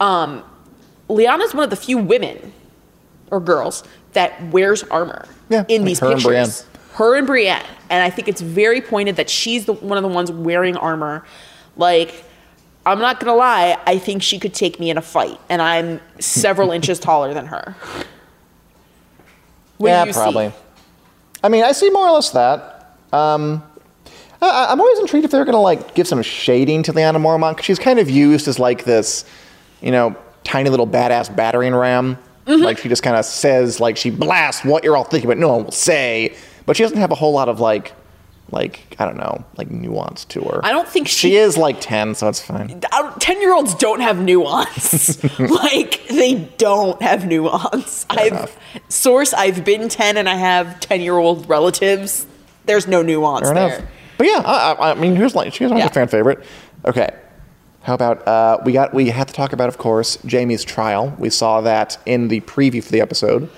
Um, 0.00 0.42
Lyanna's 1.08 1.54
one 1.54 1.64
of 1.64 1.70
the 1.70 1.76
few 1.76 1.98
women 1.98 2.52
or 3.30 3.38
girls 3.40 3.84
that 4.14 4.42
wears 4.50 4.82
armor 4.84 5.26
Yeah, 5.48 5.64
in 5.68 5.82
like 5.82 5.86
these 5.86 6.00
her 6.00 6.08
pictures. 6.08 6.24
Brienne. 6.24 6.50
Her 6.94 7.16
and 7.16 7.26
Brienne, 7.26 7.64
and 7.90 8.02
I 8.02 8.10
think 8.10 8.28
it's 8.28 8.40
very 8.40 8.80
pointed 8.80 9.16
that 9.16 9.28
she's 9.28 9.66
the 9.66 9.72
one 9.74 9.98
of 9.98 10.02
the 10.02 10.08
ones 10.08 10.30
wearing 10.32 10.76
armor. 10.76 11.24
Like, 11.76 12.24
I'm 12.86 12.98
not 12.98 13.20
gonna 13.20 13.34
lie, 13.34 13.78
I 13.86 13.98
think 13.98 14.22
she 14.22 14.38
could 14.38 14.54
take 14.54 14.78
me 14.78 14.90
in 14.90 14.98
a 14.98 15.02
fight, 15.02 15.40
and 15.48 15.60
I'm 15.62 16.00
several 16.20 16.70
inches 16.72 16.98
taller 16.98 17.34
than 17.34 17.46
her. 17.46 17.74
What 19.78 19.88
yeah, 19.88 20.04
you 20.04 20.12
see? 20.12 20.18
probably. 20.18 20.52
I 21.42 21.48
mean, 21.48 21.64
I 21.64 21.72
see 21.72 21.90
more 21.90 22.08
or 22.08 22.12
less 22.12 22.30
that. 22.30 22.96
Um, 23.12 23.62
I, 24.40 24.68
I'm 24.70 24.80
always 24.80 24.98
intrigued 24.98 25.24
if 25.24 25.30
they're 25.30 25.44
going 25.44 25.54
to 25.54 25.58
like 25.58 25.94
give 25.94 26.06
some 26.06 26.22
shading 26.22 26.82
to 26.84 26.92
Lyanna 26.92 27.16
Mormont 27.16 27.52
because 27.52 27.66
she's 27.66 27.78
kind 27.78 27.98
of 27.98 28.08
used 28.08 28.48
as 28.48 28.58
like 28.58 28.84
this, 28.84 29.24
you 29.80 29.90
know, 29.90 30.16
tiny 30.44 30.70
little 30.70 30.86
badass 30.86 31.34
battering 31.34 31.74
ram. 31.74 32.16
Mm-hmm. 32.46 32.62
Like 32.62 32.78
she 32.78 32.88
just 32.88 33.02
kind 33.02 33.16
of 33.16 33.24
says, 33.24 33.80
like 33.80 33.96
she 33.96 34.10
blasts 34.10 34.64
what 34.64 34.84
you're 34.84 34.96
all 34.96 35.04
thinking, 35.04 35.28
but 35.28 35.38
no 35.38 35.48
one 35.48 35.64
will 35.64 35.72
say. 35.72 36.36
But 36.66 36.76
she 36.76 36.82
doesn't 36.82 36.98
have 36.98 37.10
a 37.10 37.14
whole 37.14 37.32
lot 37.32 37.48
of 37.48 37.60
like, 37.60 37.92
like 38.54 38.96
I 38.98 39.04
don't 39.04 39.16
know, 39.18 39.44
like 39.56 39.70
nuance 39.70 40.24
to 40.26 40.40
her. 40.42 40.60
I 40.64 40.70
don't 40.70 40.88
think 40.88 41.08
she 41.08 41.30
she- 41.30 41.36
is 41.36 41.58
like 41.58 41.80
ten, 41.80 42.14
so 42.14 42.28
it's 42.28 42.40
fine. 42.40 42.80
Ten 43.18 43.40
year 43.40 43.52
olds 43.54 43.74
don't 43.74 44.00
have 44.00 44.18
nuance. 44.22 45.22
like 45.38 46.06
they 46.08 46.34
don't 46.56 47.02
have 47.02 47.26
nuance. 47.26 48.06
I've 48.08 48.32
enough. 48.32 48.56
source. 48.88 49.34
I've 49.34 49.64
been 49.64 49.88
ten, 49.88 50.16
and 50.16 50.28
I 50.28 50.36
have 50.36 50.80
ten 50.80 51.00
year 51.02 51.18
old 51.18 51.48
relatives. 51.48 52.26
There's 52.66 52.86
no 52.86 53.02
nuance 53.02 53.46
Fair 53.46 53.54
there. 53.54 53.66
enough. 53.76 53.90
But 54.16 54.26
yeah, 54.28 54.42
I, 54.46 54.92
I, 54.92 54.94
mean, 54.94 55.16
here's 55.16 55.34
like 55.34 55.52
she's 55.52 55.68
always 55.70 55.82
Yeah. 55.82 55.90
a 55.90 55.92
fan 55.92 56.08
favorite. 56.08 56.44
Okay, 56.86 57.08
how 57.82 57.94
about 57.94 58.26
uh, 58.28 58.58
we 58.64 58.72
got 58.72 58.94
we 58.94 59.10
have 59.10 59.26
to 59.26 59.32
talk 59.34 59.52
about, 59.52 59.68
of 59.68 59.76
course, 59.78 60.16
Jaime's 60.22 60.64
trial. 60.64 61.14
We 61.18 61.28
saw 61.30 61.60
that 61.62 61.98
in 62.06 62.28
the 62.28 62.40
preview 62.42 62.82
for 62.82 62.92
the 62.92 63.00
episode, 63.00 63.50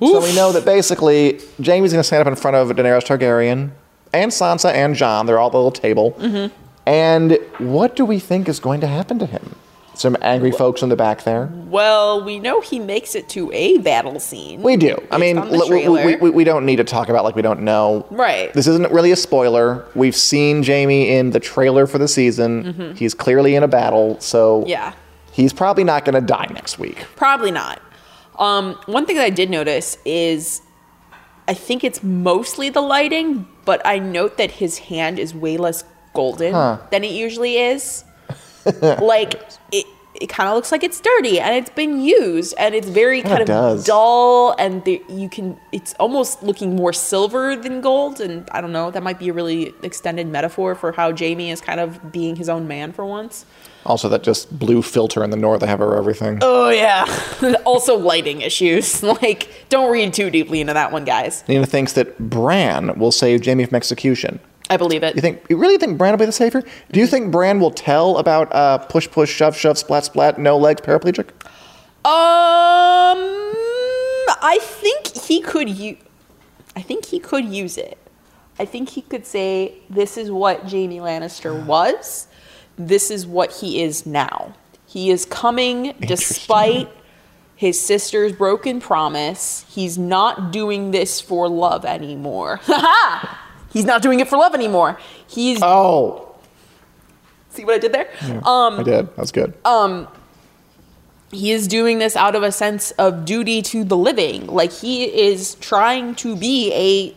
so 0.00 0.20
we 0.20 0.34
know 0.34 0.52
that 0.52 0.64
basically 0.64 1.40
Jaime's 1.64 1.92
going 1.92 2.00
to 2.00 2.04
stand 2.04 2.20
up 2.20 2.26
in 2.26 2.36
front 2.36 2.56
of 2.56 2.68
Daenerys 2.68 3.04
Targaryen 3.06 3.70
and 4.12 4.30
Sansa 4.30 4.72
and 4.72 4.94
Jon. 4.94 5.26
They're 5.26 5.38
all 5.38 5.46
at 5.48 5.52
the 5.52 5.58
little 5.58 5.70
table. 5.70 6.12
Mm-hmm. 6.12 6.54
And 6.86 7.38
what 7.58 7.94
do 7.96 8.04
we 8.04 8.18
think 8.18 8.48
is 8.48 8.58
going 8.60 8.80
to 8.80 8.86
happen 8.86 9.18
to 9.20 9.26
him? 9.26 9.56
Some 9.94 10.16
angry 10.22 10.50
folks 10.52 10.82
in 10.82 10.88
the 10.88 10.96
back 10.96 11.22
there. 11.24 11.50
Well, 11.66 12.24
we 12.24 12.38
know 12.40 12.62
he 12.62 12.78
makes 12.80 13.14
it 13.14 13.28
to 13.30 13.52
a 13.52 13.76
battle 13.78 14.18
scene. 14.20 14.62
We 14.62 14.76
do. 14.78 14.96
I 15.10 15.18
mean, 15.18 15.36
l- 15.36 15.68
we, 15.68 15.86
we, 15.86 16.16
we, 16.16 16.30
we 16.30 16.44
don't 16.44 16.64
need 16.64 16.76
to 16.76 16.84
talk 16.84 17.10
about 17.10 17.24
like 17.24 17.36
we 17.36 17.42
don't 17.42 17.60
know. 17.60 18.06
Right. 18.10 18.52
This 18.54 18.66
isn't 18.66 18.90
really 18.90 19.12
a 19.12 19.16
spoiler. 19.16 19.84
We've 19.94 20.16
seen 20.16 20.62
Jaime 20.64 21.10
in 21.14 21.30
the 21.30 21.40
trailer 21.40 21.86
for 21.86 21.98
the 21.98 22.08
season. 22.08 22.96
He's 22.96 23.12
clearly 23.12 23.54
in 23.54 23.62
a 23.62 23.68
battle, 23.68 24.18
so 24.18 24.60
Mm-hmm. 24.62 24.70
Yeah. 24.70 24.94
he's 25.30 25.52
probably 25.52 25.84
not 25.84 26.06
going 26.06 26.14
to 26.14 26.20
die 26.26 26.48
next 26.54 26.78
week. 26.78 27.04
Probably 27.14 27.50
not. 27.50 27.80
Um, 28.38 28.74
one 28.86 29.04
thing 29.04 29.16
that 29.16 29.24
I 29.26 29.30
did 29.30 29.50
notice 29.50 29.98
is 30.06 30.62
I 31.48 31.54
think 31.54 31.82
it's 31.84 32.02
mostly 32.02 32.68
the 32.70 32.80
lighting, 32.80 33.46
but 33.64 33.82
I 33.84 33.98
note 33.98 34.36
that 34.38 34.52
his 34.52 34.78
hand 34.78 35.18
is 35.18 35.34
way 35.34 35.56
less 35.56 35.84
golden 36.14 36.52
Huh. 36.52 36.78
than 36.90 37.04
it 37.04 37.10
usually 37.12 37.56
is. 37.58 38.04
like 38.82 39.34
it, 39.72 39.86
it 40.14 40.28
kind 40.28 40.48
of 40.48 40.54
looks 40.54 40.70
like 40.70 40.84
it's 40.84 41.00
dirty 41.00 41.40
and 41.40 41.56
it's 41.56 41.70
been 41.70 42.00
used 42.00 42.54
and 42.58 42.74
it's 42.76 42.88
very 42.88 43.22
kind 43.22 43.40
of 43.40 43.46
does. 43.48 43.84
dull 43.84 44.54
and 44.58 44.84
the, 44.84 45.02
you 45.08 45.28
can 45.28 45.58
it's 45.72 45.94
almost 45.94 46.42
looking 46.44 46.76
more 46.76 46.92
silver 46.92 47.56
than 47.56 47.80
gold 47.80 48.20
and 48.20 48.48
I 48.52 48.60
don't 48.60 48.70
know 48.72 48.92
that 48.92 49.02
might 49.02 49.18
be 49.18 49.30
a 49.30 49.32
really 49.32 49.74
extended 49.82 50.28
metaphor 50.28 50.76
for 50.76 50.92
how 50.92 51.16
Jaime 51.16 51.50
is 51.50 51.60
kind 51.60 51.80
of 51.80 52.12
being 52.12 52.36
his 52.36 52.48
own 52.48 52.68
man 52.68 52.92
for 52.92 53.04
once. 53.04 53.46
Also, 53.84 54.08
that 54.08 54.22
just 54.22 54.56
blue 54.58 54.80
filter 54.82 55.24
in 55.24 55.30
the 55.30 55.36
north 55.36 55.60
they 55.60 55.66
have 55.66 55.80
over 55.80 55.96
everything. 55.96 56.38
Oh 56.40 56.70
yeah. 56.70 57.04
also 57.64 57.96
lighting 57.96 58.40
issues. 58.40 59.02
Like 59.22 59.48
don't 59.68 59.92
read 59.92 60.14
too 60.14 60.30
deeply 60.30 60.60
into 60.60 60.72
that 60.72 60.90
one, 60.92 61.04
guys. 61.04 61.44
Nina 61.46 61.66
thinks 61.66 61.92
that 61.94 62.18
Bran 62.18 62.98
will 62.98 63.12
save 63.12 63.44
Jaime 63.44 63.64
from 63.66 63.74
execution. 63.76 64.40
I 64.70 64.76
believe 64.76 65.02
it. 65.02 65.14
You 65.14 65.20
think 65.20 65.44
you 65.50 65.56
really 65.58 65.76
think 65.76 65.98
Bran 65.98 66.12
will 66.12 66.18
be 66.18 66.24
the 66.24 66.32
savior? 66.32 66.62
Do 66.92 66.98
you 67.00 67.06
think 67.06 67.30
Bran 67.30 67.60
will 67.60 67.70
tell 67.70 68.16
about 68.18 68.52
uh, 68.54 68.78
push 68.78 69.10
push 69.10 69.30
shove 69.30 69.56
shove 69.56 69.76
splat 69.76 70.04
splat 70.04 70.38
no 70.38 70.56
legs 70.56 70.80
paraplegic? 70.80 71.28
Um 72.04 73.18
I 74.44 74.58
think 74.60 75.08
he 75.16 75.40
could 75.40 75.68
use 75.68 75.98
I 76.74 76.80
think 76.82 77.06
he 77.06 77.18
could 77.18 77.44
use 77.44 77.76
it. 77.76 77.98
I 78.58 78.64
think 78.64 78.88
he 78.90 79.02
could 79.02 79.26
say 79.26 79.74
this 79.90 80.16
is 80.16 80.30
what 80.30 80.62
Jaime 80.70 80.98
Lannister 80.98 81.64
was. 81.66 82.28
This 82.76 83.10
is 83.10 83.26
what 83.26 83.52
he 83.52 83.82
is 83.82 84.06
now. 84.06 84.54
He 84.86 85.10
is 85.10 85.24
coming 85.24 85.94
despite 86.00 86.88
his 87.56 87.80
sister's 87.80 88.32
broken 88.32 88.80
promise. 88.80 89.64
He's 89.70 89.96
not 89.96 90.52
doing 90.52 90.90
this 90.90 91.20
for 91.20 91.48
love 91.48 91.84
anymore. 91.84 92.60
Ha 92.66 93.38
He's 93.72 93.86
not 93.86 94.02
doing 94.02 94.20
it 94.20 94.28
for 94.28 94.36
love 94.36 94.54
anymore. 94.54 94.98
He's 95.26 95.58
Oh, 95.62 96.34
see 97.48 97.64
what 97.64 97.74
I 97.74 97.78
did 97.78 97.92
there? 97.92 98.10
Um 98.44 98.80
I 98.80 98.82
did. 98.82 99.06
That 99.06 99.18
was 99.18 99.32
good. 99.32 99.54
he 101.30 101.50
is 101.52 101.66
doing 101.66 101.98
this 101.98 102.14
out 102.14 102.34
of 102.34 102.42
a 102.42 102.52
sense 102.52 102.90
of 102.92 103.24
duty 103.24 103.62
to 103.62 103.84
the 103.84 103.96
living. 103.96 104.46
Like 104.46 104.72
he 104.72 105.04
is 105.04 105.54
trying 105.56 106.14
to 106.16 106.36
be 106.36 106.70
a 106.74 107.16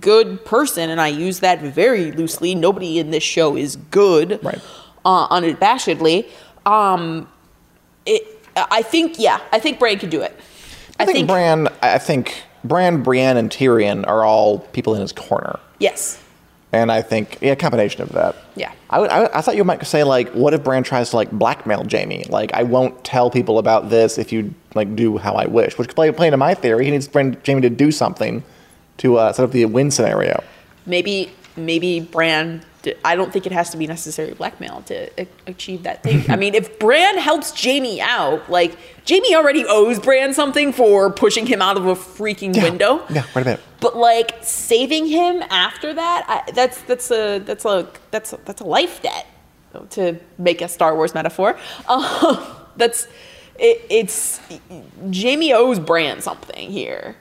good 0.00 0.44
person, 0.44 0.90
and 0.90 1.00
I 1.00 1.08
use 1.08 1.40
that 1.40 1.60
very 1.60 2.12
loosely. 2.12 2.54
Nobody 2.54 2.98
in 2.98 3.10
this 3.10 3.22
show 3.22 3.56
is 3.56 3.76
good, 3.76 4.40
Right. 4.42 4.60
Uh, 5.04 5.28
unabashedly. 5.28 6.28
Um, 6.64 7.28
it. 8.04 8.26
I 8.56 8.82
think, 8.82 9.18
yeah, 9.18 9.40
I 9.52 9.58
think 9.60 9.78
Bran 9.78 9.98
could 9.98 10.10
do 10.10 10.22
it. 10.22 10.34
I, 10.98 11.04
think, 11.04 11.28
Bran. 11.28 11.68
I 11.82 11.98
think 11.98 12.42
Bran, 12.64 13.02
Brienne, 13.02 13.36
and 13.36 13.50
Tyrion 13.50 14.06
are 14.06 14.24
all 14.24 14.58
people 14.58 14.94
in 14.94 15.00
his 15.02 15.12
corner, 15.12 15.60
yes, 15.78 16.20
and 16.72 16.90
I 16.90 17.02
think 17.02 17.38
yeah, 17.40 17.52
a 17.52 17.56
combination 17.56 18.02
of 18.02 18.10
that. 18.12 18.34
Yeah. 18.56 18.72
I, 18.90 18.98
would- 18.98 19.10
I, 19.10 19.28
I 19.32 19.40
thought 19.40 19.56
you 19.56 19.64
might 19.64 19.84
say 19.86 20.04
like, 20.04 20.30
what 20.30 20.54
if 20.54 20.64
Bran 20.64 20.82
tries 20.82 21.10
to 21.10 21.16
like 21.16 21.30
blackmail 21.30 21.86
Jaime? 21.90 22.24
Like, 22.28 22.52
I 22.54 22.62
won't 22.64 23.04
tell 23.04 23.30
people 23.30 23.58
about 23.58 23.90
this 23.90 24.18
if 24.18 24.32
you 24.32 24.54
like 24.74 24.96
do 24.96 25.18
how 25.18 25.34
I 25.34 25.46
wish, 25.46 25.78
which 25.78 25.88
could 25.88 25.96
play, 25.96 26.10
play 26.12 26.26
into 26.28 26.36
my 26.36 26.54
theory. 26.54 26.84
He 26.84 26.90
needs 26.90 27.06
Bran, 27.06 27.36
Jaime 27.46 27.60
to 27.62 27.70
do 27.70 27.92
something 27.92 28.42
to 28.98 29.16
uh, 29.16 29.32
set 29.32 29.44
up 29.44 29.50
the 29.52 29.64
win 29.66 29.90
scenario. 29.90 30.42
maybe 30.86 31.30
maybe 31.56 32.00
Bran. 32.00 32.62
I 33.04 33.16
don't 33.16 33.32
think 33.32 33.46
it 33.46 33.52
has 33.52 33.70
to 33.70 33.76
be 33.76 33.88
necessary 33.88 34.32
blackmail 34.34 34.82
to 34.82 35.20
a- 35.20 35.26
achieve 35.48 35.82
that 35.82 36.04
thing. 36.04 36.24
I 36.30 36.36
mean, 36.36 36.54
if 36.54 36.78
Bran 36.78 37.18
helps 37.18 37.50
Jaime 37.64 38.00
out, 38.00 38.48
like 38.48 38.76
Jaime 39.08 39.34
already 39.34 39.64
owes 39.66 39.98
Bran 39.98 40.32
something 40.34 40.72
for 40.72 41.10
pushing 41.10 41.46
him 41.46 41.60
out 41.60 41.76
of 41.76 41.86
a 41.86 41.94
freaking 41.96 42.54
window. 42.62 43.04
Yeah, 43.10 43.24
wait 43.34 43.42
a 43.42 43.44
minute. 43.44 43.60
But 43.80 43.96
like 43.96 44.36
saving 44.42 45.06
him 45.06 45.42
after 45.50 45.92
that, 45.94 46.24
I, 46.28 46.50
that's 46.52 46.80
that's 46.82 47.10
a 47.10 47.38
that's 47.40 47.64
a 47.64 47.88
that's 48.12 48.32
a, 48.32 48.36
that's 48.44 48.60
a 48.60 48.64
life 48.64 49.02
debt. 49.02 49.26
To 49.90 50.18
make 50.38 50.62
a 50.62 50.68
Star 50.68 50.94
Wars 50.94 51.12
metaphor, 51.12 51.58
um, 51.88 52.38
that's 52.76 53.08
it, 53.58 53.84
it's 53.90 54.40
Jaime 55.12 55.52
owes 55.52 55.78
Bran 55.80 56.20
something 56.22 56.70
here, 56.70 57.16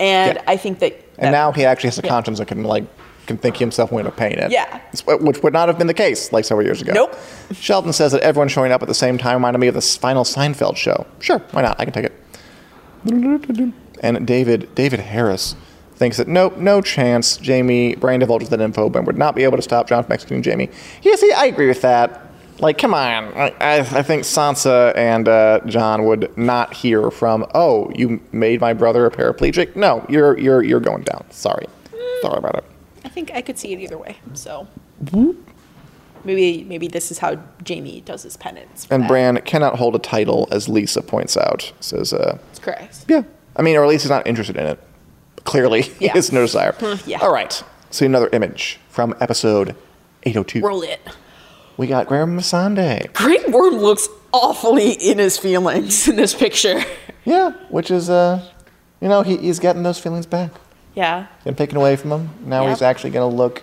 and 0.00 0.36
Yeah. 0.36 0.44
I 0.46 0.56
think 0.56 0.78
that. 0.78 1.01
And 1.18 1.26
that- 1.28 1.30
now 1.32 1.52
he 1.52 1.64
actually 1.64 1.88
has 1.88 1.98
a 1.98 2.02
Yeah. 2.02 2.10
conscience 2.10 2.38
and 2.38 2.48
can 2.48 2.64
like 2.64 2.84
can 3.26 3.36
think 3.36 3.56
himself 3.56 3.92
into 3.92 4.10
pain 4.10 4.32
it. 4.32 4.50
Yeah. 4.50 4.80
Which 5.06 5.44
would 5.44 5.52
not 5.52 5.68
have 5.68 5.78
been 5.78 5.86
the 5.86 5.94
case 5.94 6.32
like 6.32 6.44
several 6.44 6.66
years 6.66 6.82
ago. 6.82 6.92
Nope. 6.92 7.16
Sheldon 7.52 7.92
says 7.92 8.10
that 8.12 8.20
everyone 8.22 8.48
showing 8.48 8.72
up 8.72 8.82
at 8.82 8.88
the 8.88 8.94
same 8.94 9.16
time 9.16 9.34
reminded 9.34 9.60
me 9.60 9.68
of 9.68 9.74
the 9.74 9.80
final 9.80 10.24
Seinfeld 10.24 10.76
show. 10.76 11.06
Sure, 11.20 11.40
why 11.52 11.62
not? 11.62 11.76
I 11.78 11.84
can 11.84 11.92
take 11.92 12.06
it. 12.06 13.72
And 14.02 14.26
David 14.26 14.74
David 14.74 15.00
Harris 15.00 15.54
thinks 15.94 16.16
that 16.16 16.26
nope, 16.26 16.56
no 16.56 16.80
chance. 16.80 17.38
Jaime 17.44 17.94
Bran 17.94 18.18
divulges 18.20 18.48
that 18.48 18.60
info, 18.60 18.88
but 18.88 19.04
would 19.04 19.18
not 19.18 19.36
be 19.36 19.44
able 19.44 19.56
to 19.56 19.62
stop 19.62 19.88
Jon 19.88 20.02
from 20.02 20.12
executing 20.12 20.42
Jaime. 20.42 20.68
Yeah, 21.02 21.14
see, 21.14 21.32
I 21.32 21.46
agree 21.46 21.68
with 21.68 21.82
that. 21.82 22.26
Like, 22.58 22.78
come 22.78 22.94
on. 22.94 23.32
I, 23.34 23.48
I, 23.60 23.78
I 23.80 24.02
think 24.02 24.22
Sansa 24.22 24.96
and 24.96 25.26
uh, 25.28 25.60
Jon 25.66 26.04
would 26.04 26.36
not 26.36 26.74
hear 26.74 27.10
from. 27.10 27.44
Oh, 27.54 27.90
you 27.94 28.20
made 28.32 28.60
my 28.60 28.72
brother 28.72 29.04
a 29.06 29.10
paraplegic. 29.10 29.74
No, 29.74 30.04
you're 30.08 30.38
you're 30.38 30.62
you're 30.62 30.80
going 30.80 31.02
down. 31.02 31.24
Sorry, 31.30 31.66
sorry 32.20 32.38
about 32.38 32.56
it. 32.56 32.64
I 33.04 33.08
think 33.08 33.32
I 33.34 33.42
could 33.42 33.58
see 33.58 33.72
it 33.72 33.80
either 33.80 33.98
way. 33.98 34.16
So 34.34 34.68
maybe 36.24 36.64
maybe 36.64 36.88
this 36.88 37.10
is 37.10 37.18
how 37.18 37.36
Jaime 37.66 38.00
does 38.02 38.22
his 38.22 38.36
penance. 38.36 38.86
And 38.90 39.04
that. 39.04 39.08
Bran 39.08 39.40
cannot 39.42 39.76
hold 39.76 39.94
a 39.96 39.98
title, 39.98 40.48
as 40.52 40.68
Lisa 40.68 41.02
points 41.02 41.36
out. 41.36 41.72
Says, 41.80 42.12
uh, 42.12 42.38
That's 42.46 42.58
correct. 42.58 43.04
yeah. 43.08 43.22
I 43.56 43.62
mean, 43.62 43.76
or 43.76 43.82
at 43.82 43.88
least 43.88 44.04
he's 44.04 44.10
not 44.10 44.26
interested 44.26 44.56
in 44.56 44.66
it. 44.66 44.78
Clearly, 45.44 45.82
he 45.98 46.06
Yeah. 46.06 46.12
has 46.12 46.32
no 46.32 46.42
desire. 46.42 46.74
Yeah. 47.06 47.18
All 47.20 47.32
right. 47.32 47.62
See 47.90 48.06
another 48.06 48.28
image 48.32 48.78
from 48.88 49.14
episode 49.20 49.74
802. 50.22 50.60
Roll 50.66 50.82
it. 50.82 51.00
We 51.76 51.86
got 51.86 52.06
Graham 52.06 52.36
Masande. 52.38 53.12
Grey 53.14 53.38
Worm 53.48 53.74
looks 53.76 54.08
awfully 54.32 54.92
in 54.92 55.18
his 55.18 55.38
feelings 55.38 56.06
in 56.08 56.16
this 56.16 56.34
picture. 56.34 56.80
Yeah, 57.24 57.52
which 57.70 57.90
is, 57.90 58.10
uh, 58.10 58.44
you 59.00 59.08
know, 59.08 59.22
he, 59.22 59.36
he's 59.36 59.58
getting 59.58 59.82
those 59.82 59.98
feelings 59.98 60.26
back. 60.26 60.50
Yeah. 60.94 61.26
Been 61.44 61.54
taken 61.54 61.76
away 61.76 61.96
from 61.96 62.10
him. 62.12 62.30
Now 62.44 62.62
Yep. 62.62 62.70
he's 62.70 62.82
actually 62.82 63.10
going 63.10 63.30
to 63.30 63.36
look, 63.36 63.62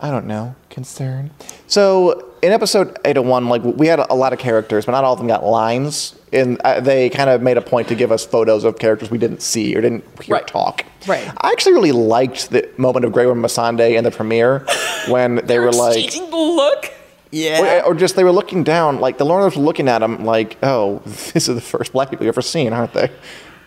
I 0.00 0.10
don't 0.10 0.26
know, 0.26 0.54
concerned. 0.70 1.30
So 1.68 2.30
in 2.42 2.50
episode 2.50 2.98
801, 3.04 3.48
like 3.48 3.62
we 3.62 3.86
had 3.86 4.00
a 4.00 4.14
lot 4.14 4.32
of 4.32 4.38
characters, 4.40 4.84
but 4.86 4.92
not 4.92 5.04
all 5.04 5.12
of 5.12 5.18
them 5.18 5.28
got 5.28 5.44
lines. 5.44 6.16
And 6.32 6.60
uh, 6.64 6.80
they 6.80 7.08
kind 7.10 7.28
of 7.30 7.42
made 7.42 7.58
a 7.58 7.60
point 7.62 7.88
to 7.88 7.94
give 7.94 8.10
us 8.10 8.24
photos 8.24 8.64
of 8.64 8.78
characters 8.78 9.10
we 9.10 9.18
didn't 9.18 9.42
see 9.42 9.76
or 9.76 9.80
didn't 9.82 10.04
hear 10.22 10.34
Right. 10.36 10.46
talk. 10.46 10.84
Right. 11.06 11.30
I 11.42 11.50
actually 11.52 11.74
really 11.74 11.92
liked 11.92 12.50
the 12.50 12.68
moment 12.78 13.04
of 13.04 13.12
Grey 13.12 13.26
Worm 13.26 13.42
Missandei 13.42 13.96
in 13.96 14.02
the 14.04 14.10
premiere 14.10 14.66
when 15.08 15.36
they 15.44 15.58
were 15.58 15.70
like, 15.72 16.12
look. 16.32 16.90
Yeah. 17.32 17.80
or, 17.80 17.86
or 17.86 17.94
just 17.94 18.14
they 18.14 18.24
were 18.24 18.30
looking 18.32 18.62
down, 18.62 19.00
like 19.00 19.18
the 19.18 19.24
Lornos 19.24 19.56
were 19.56 19.62
looking 19.62 19.88
at 19.88 19.98
them 20.00 20.24
like, 20.24 20.56
oh, 20.62 21.00
this 21.06 21.48
is 21.48 21.54
the 21.54 21.60
first 21.60 21.92
black 21.92 22.10
people 22.10 22.24
you've 22.26 22.34
ever 22.34 22.42
seen, 22.42 22.72
aren't 22.72 22.92
they? 22.92 23.10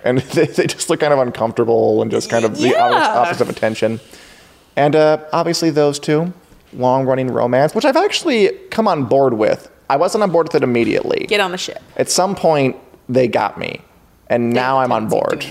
And 0.03 0.19
they, 0.35 0.45
they 0.45 0.67
just 0.67 0.89
look 0.89 0.99
kind 1.01 1.11
of 1.11 1.19
uncomfortable 1.19 2.01
and 2.01 2.09
just 2.11 2.29
kind 2.29 2.45
of 2.45 2.57
the 2.57 2.69
Yeah. 2.69 2.83
opposite, 2.85 3.19
opposite 3.19 3.41
of 3.41 3.49
attention. 3.49 3.99
And 4.77 4.95
uh, 4.95 5.23
obviously, 5.33 5.69
those 5.71 5.99
two, 5.99 6.31
long 6.73 7.05
running 7.05 7.27
romance, 7.27 7.73
which 7.73 7.85
I've 7.85 7.95
actually 7.97 8.49
come 8.69 8.87
on 8.87 9.05
board 9.05 9.33
with. 9.33 9.71
I 9.89 9.97
wasn't 9.97 10.23
on 10.23 10.31
board 10.31 10.47
with 10.47 10.55
it 10.55 10.63
immediately. 10.63 11.25
Get 11.27 11.39
on 11.39 11.51
the 11.51 11.57
ship. 11.57 11.81
At 11.97 12.09
some 12.09 12.35
point, 12.35 12.75
they 13.09 13.27
got 13.27 13.57
me. 13.57 13.81
And 14.27 14.51
now 14.51 14.79
I'm 14.79 14.91
on 14.91 15.07
board. 15.07 15.43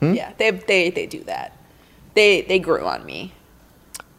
Hmm? 0.00 0.12
Yeah, 0.14 0.32
they, 0.38 0.50
they 0.52 0.90
they 0.90 1.06
do 1.06 1.22
that. 1.24 1.56
They 2.14 2.42
they 2.42 2.58
grew 2.60 2.86
on 2.86 3.04
me. 3.04 3.32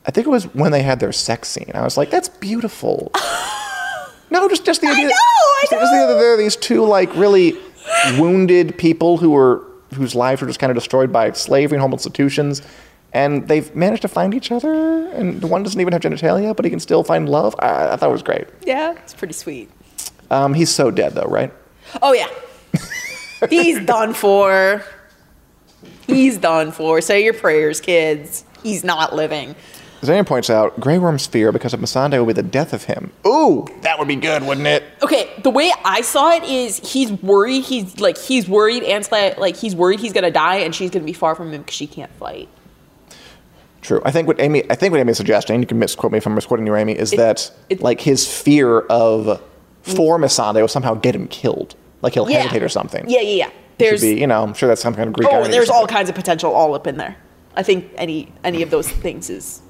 I 0.09 0.11
think 0.11 0.25
it 0.25 0.31
was 0.31 0.45
when 0.55 0.71
they 0.71 0.81
had 0.81 0.99
their 0.99 1.11
sex 1.11 1.49
scene. 1.49 1.69
I 1.75 1.83
was 1.83 1.95
like, 1.95 2.09
that's 2.09 2.29
beautiful. 2.29 3.11
no, 4.31 4.49
just 4.49 4.65
just 4.65 4.81
the 4.81 4.87
idea. 4.87 5.05
know, 5.05 5.11
I 5.11 5.61
just, 5.61 5.71
just 5.71 5.91
the 5.91 5.97
idea 5.97 6.07
that 6.07 6.13
there 6.15 6.33
are 6.33 6.37
these 6.37 6.55
two 6.55 6.83
like 6.83 7.15
really 7.15 7.53
wounded 8.17 8.75
people 8.79 9.17
who 9.17 9.29
were 9.29 9.63
whose 9.93 10.15
lives 10.15 10.41
were 10.41 10.47
just 10.47 10.59
kind 10.59 10.71
of 10.71 10.75
destroyed 10.75 11.13
by 11.13 11.31
slavery 11.33 11.75
and 11.75 11.81
home 11.83 11.93
institutions, 11.93 12.63
and 13.13 13.47
they've 13.47 13.75
managed 13.75 14.01
to 14.01 14.07
find 14.07 14.33
each 14.33 14.51
other. 14.51 14.73
And 15.09 15.41
the 15.41 15.45
one 15.47 15.61
doesn't 15.61 15.79
even 15.79 15.93
have 15.93 16.01
genitalia, 16.01 16.55
but 16.55 16.65
he 16.65 16.71
can 16.71 16.79
still 16.79 17.03
find 17.03 17.29
love. 17.29 17.53
I, 17.59 17.89
I 17.89 17.95
thought 17.95 18.09
it 18.09 18.11
was 18.11 18.23
great. 18.23 18.47
Yeah, 18.65 18.93
it's 18.93 19.13
pretty 19.13 19.35
sweet. 19.35 19.69
Um, 20.31 20.55
he's 20.55 20.71
so 20.71 20.89
dead 20.89 21.13
though, 21.13 21.29
right? 21.29 21.53
Oh 22.01 22.13
yeah, 22.13 22.29
he's 23.51 23.79
done 23.85 24.15
for. 24.15 24.83
He's 26.07 26.39
done 26.39 26.71
for. 26.71 26.99
Say 26.99 27.23
your 27.23 27.35
prayers, 27.35 27.79
kids. 27.79 28.43
He's 28.63 28.83
not 28.83 29.13
living. 29.13 29.55
Zane 30.03 30.25
points 30.25 30.49
out 30.49 30.79
Grey 30.79 30.97
Worm's 30.97 31.27
fear 31.27 31.51
because 31.51 31.73
of 31.73 31.79
Missandei 31.79 32.19
will 32.19 32.25
be 32.25 32.33
the 32.33 32.43
death 32.43 32.73
of 32.73 32.85
him. 32.85 33.11
Ooh, 33.27 33.67
that 33.81 33.99
would 33.99 34.07
be 34.07 34.15
good, 34.15 34.43
wouldn't 34.43 34.67
it? 34.67 34.83
Okay, 35.01 35.29
the 35.43 35.49
way 35.49 35.71
I 35.83 36.01
saw 36.01 36.31
it 36.31 36.43
is 36.43 36.77
he's 36.79 37.11
worried. 37.11 37.63
He's 37.63 37.99
like 37.99 38.17
he's 38.17 38.47
worried. 38.47 38.83
Ansla 38.83 39.37
like 39.37 39.57
he's 39.57 39.75
worried 39.75 39.99
he's 39.99 40.13
gonna 40.13 40.31
die, 40.31 40.57
and 40.57 40.73
she's 40.73 40.89
gonna 40.89 41.05
be 41.05 41.13
far 41.13 41.35
from 41.35 41.53
him 41.53 41.61
because 41.61 41.75
she 41.75 41.87
can't 41.87 42.11
fight. 42.13 42.47
True. 43.81 44.01
I 44.03 44.11
think 44.11 44.27
what 44.27 44.39
Amy, 44.39 44.69
I 44.69 44.75
think 44.75 44.91
what 44.91 44.99
Amy's 44.99 45.17
suggesting, 45.17 45.59
you 45.61 45.65
can 45.67 45.79
misquote 45.79 46.11
me 46.11 46.17
if 46.17 46.25
I'm 46.25 46.35
misquoting 46.35 46.67
you, 46.67 46.75
Amy, 46.75 46.93
is 46.93 47.11
that 47.11 47.51
it- 47.69 47.81
like 47.81 48.01
his 48.01 48.27
fear 48.27 48.81
of 48.81 49.41
for 49.81 50.17
mm. 50.17 50.25
Missandei 50.25 50.61
will 50.61 50.67
somehow 50.67 50.95
get 50.95 51.15
him 51.15 51.27
killed, 51.27 51.75
like 52.01 52.13
he'll 52.13 52.25
hesitate 52.25 52.61
or 52.61 52.69
something. 52.69 53.09
Yeah, 53.09 53.21
yeah, 53.21 53.45
yeah. 53.45 53.49
There's 53.77 54.01
be, 54.01 54.19
you 54.19 54.27
know, 54.27 54.43
I'm 54.43 54.53
sure 54.53 54.67
that's 54.67 54.81
some 54.81 54.93
kind 54.93 55.07
of 55.07 55.13
Greek. 55.13 55.29
oh, 55.31 55.47
there's 55.47 55.69
all 55.69 55.87
kinds 55.87 56.09
of 56.09 56.15
potential 56.15 56.51
all 56.51 56.73
up 56.73 56.85
in 56.85 56.97
there. 56.97 57.15
I 57.55 57.63
think 57.63 57.91
any 57.95 58.31
any 58.43 58.61
of 58.61 58.69
those 58.69 58.89
things 58.89 59.29
is 59.29 59.61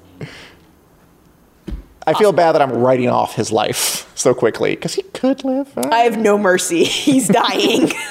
I 2.06 2.14
feel 2.14 2.32
bad 2.32 2.52
that 2.52 2.62
I'm 2.62 2.72
writing 2.72 3.08
off 3.08 3.34
his 3.36 3.52
life 3.52 4.10
so 4.16 4.34
quickly 4.34 4.74
because 4.74 4.94
he 4.94 5.02
could 5.02 5.44
live. 5.44 5.70
I 5.76 5.98
have 6.00 6.18
no 6.18 6.36
mercy. 6.38 6.84
He's 6.84 7.28
dying. 7.28 7.90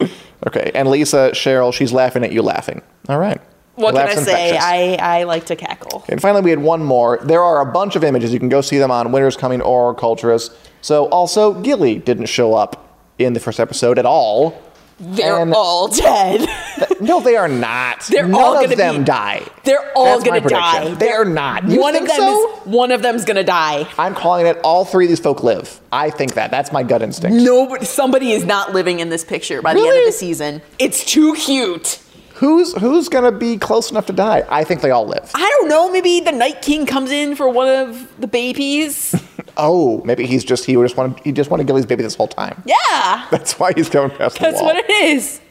Okay, 0.44 0.72
and 0.74 0.90
Lisa, 0.90 1.30
Cheryl, 1.34 1.72
she's 1.72 1.92
laughing 1.92 2.24
at 2.24 2.32
you 2.32 2.42
laughing. 2.42 2.82
All 3.08 3.20
right. 3.20 3.40
what 3.76 3.94
can 3.94 4.00
I 4.02 4.06
Laugh's 4.06 4.24
say? 4.24 4.48
infectious. 4.48 4.60
I 4.60 5.20
I 5.20 5.22
like 5.22 5.46
to 5.46 5.54
cackle. 5.54 6.04
And 6.08 6.20
finally, 6.20 6.42
we 6.42 6.50
had 6.50 6.58
one 6.58 6.82
more. 6.82 7.20
There 7.22 7.40
are 7.40 7.60
a 7.60 7.72
bunch 7.72 7.94
of 7.94 8.02
images. 8.02 8.32
You 8.32 8.40
can 8.40 8.48
go 8.48 8.60
see 8.60 8.78
them 8.78 8.90
on 8.90 9.12
Winter's 9.12 9.36
Coming 9.36 9.62
or 9.62 9.94
Culturess. 9.94 10.50
So, 10.80 11.06
also, 11.10 11.54
Gilly 11.62 11.96
didn't 12.00 12.26
show 12.26 12.54
up 12.54 12.98
in 13.20 13.34
the 13.34 13.38
first 13.38 13.60
episode 13.60 14.00
at 14.00 14.04
all. 14.04 14.60
They're 15.02 15.40
And- 15.40 15.52
all 15.54 15.88
dead. 15.88 16.48
No, 17.00 17.20
they 17.20 17.34
are 17.36 17.48
not. 17.48 18.02
They're 18.08 18.28
None 18.28 18.40
all 18.40 18.54
of 18.56 18.62
gonna 18.64 18.76
them 18.76 18.98
be- 18.98 19.04
die. 19.04 19.42
They're 19.64 19.90
all 19.96 20.04
That's 20.20 20.22
gonna 20.24 20.40
die. 20.48 20.94
They 20.94 21.10
are 21.10 21.24
not. 21.24 21.68
You 21.68 21.80
one 21.80 21.96
of 21.96 22.06
them 22.06 22.16
so? 22.16 22.52
is 22.60 22.66
one 22.66 22.92
of 22.92 23.02
them's 23.02 23.24
gonna 23.24 23.42
die. 23.42 23.88
I'm 23.98 24.14
calling 24.14 24.46
it 24.46 24.58
all 24.62 24.84
three 24.84 25.06
of 25.06 25.08
these 25.08 25.18
folk 25.18 25.42
live. 25.42 25.80
I 25.90 26.10
think 26.10 26.34
that. 26.34 26.52
That's 26.52 26.70
my 26.72 26.84
gut 26.84 27.02
instinct. 27.02 27.36
Nobody, 27.42 27.84
somebody 27.86 28.30
is 28.30 28.44
not 28.44 28.72
living 28.72 29.00
in 29.00 29.08
this 29.08 29.24
picture 29.24 29.60
by 29.62 29.74
the 29.74 29.80
end 29.80 29.98
of 29.98 30.04
the 30.06 30.12
season. 30.12 30.62
It's 30.78 31.04
too 31.04 31.34
cute. 31.34 31.98
Who's 32.42 32.72
who's 32.74 33.08
gonna 33.08 33.30
be 33.30 33.56
close 33.56 33.92
enough 33.92 34.06
to 34.06 34.12
die? 34.12 34.44
I 34.50 34.64
think 34.64 34.80
they 34.80 34.90
all 34.90 35.06
live. 35.06 35.30
I 35.32 35.48
don't 35.48 35.68
know. 35.68 35.92
Maybe 35.92 36.18
the 36.18 36.32
Night 36.32 36.60
King 36.60 36.86
comes 36.86 37.12
in 37.12 37.36
for 37.36 37.48
one 37.48 37.68
of 37.68 38.20
the 38.20 38.26
babies. 38.26 39.14
Oh, 39.58 40.00
maybe 40.06 40.24
he's 40.24 40.44
just 40.44 40.64
he 40.64 40.72
just 40.72 40.96
wanted 40.96 41.22
he 41.22 41.30
just 41.30 41.50
wanted 41.50 41.66
Gilly's 41.66 41.84
baby 41.84 42.02
this 42.02 42.14
whole 42.14 42.26
time. 42.26 42.62
Yeah, 42.64 43.26
That's 43.30 43.58
why 43.58 43.74
he's 43.74 43.90
coming 43.90 44.16
past 44.16 44.38
the 44.38 44.44
wall. 44.44 44.50
that's 44.50 44.62
what 44.62 44.76
it 44.76 44.90
is. 44.90 45.42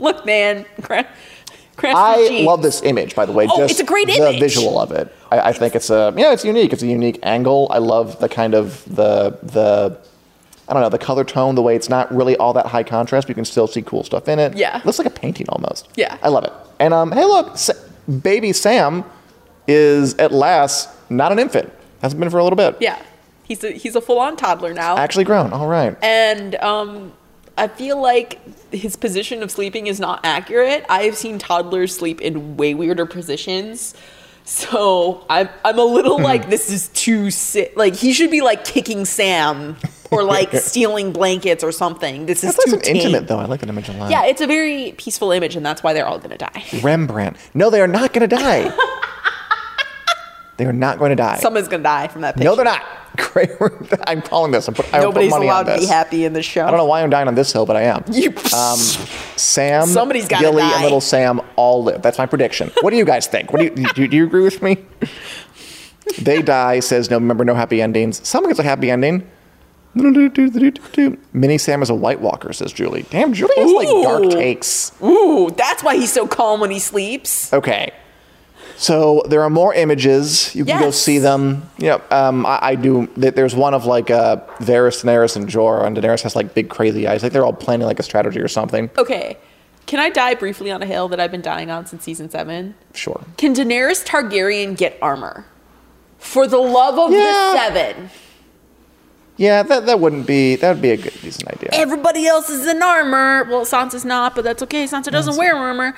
Look, 0.00 0.26
man, 0.26 0.66
I 1.84 2.42
love 2.44 2.62
this 2.62 2.82
image, 2.82 3.14
by 3.14 3.26
the 3.26 3.32
way. 3.32 3.46
Oh, 3.48 3.58
just 3.58 3.70
it's 3.72 3.80
a 3.80 3.84
great 3.84 4.08
image. 4.08 4.18
the 4.18 4.28
image. 4.30 4.40
visual 4.40 4.80
of 4.80 4.90
it. 4.90 5.14
I, 5.30 5.40
I 5.40 5.52
think 5.52 5.76
it's 5.76 5.88
a 5.88 6.12
yeah, 6.16 6.32
it's 6.32 6.44
unique. 6.44 6.72
It's 6.72 6.82
a 6.82 6.88
unique 6.88 7.20
angle. 7.22 7.68
I 7.70 7.78
love 7.78 8.18
the 8.18 8.28
kind 8.28 8.54
of 8.54 8.84
the 8.92 9.38
the 9.44 10.00
I 10.68 10.74
don't 10.74 10.82
know 10.82 10.88
the 10.88 10.98
color 10.98 11.24
tone, 11.24 11.54
the 11.54 11.62
way 11.62 11.74
it's 11.76 11.88
not 11.88 12.14
really 12.14 12.36
all 12.36 12.52
that 12.52 12.66
high 12.66 12.82
contrast, 12.82 13.26
but 13.26 13.30
you 13.30 13.34
can 13.34 13.44
still 13.44 13.66
see 13.66 13.82
cool 13.82 14.04
stuff 14.04 14.28
in 14.28 14.38
it. 14.38 14.56
Yeah. 14.56 14.80
looks 14.84 14.98
like 14.98 15.06
a 15.06 15.10
painting 15.10 15.48
almost. 15.48 15.88
Yeah. 15.96 16.16
I 16.22 16.28
love 16.28 16.44
it. 16.44 16.52
And 16.78 16.92
um, 16.94 17.12
hey, 17.12 17.24
look, 17.24 17.56
Sa- 17.56 17.72
baby 18.22 18.52
Sam 18.52 19.04
is 19.66 20.14
at 20.14 20.32
last 20.32 20.88
not 21.10 21.32
an 21.32 21.38
infant. 21.38 21.72
Hasn't 22.02 22.20
been 22.20 22.30
for 22.30 22.38
a 22.38 22.44
little 22.44 22.56
bit. 22.56 22.76
Yeah, 22.80 23.00
he's 23.44 23.64
a 23.64 23.72
he's 23.72 23.96
a 23.96 24.00
full 24.00 24.18
on 24.20 24.36
toddler 24.36 24.72
now, 24.72 24.96
Actually 24.96 25.24
grown. 25.24 25.52
All 25.52 25.66
right. 25.66 25.96
and 26.02 26.54
um, 26.56 27.12
I 27.56 27.66
feel 27.66 28.00
like 28.00 28.38
his 28.72 28.94
position 28.94 29.42
of 29.42 29.50
sleeping 29.50 29.88
is 29.88 29.98
not 29.98 30.20
accurate. 30.22 30.84
I 30.88 31.02
have 31.04 31.16
seen 31.16 31.38
toddlers 31.40 31.94
sleep 31.96 32.20
in 32.20 32.56
way 32.56 32.74
weirder 32.74 33.04
positions. 33.06 33.94
So 34.44 35.26
I'm 35.28 35.48
I'm 35.64 35.78
a 35.78 35.84
little 35.84 36.18
like 36.20 36.48
this 36.48 36.70
is 36.70 36.88
too 36.88 37.30
sick. 37.30 37.72
like 37.76 37.94
he 37.96 38.12
should 38.12 38.30
be 38.30 38.40
like 38.40 38.64
kicking 38.64 39.04
Sam 39.04 39.76
or 40.10 40.22
like 40.22 40.52
stealing 40.54 41.12
blankets 41.12 41.62
or 41.64 41.72
something. 41.72 42.26
This 42.26 42.42
is 42.44 42.56
That's 42.56 42.70
too 42.72 42.78
tame. 42.78 42.96
intimate, 42.96 43.28
though. 43.28 43.38
I 43.38 43.44
like 43.46 43.60
that 43.60 43.68
image 43.68 43.88
a 43.88 43.92
lot. 43.92 44.10
Yeah, 44.10 44.24
it's 44.26 44.40
a 44.40 44.46
very 44.46 44.92
peaceful 44.96 45.32
image, 45.32 45.56
and 45.56 45.64
that's 45.64 45.82
why 45.82 45.92
they're 45.92 46.06
all 46.06 46.18
gonna 46.18 46.38
die. 46.38 46.64
Rembrandt. 46.82 47.36
No, 47.54 47.70
they 47.70 47.80
are 47.80 47.86
not 47.88 48.12
going 48.12 48.28
to 48.28 48.36
die. 48.36 48.70
they 50.56 50.66
are 50.66 50.72
not 50.72 50.98
going 50.98 51.10
to 51.10 51.16
die. 51.16 51.36
Someone's 51.38 51.68
gonna 51.68 51.82
die 51.82 52.08
from 52.08 52.22
that 52.22 52.34
picture. 52.34 52.44
No, 52.48 52.56
they're 52.56 52.64
not. 52.64 52.84
Great. 53.16 53.50
I'm 54.06 54.22
calling 54.22 54.52
this. 54.52 54.68
I'm 54.68 54.74
put, 54.74 54.86
I 54.94 54.98
put 54.98 55.02
Nobody's 55.02 55.30
money 55.30 55.46
allowed 55.46 55.64
to 55.64 55.76
be 55.78 55.86
happy 55.86 56.24
in 56.24 56.32
this 56.34 56.46
show. 56.46 56.64
I 56.66 56.70
don't 56.70 56.78
know 56.78 56.84
why 56.84 57.02
I'm 57.02 57.10
dying 57.10 57.26
on 57.26 57.34
this 57.34 57.52
hill, 57.52 57.66
but 57.66 57.74
I 57.76 57.82
am. 57.82 58.04
You, 58.12 58.30
Um, 58.54 58.78
Sam, 59.36 59.86
Somebody's 59.86 60.28
gotta 60.28 60.44
Gilly, 60.44 60.62
die. 60.62 60.72
and 60.74 60.82
little 60.84 61.00
Sam 61.00 61.40
all 61.56 61.82
live. 61.84 62.00
That's 62.02 62.18
my 62.18 62.26
prediction. 62.26 62.70
What 62.80 62.90
do 62.90 62.96
you 62.96 63.04
guys 63.04 63.26
think? 63.26 63.52
What 63.52 63.58
do 63.60 63.64
you 63.82 63.88
do? 63.94 64.06
Do 64.06 64.16
you 64.16 64.24
agree 64.24 64.42
with 64.42 64.62
me? 64.62 64.76
They 66.20 66.42
die. 66.42 66.80
Says 66.80 67.10
no. 67.10 67.16
Remember, 67.16 67.44
no 67.44 67.54
happy 67.54 67.82
endings. 67.82 68.26
Someone 68.26 68.50
gets 68.50 68.60
a 68.60 68.62
happy 68.62 68.90
ending. 68.90 69.28
Mini 69.94 71.58
Sam 71.58 71.82
is 71.82 71.90
a 71.90 71.94
White 71.94 72.20
Walker, 72.20 72.52
says 72.52 72.72
Julie. 72.72 73.04
Damn, 73.10 73.32
Julie 73.32 73.52
has 73.56 73.72
like 73.72 73.88
dark 74.02 74.30
takes. 74.30 74.92
Ooh, 75.02 75.50
that's 75.56 75.82
why 75.82 75.96
he's 75.96 76.12
so 76.12 76.26
calm 76.26 76.60
when 76.60 76.70
he 76.70 76.78
sleeps. 76.78 77.52
Okay. 77.52 77.92
So 78.76 79.22
there 79.28 79.42
are 79.42 79.50
more 79.50 79.74
images. 79.74 80.54
You 80.54 80.64
can 80.64 80.78
go 80.78 80.84
Yes. 80.86 80.98
see 80.98 81.18
them. 81.18 81.68
You 81.78 81.88
know, 81.88 82.02
um, 82.12 82.46
I, 82.46 82.58
I 82.62 82.74
do. 82.76 83.08
th- 83.20 83.34
There's 83.34 83.56
one 83.56 83.74
of 83.74 83.86
like 83.86 84.08
uh, 84.08 84.36
Varys, 84.60 85.02
Daenerys, 85.04 85.34
and 85.34 85.48
Jorah, 85.48 85.84
and 85.84 85.96
Daenerys 85.96 86.22
has 86.22 86.36
like 86.36 86.54
big 86.54 86.68
crazy 86.68 87.08
eyes. 87.08 87.24
Like 87.24 87.32
they're 87.32 87.44
all 87.44 87.52
planning 87.52 87.86
like 87.88 87.98
a 87.98 88.04
strategy 88.04 88.38
or 88.38 88.46
something. 88.46 88.88
Okay, 88.96 89.36
can 89.86 89.98
I 89.98 90.10
die 90.10 90.34
briefly 90.36 90.70
on 90.70 90.80
a 90.80 90.86
hill 90.86 91.08
that 91.08 91.18
I've 91.18 91.32
been 91.32 91.42
dying 91.42 91.70
on 91.70 91.86
since 91.86 92.04
season 92.04 92.30
seven? 92.30 92.76
Sure. 92.94 93.20
Can 93.36 93.52
Daenerys 93.52 94.06
Targaryen 94.06 94.76
get 94.76 94.96
armor? 95.02 95.44
For 96.18 96.46
the 96.46 96.58
love 96.58 96.98
of 97.00 97.10
Yeah. 97.10 97.18
the 97.18 97.58
seven. 97.58 98.10
Yeah, 99.38 99.62
that 99.62 99.86
that 99.86 100.00
wouldn't 100.00 100.26
be 100.26 100.56
that 100.56 100.72
would 100.74 100.82
be 100.82 100.90
a 100.90 100.96
good 100.96 101.14
decent 101.22 101.48
idea. 101.48 101.70
Everybody 101.72 102.26
else 102.26 102.50
is 102.50 102.66
in 102.66 102.82
armor. 102.82 103.44
Well, 103.44 103.64
Sansa's 103.64 104.04
not, 104.04 104.34
but 104.34 104.44
that's 104.44 104.62
okay. 104.64 104.84
Sansa 104.84 105.10
doesn't 105.10 105.36
wear 105.36 105.56
armor. 105.56 105.94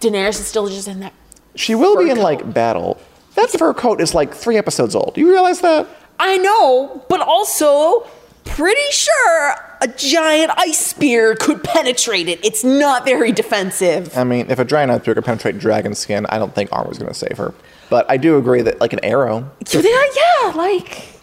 Daenerys 0.00 0.38
is 0.40 0.46
still 0.46 0.68
just 0.68 0.86
in 0.86 1.00
that. 1.00 1.14
She 1.56 1.74
will 1.74 1.96
be 1.96 2.10
in 2.10 2.18
like 2.18 2.40
coat. 2.40 2.54
battle. 2.54 3.00
That 3.34 3.50
fur 3.50 3.72
coat 3.74 4.00
is 4.00 4.14
like 4.14 4.34
three 4.34 4.56
episodes 4.58 4.94
old. 4.94 5.14
Do 5.14 5.20
you 5.22 5.30
realize 5.30 5.60
that? 5.62 5.88
I 6.20 6.36
know, 6.36 7.04
but 7.08 7.20
also 7.20 8.06
pretty 8.44 8.80
sure 8.90 9.54
a 9.80 9.88
giant 9.88 10.52
ice 10.56 10.78
spear 10.78 11.34
could 11.34 11.64
penetrate 11.64 12.28
it. 12.28 12.44
It's 12.44 12.62
not 12.62 13.04
very 13.04 13.32
defensive. 13.32 14.16
I 14.16 14.24
mean, 14.24 14.50
if 14.50 14.58
a 14.58 14.64
giant 14.64 14.90
ice 14.92 15.00
spear 15.00 15.14
could 15.14 15.24
penetrate 15.24 15.58
dragon 15.58 15.94
skin, 15.94 16.26
I 16.26 16.38
don't 16.38 16.54
think 16.54 16.70
armor's 16.72 16.98
going 16.98 17.12
to 17.12 17.18
save 17.18 17.38
her. 17.38 17.54
But 17.90 18.08
I 18.10 18.16
do 18.16 18.36
agree 18.38 18.62
that 18.62 18.80
like 18.80 18.92
an 18.92 19.00
arrow. 19.02 19.50
Yeah, 19.72 19.80
yeah, 19.82 20.52
like, 20.54 21.13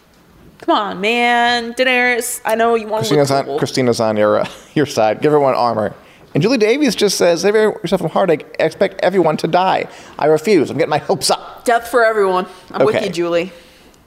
come 0.62 0.76
on, 0.76 1.00
man, 1.00 1.74
Daenerys. 1.74 2.40
I 2.44 2.54
know 2.54 2.74
you 2.74 2.86
want 2.86 3.04
to 3.04 3.14
Christina's 3.14 3.30
look 3.30 3.48
on. 3.48 3.58
Christina's 3.58 4.00
on 4.00 4.16
your 4.16 4.40
uh, 4.40 4.48
your 4.74 4.86
side. 4.86 5.20
Give 5.20 5.32
everyone 5.32 5.54
armor. 5.54 5.94
And 6.34 6.42
Julie 6.42 6.58
Davies 6.58 6.94
just 6.94 7.18
says, 7.18 7.42
"Save 7.42 7.54
yourself 7.54 8.00
from 8.00 8.10
heartache. 8.10 8.46
Expect 8.58 9.00
everyone 9.02 9.36
to 9.38 9.46
die. 9.46 9.88
I 10.18 10.26
refuse. 10.26 10.70
I'm 10.70 10.78
getting 10.78 10.90
my 10.90 10.98
hopes 10.98 11.30
up." 11.30 11.64
Death 11.64 11.88
for 11.88 12.04
everyone. 12.04 12.46
I'm 12.70 12.86
with 12.86 13.02
you, 13.04 13.10
Julie. 13.10 13.52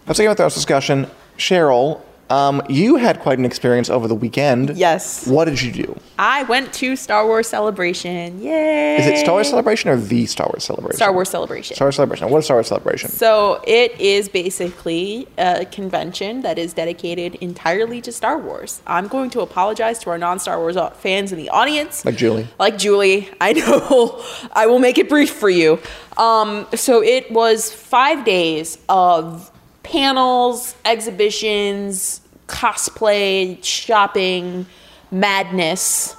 Let's 0.08 0.20
get 0.20 0.30
with 0.30 0.38
this 0.38 0.56
discussion. 0.56 1.08
Cheryl, 1.38 2.02
um, 2.30 2.62
you 2.70 2.96
had 2.96 3.20
quite 3.20 3.38
an 3.38 3.46
experience 3.46 3.90
over 3.90 4.08
the 4.08 4.16
weekend. 4.16 4.76
Yes. 4.76 5.28
What 5.28 5.46
did 5.46 5.62
you 5.62 5.72
do? 5.72 6.00
I 6.18 6.44
went 6.44 6.74
to 6.76 6.96
Star 6.96 7.26
Wars 7.28 7.48
Celebration. 7.48 8.42
Yay! 8.42 8.98
Is 8.98 9.06
it 9.06 9.18
Star 9.18 9.34
Wars 9.34 9.50
Celebration 9.50 9.90
or 9.92 9.98
the 9.98 10.26
Star 10.26 10.48
Wars 10.48 10.64
Celebration? 10.64 10.96
Star 10.96 11.14
Wars 11.14 11.30
Celebration. 11.30 11.76
Star 11.76 11.86
Wars 11.88 11.96
Celebration. 11.96 12.30
What 12.30 12.40
is 12.40 12.46
Star 12.46 12.58
Wars 12.58 12.68
Celebration? 12.68 13.10
So 13.10 13.62
it 13.68 14.00
is 14.00 14.30
basically 14.30 15.28
a 15.38 15.66
convention 15.66 16.42
that 16.42 16.58
is 16.58 16.74
dedicated 16.74 17.36
entirely 17.36 18.02
to 18.02 18.12
Star 18.12 18.38
Wars. 18.38 18.82
I'm 18.88 19.08
going 19.08 19.30
to 19.32 19.42
apologize 19.42 20.00
to 20.00 20.10
our 20.10 20.18
non-Star 20.18 20.58
Wars 20.58 20.78
fans 20.96 21.32
in 21.32 21.38
the 21.38 21.50
audience. 21.50 22.06
Like 22.06 22.18
Julie. 22.18 22.48
Like 22.58 22.78
Julie, 22.78 23.30
I 23.42 23.54
know. 23.54 24.24
I 24.52 24.66
will 24.66 24.80
make 24.80 24.98
it 24.98 25.10
brief 25.10 25.32
for 25.32 25.50
you. 25.50 25.80
Um, 26.18 26.66
so 26.74 27.04
it 27.04 27.30
was 27.32 27.72
five 27.72 28.24
days 28.26 28.78
of 28.88 29.52
panels, 29.86 30.76
exhibitions, 30.84 32.22
cosplay, 32.48 33.64
shopping, 33.64 34.66
madness 35.12 36.16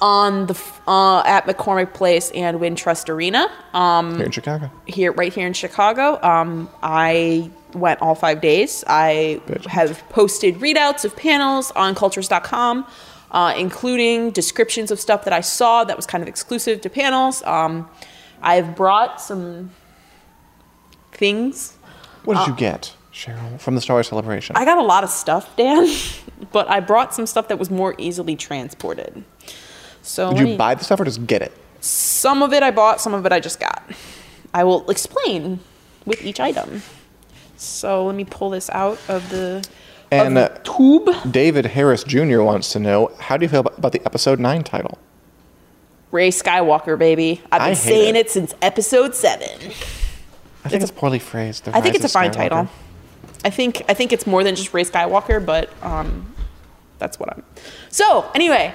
on 0.00 0.46
the 0.46 0.54
uh, 0.86 1.22
at 1.26 1.46
McCormick 1.46 1.94
Place 1.94 2.30
and 2.32 2.58
Wintrust 2.60 3.08
Arena. 3.08 3.50
Um, 3.74 4.16
Here 4.16 4.26
in 4.26 4.30
Chicago. 4.30 4.70
here 4.86 5.12
right 5.12 5.32
here 5.32 5.46
in 5.46 5.52
Chicago. 5.52 6.20
Um, 6.22 6.68
I 6.82 7.50
went 7.74 8.00
all 8.02 8.14
five 8.14 8.40
days. 8.40 8.84
I 8.86 9.40
Bitch. 9.46 9.66
have 9.66 10.06
posted 10.10 10.56
readouts 10.56 11.04
of 11.04 11.16
panels 11.16 11.70
on 11.72 11.94
culturess.com, 11.94 12.86
uh, 13.32 13.54
including 13.56 14.30
descriptions 14.30 14.90
of 14.90 15.00
stuff 15.00 15.24
that 15.24 15.32
I 15.32 15.40
saw 15.40 15.82
that 15.84 15.96
was 15.96 16.06
kind 16.06 16.22
of 16.22 16.28
exclusive 16.28 16.80
to 16.82 16.90
panels. 16.90 17.42
Um, 17.42 17.88
I've 18.42 18.76
brought 18.76 19.20
some 19.20 19.70
things. 21.12 21.75
What 22.26 22.38
did 22.38 22.48
you 22.48 22.56
get, 22.56 22.94
Cheryl, 23.12 23.58
from 23.60 23.74
the 23.74 23.80
Star 23.80 23.96
Wars 23.96 24.08
Celebration? 24.08 24.56
Uh, 24.56 24.60
I 24.60 24.64
got 24.64 24.78
a 24.78 24.82
lot 24.82 25.04
of 25.04 25.10
stuff, 25.10 25.56
Dan, 25.56 25.88
but 26.52 26.68
I 26.68 26.80
brought 26.80 27.14
some 27.14 27.26
stuff 27.26 27.48
that 27.48 27.58
was 27.58 27.70
more 27.70 27.94
easily 27.98 28.36
transported. 28.36 29.24
So 30.02 30.30
did 30.30 30.38
you 30.40 30.44
me- 30.46 30.56
buy 30.56 30.74
the 30.74 30.84
stuff 30.84 31.00
or 31.00 31.04
just 31.04 31.26
get 31.26 31.40
it? 31.42 31.52
some 31.80 32.42
of 32.42 32.52
it 32.52 32.62
I 32.62 32.70
bought, 32.70 33.00
some 33.00 33.14
of 33.14 33.24
it 33.26 33.32
I 33.32 33.40
just 33.40 33.60
got. 33.60 33.82
I 34.52 34.64
will 34.64 34.88
explain 34.90 35.60
with 36.04 36.24
each 36.24 36.40
item. 36.40 36.82
So 37.56 38.06
let 38.06 38.14
me 38.16 38.24
pull 38.24 38.50
this 38.50 38.68
out 38.70 38.98
of 39.08 39.28
the, 39.30 39.64
And, 40.10 40.28
of 40.28 40.34
the 40.34 40.52
uh, 40.52 40.58
tube. 40.64 41.32
David 41.32 41.66
Harris 41.66 42.02
Jr. 42.04 42.40
wants 42.42 42.72
to 42.72 42.78
know 42.80 43.12
how 43.18 43.36
do 43.36 43.44
you 43.44 43.48
feel 43.48 43.60
about, 43.60 43.78
about 43.78 43.92
the 43.92 44.04
episode 44.04 44.40
nine 44.40 44.64
title? 44.64 44.98
Rey 46.10 46.30
Skywalker, 46.30 46.98
baby. 46.98 47.40
I've 47.52 47.66
been 47.66 47.76
saying 47.76 48.16
it. 48.16 48.26
it. 48.26 48.30
since 48.30 48.54
episode 48.62 49.14
seven. 49.14 49.72
I 50.66 50.68
think 50.68 50.82
it's, 50.82 50.92
poorly 50.92 51.18
phrased. 51.18 51.64
The 51.64 51.76
I 51.76 51.80
think 51.80 51.94
it's 51.94 52.04
a 52.04 52.08
fine 52.08 52.30
title. 52.30 52.68
I 53.44 53.50
think 53.50 53.82
I 53.88 53.94
think 53.94 54.12
it's 54.12 54.26
more 54.26 54.42
than 54.44 54.54
just 54.56 54.74
Rey 54.74 54.84
Skywalker, 54.84 55.44
but 55.44 55.70
um, 55.82 56.34
that's 56.98 57.18
what 57.20 57.28
I'm. 57.32 57.42
So 57.90 58.28
anyway, 58.34 58.74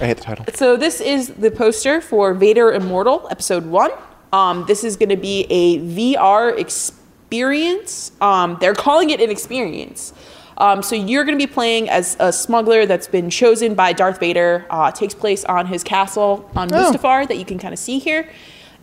I 0.00 0.06
hate 0.06 0.16
the 0.18 0.22
title. 0.22 0.44
so 0.54 0.76
this 0.76 1.00
is 1.00 1.28
the 1.28 1.50
poster 1.50 2.00
for 2.00 2.34
Vader 2.34 2.72
Immortal, 2.72 3.26
Episode 3.30 3.66
One. 3.66 3.90
Um, 4.32 4.64
this 4.66 4.82
is 4.84 4.96
going 4.96 5.10
to 5.10 5.16
be 5.16 5.46
a 5.48 5.78
VR 5.78 6.58
experience. 6.58 8.12
Um, 8.20 8.56
they're 8.60 8.74
calling 8.74 9.10
it 9.10 9.20
an 9.20 9.30
experience. 9.30 10.12
Um, 10.56 10.82
so 10.82 10.94
you're 10.94 11.24
going 11.24 11.36
to 11.36 11.46
be 11.46 11.52
playing 11.52 11.88
as 11.88 12.16
a 12.20 12.32
smuggler 12.32 12.86
that's 12.86 13.08
been 13.08 13.28
chosen 13.30 13.74
by 13.74 13.92
Darth 13.92 14.20
Vader. 14.20 14.66
Uh, 14.70 14.90
takes 14.92 15.14
place 15.14 15.44
on 15.44 15.66
his 15.66 15.82
castle 15.82 16.48
on 16.54 16.72
Oh. 16.72 16.92
Mustafar 16.92 17.26
that 17.28 17.38
you 17.38 17.44
can 17.44 17.58
kind 17.58 17.72
of 17.72 17.78
see 17.78 17.98
here. 17.98 18.28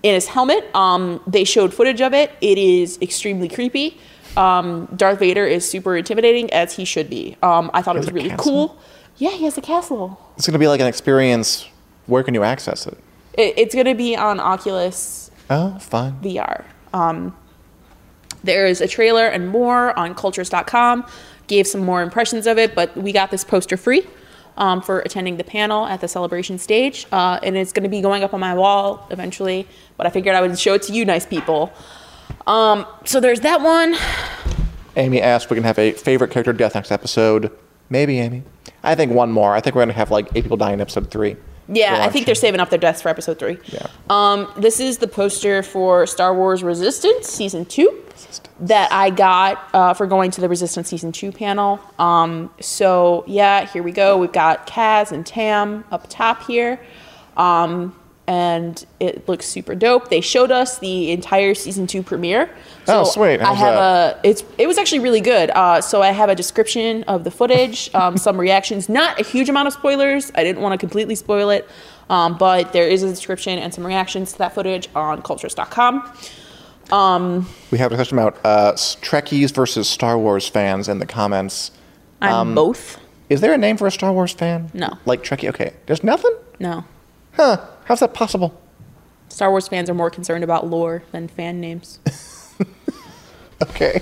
In 0.03 0.15
his 0.15 0.27
helmet, 0.27 0.73
um, 0.75 1.21
they 1.27 1.43
showed 1.43 1.73
footage 1.73 2.01
of 2.01 2.13
it. 2.13 2.31
It 2.41 2.57
is 2.57 2.97
extremely 3.01 3.47
creepy. 3.47 3.99
Um, 4.35 4.87
Darth 4.95 5.19
Vader 5.19 5.45
is 5.45 5.69
super 5.69 5.95
intimidating, 5.95 6.51
as 6.51 6.75
he 6.75 6.85
should 6.85 7.09
be. 7.09 7.37
Um, 7.43 7.69
I 7.73 7.81
thought 7.81 7.95
it 7.95 7.99
was 7.99 8.11
really 8.11 8.29
castle? 8.29 8.43
cool. 8.69 8.79
Yeah, 9.17 9.31
he 9.31 9.43
has 9.45 9.57
a 9.57 9.61
castle. 9.61 10.19
It's 10.37 10.47
going 10.47 10.53
to 10.53 10.59
be 10.59 10.67
like 10.67 10.79
an 10.81 10.87
experience. 10.87 11.67
Where 12.07 12.23
can 12.23 12.33
you 12.33 12.43
access 12.43 12.87
it? 12.87 12.97
It, 13.33 13.53
it's 13.57 13.75
going 13.75 13.85
to 13.85 13.93
be 13.95 14.15
on 14.15 14.39
Oculus 14.39 15.29
Oh, 15.49 15.77
fun. 15.79 16.17
VR. 16.23 16.63
Um, 16.93 17.35
there 18.43 18.65
is 18.65 18.81
a 18.81 18.87
trailer 18.87 19.27
and 19.27 19.49
more 19.49 19.97
on 19.99 20.15
culturess.com. 20.15 21.05
Gave 21.47 21.67
some 21.67 21.81
more 21.81 22.01
impressions 22.01 22.47
of 22.47 22.57
it, 22.57 22.73
but 22.73 22.95
we 22.97 23.11
got 23.11 23.29
this 23.31 23.43
poster 23.43 23.75
free 23.77 24.07
um, 24.57 24.81
for 24.81 24.99
attending 24.99 25.37
the 25.37 25.43
panel 25.43 25.85
at 25.85 26.01
the 26.01 26.07
celebration 26.07 26.57
stage. 26.57 27.07
Uh, 27.11 27.39
and 27.43 27.55
it's 27.57 27.71
going 27.71 27.83
to 27.83 27.89
be 27.89 28.01
going 28.01 28.23
up 28.23 28.33
on 28.33 28.39
my 28.39 28.53
wall 28.53 29.07
eventually, 29.09 29.67
but 29.97 30.05
I 30.05 30.09
figured 30.09 30.35
I 30.35 30.41
would 30.41 30.57
show 30.57 30.73
it 30.73 30.83
to 30.83 30.93
you 30.93 31.05
nice 31.05 31.25
people. 31.25 31.71
Um, 32.47 32.85
so 33.05 33.19
there's 33.19 33.41
that 33.41 33.61
one. 33.61 33.95
Amy 34.95 35.21
asked 35.21 35.49
we 35.49 35.55
can 35.55 35.63
have 35.63 35.79
a 35.79 35.93
favorite 35.93 36.31
character 36.31 36.53
death 36.53 36.75
next 36.75 36.91
episode. 36.91 37.51
Maybe, 37.89 38.19
Amy. 38.19 38.43
I 38.83 38.95
think 38.95 39.11
one 39.11 39.31
more. 39.31 39.53
I 39.53 39.61
think 39.61 39.75
we're 39.75 39.81
going 39.81 39.89
to 39.89 39.95
have 39.95 40.11
like 40.11 40.27
eight 40.35 40.43
people 40.43 40.57
dying 40.57 40.75
in 40.75 40.81
episode 40.81 41.11
three. 41.11 41.37
Yeah, 41.73 42.03
I 42.03 42.09
think 42.09 42.25
they're 42.25 42.35
saving 42.35 42.59
up 42.59 42.69
their 42.69 42.79
deaths 42.79 43.01
for 43.01 43.09
episode 43.09 43.39
three. 43.39 43.57
Yeah. 43.67 43.87
Um, 44.09 44.51
this 44.57 44.79
is 44.79 44.97
the 44.97 45.07
poster 45.07 45.63
for 45.63 46.05
Star 46.05 46.35
Wars 46.35 46.63
Resistance 46.63 47.27
season 47.27 47.65
two 47.65 48.03
that 48.59 48.91
I 48.91 49.09
got 49.09 49.69
uh, 49.73 49.93
for 49.93 50.05
going 50.05 50.31
to 50.31 50.41
the 50.41 50.49
Resistance 50.49 50.89
season 50.89 51.11
two 51.11 51.31
panel. 51.31 51.79
Um, 51.97 52.51
so 52.59 53.23
yeah, 53.25 53.65
here 53.65 53.83
we 53.83 53.91
go. 53.91 54.17
We've 54.17 54.31
got 54.31 54.67
Kaz 54.67 55.11
and 55.11 55.25
Tam 55.25 55.85
up 55.91 56.07
top 56.09 56.43
here. 56.43 56.79
Um, 57.37 57.95
and 58.31 58.85
it 59.01 59.27
looks 59.27 59.45
super 59.45 59.75
dope. 59.75 60.09
They 60.09 60.21
showed 60.21 60.51
us 60.51 60.79
the 60.79 61.11
entire 61.11 61.53
season 61.53 61.85
two 61.85 62.01
premiere. 62.01 62.49
Oh, 62.87 63.03
sweet. 63.03 63.41
I 63.41 63.45
How's 63.47 63.57
have 63.57 63.73
that? 63.73 64.15
a 64.25 64.29
it's 64.29 64.43
it 64.57 64.67
was 64.67 64.77
actually 64.77 64.99
really 64.99 65.19
good. 65.19 65.49
Uh, 65.49 65.81
so 65.81 66.01
I 66.01 66.11
have 66.11 66.29
a 66.29 66.35
description 66.35 67.03
of 67.03 67.25
the 67.25 67.31
footage, 67.31 67.89
um, 68.01 68.15
some 68.15 68.39
reactions, 68.39 68.87
not 68.87 69.19
a 69.19 69.23
huge 69.23 69.49
amount 69.49 69.67
of 69.67 69.73
spoilers. 69.73 70.31
I 70.33 70.43
didn't 70.45 70.61
want 70.61 70.71
to 70.73 70.77
completely 70.77 71.15
spoil 71.15 71.49
it, 71.49 71.67
um, 72.09 72.37
but 72.37 72.71
there 72.71 72.87
is 72.87 73.03
a 73.03 73.09
description 73.09 73.59
and 73.59 73.73
some 73.73 73.85
reactions 73.85 74.31
to 74.31 74.37
that 74.37 74.55
footage 74.55 74.87
on 74.95 75.21
culturess.com. 75.23 76.13
We 77.71 77.77
have 77.79 77.91
a 77.91 77.95
question 77.95 78.17
about 78.17 78.37
uh, 78.45 78.73
Trekkies 78.73 79.53
versus 79.53 79.89
Star 79.89 80.17
Wars 80.17 80.47
fans 80.47 80.87
in 80.87 80.99
the 80.99 81.05
comments. 81.05 81.71
I'm 82.21 82.33
Um, 82.33 82.55
both. 82.55 82.97
Is 83.29 83.41
there 83.41 83.53
a 83.53 83.57
name 83.57 83.75
for 83.77 83.87
a 83.87 83.91
Star 83.91 84.13
Wars 84.13 84.31
fan? 84.31 84.69
No. 84.73 84.97
Like 85.05 85.21
Trekkie? 85.23 85.49
Okay. 85.49 85.73
There's 85.85 86.03
nothing? 86.03 86.33
No, 86.59 86.83
Huh. 87.33 87.57
How's 87.85 87.99
that 88.01 88.13
possible? 88.13 88.59
Star 89.29 89.49
Wars 89.49 89.67
fans 89.67 89.89
are 89.89 89.93
more 89.93 90.09
concerned 90.09 90.43
about 90.43 90.67
lore 90.67 91.03
than 91.11 91.27
fan 91.27 91.59
names. 91.61 91.99
Okay. 93.63 94.01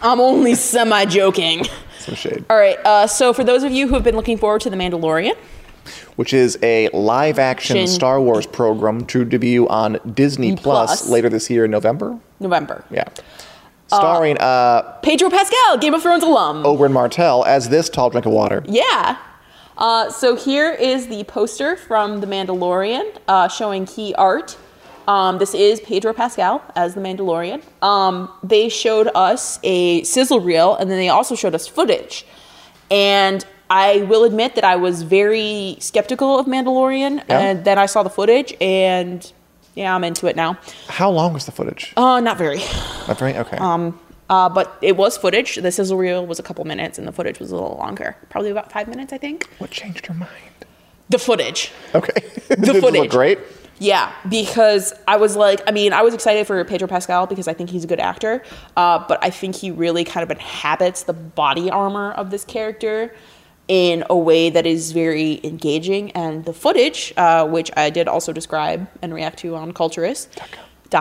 I'm 0.00 0.18
only 0.18 0.54
semi 0.54 1.04
joking. 1.04 1.66
Some 1.98 2.14
shade. 2.14 2.42
All 2.48 2.56
right. 2.56 2.78
Uh, 2.86 3.06
so 3.06 3.34
for 3.34 3.44
those 3.44 3.62
of 3.62 3.70
you 3.70 3.86
who 3.86 3.94
have 3.94 4.02
been 4.02 4.16
looking 4.16 4.38
forward 4.38 4.62
to 4.62 4.70
the 4.70 4.76
Mandalorian, 4.76 5.36
Which 6.16 6.32
is 6.32 6.58
a 6.62 6.88
live 6.88 7.38
action 7.38 7.76
Shin- 7.76 7.86
Star 7.86 8.18
Wars 8.18 8.46
program 8.46 9.04
to 9.08 9.26
debut 9.26 9.68
on 9.68 9.98
Disney 10.14 10.56
Plus, 10.56 11.02
Plus. 11.02 11.08
later 11.10 11.28
this 11.28 11.50
year 11.50 11.66
in 11.66 11.70
November. 11.70 12.18
November. 12.40 12.82
Yeah. 12.90 13.04
Starring 13.88 14.38
uh, 14.38 14.80
Pedro 15.02 15.28
Pascal, 15.28 15.76
Game 15.78 15.92
of 15.92 16.00
Thrones 16.02 16.22
alum. 16.22 16.62
Oberyn 16.64 16.92
Martell 16.92 17.44
as 17.44 17.68
this 17.68 17.90
tall 17.90 18.08
drink 18.08 18.24
of 18.24 18.32
water. 18.32 18.64
Yeah. 18.66 19.18
Uh, 19.76 20.10
so 20.10 20.36
here 20.36 20.72
is 20.72 21.08
the 21.08 21.24
poster 21.24 21.76
from 21.76 22.20
The 22.20 22.26
Mandalorian 22.26 23.16
uh, 23.26 23.48
showing 23.48 23.86
key 23.86 24.14
art. 24.14 24.56
Um, 25.06 25.38
this 25.38 25.54
is 25.54 25.80
Pedro 25.80 26.12
Pascal 26.12 26.62
as 26.76 26.94
the 26.94 27.00
Mandalorian. 27.00 27.62
Um, 27.82 28.32
they 28.42 28.68
showed 28.68 29.08
us 29.14 29.58
a 29.62 30.02
sizzle 30.04 30.40
reel 30.40 30.76
and 30.76 30.90
then 30.90 30.98
they 30.98 31.08
also 31.08 31.34
showed 31.34 31.54
us 31.54 31.66
footage. 31.66 32.24
And 32.90 33.44
I 33.68 34.02
will 34.02 34.24
admit 34.24 34.54
that 34.54 34.64
I 34.64 34.76
was 34.76 35.02
very 35.02 35.76
skeptical 35.80 36.38
of 36.38 36.46
Mandalorian. 36.46 37.16
Yeah? 37.28 37.38
And 37.38 37.64
then 37.64 37.78
I 37.78 37.86
saw 37.86 38.02
the 38.02 38.10
footage 38.10 38.54
and 38.60 39.30
yeah, 39.74 39.94
I'm 39.94 40.04
into 40.04 40.26
it 40.28 40.36
now. 40.36 40.56
How 40.86 41.10
long 41.10 41.32
was 41.34 41.46
the 41.46 41.52
footage? 41.52 41.92
Uh, 41.96 42.20
not 42.20 42.38
very. 42.38 42.58
Not 43.08 43.18
very? 43.18 43.36
Okay. 43.36 43.56
Um, 43.56 43.98
uh, 44.30 44.48
but 44.48 44.78
it 44.80 44.96
was 44.96 45.16
footage. 45.16 45.56
The 45.56 45.70
sizzle 45.70 45.98
reel 45.98 46.26
was 46.26 46.38
a 46.38 46.42
couple 46.42 46.64
minutes 46.64 46.98
and 46.98 47.06
the 47.06 47.12
footage 47.12 47.38
was 47.38 47.50
a 47.50 47.54
little 47.54 47.76
longer. 47.76 48.16
Probably 48.30 48.50
about 48.50 48.72
five 48.72 48.88
minutes, 48.88 49.12
I 49.12 49.18
think. 49.18 49.48
what 49.58 49.70
changed 49.70 50.08
your 50.08 50.16
mind? 50.16 50.30
The 51.08 51.18
footage. 51.18 51.70
Okay. 51.94 52.22
The 52.48 52.56
Did 52.60 52.76
it 52.76 52.82
look 52.82 53.10
great? 53.10 53.38
Yeah, 53.78 54.12
because 54.28 54.94
I 55.08 55.16
was 55.16 55.36
like, 55.36 55.60
I 55.66 55.72
mean, 55.72 55.92
I 55.92 56.02
was 56.02 56.14
excited 56.14 56.46
for 56.46 56.64
Pedro 56.64 56.86
Pascal 56.86 57.26
because 57.26 57.48
I 57.48 57.54
think 57.54 57.70
he's 57.70 57.84
a 57.84 57.86
good 57.86 58.00
actor, 58.00 58.42
uh, 58.76 59.04
but 59.06 59.22
I 59.22 59.30
think 59.30 59.56
he 59.56 59.70
really 59.70 60.04
kind 60.04 60.22
of 60.22 60.30
inhabits 60.30 61.02
the 61.02 61.12
body 61.12 61.70
armor 61.70 62.12
of 62.12 62.30
this 62.30 62.44
character 62.44 63.12
in 63.66 64.04
a 64.08 64.16
way 64.16 64.50
that 64.50 64.64
is 64.64 64.92
very 64.92 65.40
engaging. 65.42 66.12
And 66.12 66.44
the 66.44 66.52
footage, 66.52 67.12
uh, 67.16 67.46
which 67.48 67.70
I 67.76 67.90
did 67.90 68.08
also 68.08 68.32
describe 68.32 68.88
and 69.02 69.12
react 69.12 69.38
to 69.40 69.56
on 69.56 69.72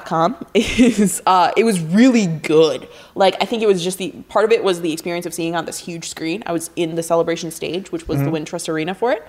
Culturess.com, 0.02 0.46
is 0.54 1.22
uh, 1.26 1.52
it 1.56 1.64
was 1.64 1.80
really 1.82 2.28
good. 2.28 2.88
Like, 3.16 3.36
I 3.42 3.46
think 3.46 3.62
it 3.64 3.68
was 3.68 3.84
just 3.84 3.98
the 3.98 4.12
part 4.30 4.46
of 4.46 4.52
it 4.52 4.64
was 4.64 4.82
the 4.82 4.92
experience 4.92 5.26
of 5.26 5.34
seeing 5.34 5.56
on 5.56 5.66
this 5.66 5.78
huge 5.80 6.10
screen. 6.10 6.44
I 6.46 6.52
was 6.52 6.70
in 6.76 6.96
the 6.96 7.04
celebration 7.04 7.52
stage, 7.52 7.92
which 7.92 8.08
was 8.08 8.20
the 8.20 8.30
Wintrust 8.30 8.70
Arena 8.70 8.96
for 8.96 9.12
it. 9.12 9.24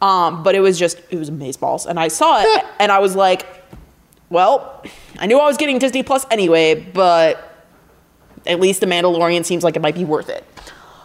Um, 0.00 0.42
but 0.42 0.54
it 0.54 0.60
was 0.60 0.78
just 0.78 1.00
it 1.10 1.18
was 1.18 1.30
amazeballs, 1.30 1.86
and 1.86 1.98
I 1.98 2.08
saw 2.08 2.40
it, 2.40 2.64
and 2.78 2.92
I 2.92 3.00
was 3.00 3.16
like, 3.16 3.44
"Well, 4.30 4.84
I 5.18 5.26
knew 5.26 5.38
I 5.38 5.46
was 5.46 5.56
getting 5.56 5.78
Disney 5.78 6.02
Plus 6.04 6.24
anyway, 6.30 6.74
but 6.76 7.66
at 8.46 8.60
least 8.60 8.80
The 8.80 8.86
Mandalorian 8.86 9.44
seems 9.44 9.64
like 9.64 9.74
it 9.76 9.82
might 9.82 9.96
be 9.96 10.04
worth 10.04 10.28
it." 10.28 10.44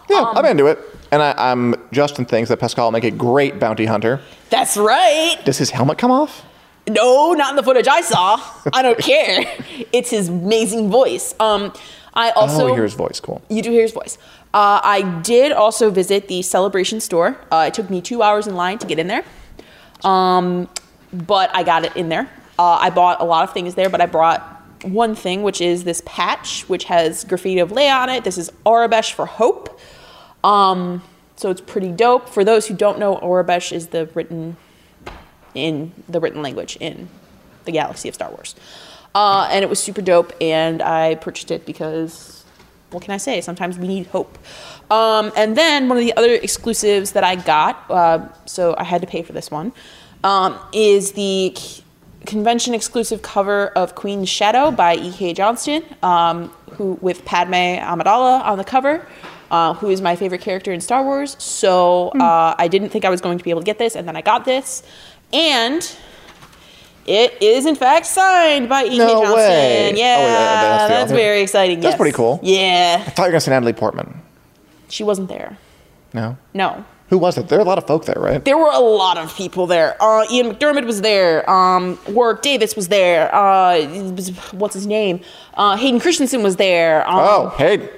Yeah, 0.10 0.18
Um, 0.18 0.38
I'm 0.38 0.46
into 0.46 0.68
it. 0.68 0.80
And 1.12 1.22
I, 1.22 1.34
I'm 1.38 1.76
Justin 1.92 2.26
thinks 2.26 2.50
that 2.50 2.58
Pascal 2.60 2.86
will 2.88 2.92
make 2.92 3.04
a 3.04 3.12
great 3.12 3.60
bounty 3.60 3.86
hunter. 3.86 4.20
That's 4.50 4.78
right. 4.78 5.38
Does 5.46 5.58
his 5.60 5.70
helmet 5.70 5.98
come 5.98 6.12
off? 6.12 6.44
No, 6.90 7.34
not 7.34 7.52
in 7.52 7.56
the 7.56 7.64
footage 7.64 7.88
I 7.88 8.02
saw. 8.02 8.42
I 8.74 8.82
don't 8.82 9.00
care. 9.00 9.46
It's 9.92 10.10
his 10.10 10.28
amazing 10.28 10.90
voice. 10.90 11.36
Um, 11.40 11.72
I 12.16 12.32
also 12.32 12.68
oh, 12.68 12.74
hear 12.74 12.82
his 12.82 12.96
voice. 12.96 13.20
Cool. 13.20 13.44
You 13.48 13.62
do 13.62 13.70
hear 13.70 13.84
his 13.84 13.92
voice. 13.92 14.18
Uh, 14.54 14.82
I 14.84 15.02
did 15.22 15.52
also 15.52 15.92
visit 15.92 16.28
the 16.28 16.42
Celebration 16.42 17.00
store. 17.00 17.38
Uh, 17.52 17.66
it 17.68 17.76
took 17.76 17.92
me 17.92 18.02
two 18.02 18.24
hours 18.24 18.48
in 18.48 18.56
line 18.56 18.80
to 18.80 18.88
get 18.88 18.98
in 18.98 19.08
there, 19.08 19.24
um, 20.04 20.68
but 21.12 21.56
I 21.56 21.62
got 21.62 21.86
it 21.86 21.96
in 21.96 22.10
there. 22.10 22.30
Uh, 22.58 22.78
I 22.82 22.90
bought 22.90 23.22
a 23.22 23.24
lot 23.24 23.44
of 23.44 23.54
things 23.54 23.76
there, 23.76 23.90
but 23.90 24.02
I 24.02 24.08
brought 24.08 24.42
one 24.84 25.16
thing, 25.16 25.44
which 25.44 25.62
is 25.62 25.84
this 25.84 26.02
patch, 26.06 26.68
which 26.70 26.86
has 26.86 27.24
graffiti 27.24 27.60
of 27.60 27.70
Leia 27.70 27.96
on 27.96 28.10
it. 28.10 28.24
This 28.24 28.38
is 28.38 28.52
Aurebesh 28.66 29.14
for 29.14 29.26
Hope. 29.26 29.80
Um, 30.44 31.04
so 31.36 31.50
it's 31.50 31.62
pretty 31.62 31.92
dope. 31.92 32.30
For 32.30 32.44
those 32.44 32.68
who 32.68 32.74
don't 32.74 33.00
know, 33.00 33.18
Aurebesh 33.18 33.72
is 33.72 33.88
the 33.88 34.08
written 34.14 34.58
in 35.56 35.92
the 36.08 36.20
written 36.20 36.42
language 36.42 36.78
in 36.80 37.10
the 37.66 37.72
galaxy 37.72 38.10
of 38.10 38.16
Star 38.16 38.30
Wars. 38.30 38.56
Uh, 39.16 39.48
and 39.52 39.64
it 39.64 39.70
was 39.70 39.80
super 39.80 40.02
dope, 40.02 40.34
and 40.42 40.82
I 40.82 41.16
purchased 41.16 41.52
it 41.52 41.66
because, 41.66 42.44
what 42.90 43.04
can 43.04 43.14
I 43.14 43.18
say? 43.18 43.42
Sometimes 43.42 43.78
we 43.78 43.88
need 43.88 44.08
hope. 44.08 44.38
Um, 44.90 45.32
and 45.38 45.56
then 45.56 45.88
one 45.88 45.98
of 45.98 46.04
the 46.04 46.16
other 46.18 46.34
exclusives 46.34 47.12
that 47.12 47.24
I 47.24 47.36
got, 47.36 47.90
uh, 47.90 48.28
so 48.46 48.76
I 48.78 48.84
had 48.84 49.02
to 49.02 49.08
pay 49.08 49.22
for 49.22 49.34
this 49.34 49.52
one, 49.52 49.72
um, 50.24 50.58
is 50.74 51.12
the 51.12 51.56
convention 52.26 52.74
exclusive 52.74 53.22
cover 53.22 53.68
of 53.70 53.96
Queen's 53.96 54.30
Shadow 54.30 54.72
by 54.72 54.96
E.K. 54.96 55.34
Johnston, 55.34 55.84
um, 56.02 56.50
who 56.72 56.98
with 57.02 57.24
Padme 57.26 57.54
Amidala 57.54 58.44
on 58.44 58.58
the 58.58 58.64
cover. 58.64 59.06
Uh, 59.52 59.76
who 59.76 59.92
is 59.92 60.02
my 60.02 60.16
favorite 60.16 60.42
character 60.42 60.72
in 60.72 60.82
Star 60.82 61.04
Wars? 61.04 61.36
So 61.38 62.10
uh, 62.20 62.56
I 62.58 62.68
didn't 62.68 62.90
think 62.90 63.06
I 63.06 63.12
was 63.12 63.22
going 63.22 63.38
to 63.38 63.44
be 63.44 63.52
able 63.52 63.62
to 63.62 63.66
get 63.66 63.78
this, 63.78 63.96
and 63.96 64.08
then 64.08 64.16
I 64.16 64.22
got 64.22 64.46
this. 64.46 64.82
And 65.34 65.96
It 67.06 67.42
is 67.42 67.66
in 67.66 67.76
fact 67.76 68.06
signed 68.06 68.70
by 68.70 68.84
E.K. 68.86 68.98
No 68.98 69.08
Johnston. 69.24 69.36
way. 69.36 69.92
Oh, 69.92 69.96
Yeah, 69.98 70.18
yeah, 70.20 70.28
that's 70.28 70.90
that's, 70.90 71.12
very 71.12 71.42
exciting. 71.42 71.80
That's 71.82 71.94
yes. 71.94 71.98
pretty 71.98 72.16
cool. 72.16 72.40
Yeah, 72.44 73.04
I 73.06 73.10
thought 73.10 73.24
you 73.24 73.28
were 73.28 73.32
going 73.32 73.40
to 73.40 73.42
say 73.42 73.52
Natalie 73.52 73.74
Portman. 73.74 74.22
she 74.90 75.04
wasn't 75.04 75.28
there. 75.28 75.58
No. 76.14 76.38
No, 76.54 76.86
Who 77.10 77.18
was 77.18 77.38
it? 77.40 77.50
There 77.50 77.58
are 77.58 77.62
a 77.62 77.66
lot 77.66 77.78
of 77.80 77.88
folk 77.88 78.06
there, 78.06 78.22
right? 78.22 78.46
there 78.46 78.58
were 78.58 78.72
a 78.72 78.80
lot 78.80 79.18
of 79.18 79.36
people 79.36 79.66
there. 79.68 79.98
Uh, 80.02 80.26
Ian 80.32 80.52
McDiarmid 80.54 80.86
was 80.86 81.02
there. 81.02 81.50
Um, 81.50 81.98
Warwick 82.08 82.42
Davis 82.44 82.76
was 82.76 82.88
there. 82.90 83.34
Uh, 83.34 83.82
what's 84.52 84.76
his 84.76 84.86
name? 84.88 85.20
Uh, 85.56 85.76
Hayden 85.76 86.00
Christensen 86.00 86.44
was 86.44 86.56
there. 86.58 87.06
Um, 87.10 87.16
Oh, 87.18 87.50
hey. 87.58 87.90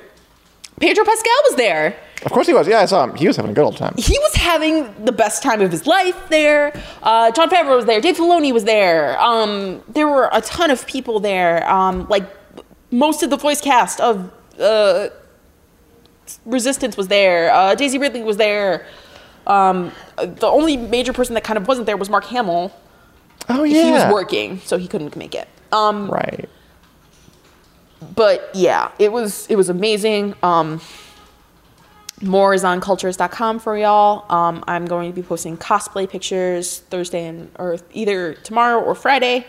Pedro 0.80 1.04
Pascal 1.06 1.34
was 1.50 1.56
there. 1.58 1.96
Of 2.24 2.32
course 2.32 2.48
he 2.48 2.54
was. 2.54 2.68
Yeah, 2.68 2.80
I 2.80 2.86
saw 2.86 3.04
him. 3.04 3.16
He 3.16 3.28
was 3.28 3.36
having 3.36 3.52
a 3.52 3.54
good 3.54 3.64
old 3.66 3.78
time. 3.78 3.94
He 3.98 4.18
was 4.20 4.36
having 4.36 5.06
the 5.06 5.12
best 5.12 5.44
time 5.44 5.62
of 5.62 5.72
his 5.72 5.86
life 5.86 6.30
there. 6.30 6.74
Uh, 7.04 7.32
Jon 7.32 7.50
Favreau 7.50 7.76
was 7.76 7.86
there. 7.86 8.02
Dave 8.02 8.18
Filoni 8.18 8.52
was 8.54 8.64
there. 8.64 9.20
Um, 9.20 9.84
there 9.90 10.08
were 10.08 10.30
a 10.32 10.42
ton 10.42 10.72
of 10.72 10.86
people 10.88 11.20
there. 11.20 11.70
Um, 11.70 12.08
like 12.10 12.24
most 12.92 13.22
of 13.24 13.30
the 13.30 13.38
voice 13.38 13.62
cast 13.62 14.00
of 14.02 14.32
uh, 14.60 15.10
Resistance 16.46 16.98
was 16.98 17.08
there. 17.10 17.52
Uh, 17.54 17.76
Daisy 17.76 17.98
Ridley 18.00 18.24
was 18.24 18.38
there. 18.38 18.86
Um, 19.46 19.92
the 20.18 20.48
only 20.48 20.78
major 20.78 21.14
person 21.14 21.36
that 21.36 21.44
kind 21.44 21.58
of 21.58 21.68
wasn't 21.68 21.86
there 21.86 21.98
was 21.98 22.10
Mark 22.10 22.26
Hamill. 22.26 22.72
Oh, 23.50 23.64
yeah. 23.64 23.84
He 23.84 23.92
was 23.92 24.12
working, 24.12 24.60
so 24.62 24.78
he 24.78 24.88
couldn't 24.88 25.16
make 25.16 25.36
it. 25.36 25.48
Um, 25.72 26.10
Right. 26.10 26.50
but 28.16 28.50
yeah, 28.56 28.90
it 28.98 29.12
was 29.12 29.46
it 29.48 29.56
was 29.56 29.70
amazing. 29.70 30.34
More 32.22 32.54
is 32.54 32.64
on 32.64 32.80
culturess.com 32.80 33.60
for 33.60 33.78
y'all. 33.78 34.26
Um, 34.34 34.64
I'm 34.68 34.86
going 34.86 35.12
to 35.12 35.16
be 35.16 35.22
posting 35.22 35.58
cosplay 35.58 36.10
pictures 36.10 36.80
Thursday 36.90 37.28
and 37.28 37.52
or 37.60 37.78
either 37.94 38.36
tomorrow 38.36 38.80
or 38.82 38.96
Friday 38.96 39.46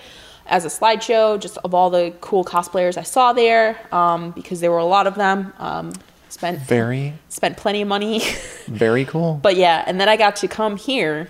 as 0.47 0.65
a 0.65 0.69
slideshow, 0.69 1.41
just 1.41 1.59
of 1.59 1.75
all 1.75 1.91
the 1.91 2.13
cool 2.21 2.45
cosplayers 2.45 2.97
I 2.97 3.03
saw 3.03 3.33
there, 3.33 3.79
um, 3.93 4.31
because 4.33 4.61
there 4.61 4.71
were 4.71 4.79
a 4.79 4.85
lot 4.85 5.07
of 5.07 5.15
them. 5.15 5.53
Um, 5.59 5.93
spent 6.29 6.61
Very, 6.61 7.15
spent 7.29 7.57
plenty 7.57 7.83
of 7.83 7.89
money, 7.89 8.21
very 8.67 9.05
cool. 9.05 9.39
but 9.43 9.57
yeah, 9.57 9.85
and 9.87 10.01
then 10.01 10.09
I 10.09 10.17
got 10.17 10.37
to 10.37 10.49
come 10.49 10.77
here 10.77 11.29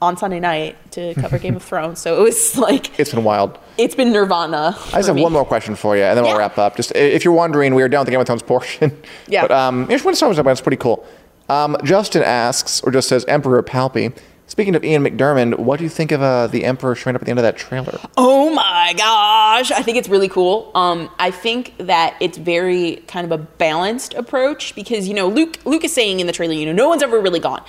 on 0.00 0.16
Sunday 0.16 0.40
night 0.40 0.76
to 0.92 1.14
cover 1.14 1.38
Game 1.38 1.56
of 1.56 1.62
Thrones, 1.62 2.00
so 2.00 2.20
it 2.20 2.22
was 2.22 2.56
like 2.68 2.98
It's 3.00 3.12
been 3.12 3.24
wild. 3.24 3.58
it's 3.76 3.94
been 3.94 4.12
Nirvana. 4.12 4.76
I 4.92 4.98
just 4.98 5.08
have 5.08 5.16
one 5.18 5.32
more 5.32 5.44
question 5.44 5.74
for 5.74 5.96
you, 5.96 6.02
and 6.04 6.16
then 6.16 6.24
we'll 6.24 6.38
wrap 6.38 6.56
up. 6.58 6.76
Just 6.76 6.92
if 6.94 7.24
you're 7.24 7.34
wondering, 7.34 7.74
we 7.74 7.82
are 7.82 7.88
down 7.88 8.00
with 8.00 8.06
the 8.06 8.12
Game 8.12 8.20
of 8.20 8.26
Thrones 8.26 8.42
portion. 8.42 8.96
Yeah. 9.26 9.42
But 9.42 9.50
um, 9.52 9.88
here's 9.88 10.04
one 10.04 10.14
Wars 10.20 10.38
about. 10.38 10.50
It's 10.52 10.60
pretty 10.60 10.76
cool. 10.76 11.06
Um, 11.48 11.76
Justin 11.84 12.22
asks, 12.22 12.80
or 12.82 12.90
just 12.92 13.08
says, 13.08 13.24
Emperor 13.26 13.62
Palpy. 13.62 14.12
Speaking 14.46 14.74
of 14.74 14.82
Ian 14.82 15.04
McDiarmid, 15.04 15.58
what 15.58 15.76
do 15.78 15.84
you 15.84 15.90
think 15.90 16.10
of 16.10 16.22
uh, 16.22 16.46
the 16.46 16.64
Emperor 16.64 16.94
showing 16.94 17.14
up 17.14 17.20
at 17.20 17.26
the 17.26 17.30
end 17.30 17.38
of 17.38 17.42
that 17.42 17.58
trailer? 17.58 17.98
Oh 18.16 18.48
my 18.54 18.94
gosh, 18.96 19.70
I 19.70 19.82
think 19.82 19.98
it's 19.98 20.08
really 20.08 20.28
cool. 20.28 20.70
Um, 20.74 21.10
I 21.18 21.30
think 21.30 21.74
that 21.78 22.16
it's 22.20 22.38
very 22.38 23.02
kind 23.08 23.30
of 23.30 23.32
a 23.38 23.42
balanced 23.42 24.14
approach 24.14 24.74
because 24.74 25.06
you 25.06 25.12
know 25.12 25.28
Luke 25.28 25.58
Luke 25.66 25.84
is 25.84 25.92
saying 25.92 26.20
in 26.20 26.26
the 26.26 26.32
trailer, 26.32 26.54
you 26.54 26.64
know, 26.64 26.72
no 26.72 26.88
one's 26.88 27.02
ever 27.02 27.20
really 27.20 27.40
gone, 27.40 27.62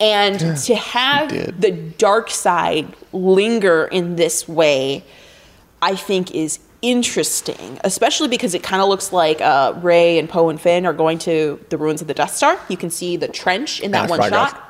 and 0.00 0.56
to 0.56 0.74
have 0.76 1.30
the 1.60 1.72
dark 1.72 2.30
side 2.30 2.94
linger 3.12 3.86
in 3.86 4.16
this 4.16 4.48
way, 4.48 5.04
I 5.82 5.96
think 5.96 6.34
is 6.34 6.60
interesting, 6.82 7.80
especially 7.82 8.28
because 8.28 8.54
it 8.54 8.62
kind 8.62 8.80
of 8.80 8.88
looks 8.88 9.12
like 9.12 9.40
uh, 9.40 9.74
Rey 9.82 10.18
and 10.18 10.28
Poe 10.28 10.48
and 10.48 10.60
Finn 10.60 10.86
are 10.86 10.92
going 10.92 11.18
to 11.20 11.64
the 11.70 11.78
ruins 11.78 12.00
of 12.00 12.06
the 12.06 12.14
Death 12.14 12.34
Star. 12.34 12.60
You 12.68 12.76
can 12.76 12.90
see 12.90 13.16
the 13.16 13.28
trench 13.28 13.80
in 13.80 13.90
that 13.90 14.08
That's 14.08 14.10
one 14.10 14.20
right, 14.20 14.30
shot. 14.30 14.64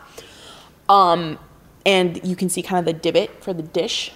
Um, 0.88 1.38
and 1.84 2.24
you 2.26 2.34
can 2.34 2.48
see 2.48 2.62
kind 2.62 2.78
of 2.78 2.86
the 2.86 2.98
divot 2.98 3.42
for 3.42 3.52
the 3.52 3.62
dish, 3.62 4.12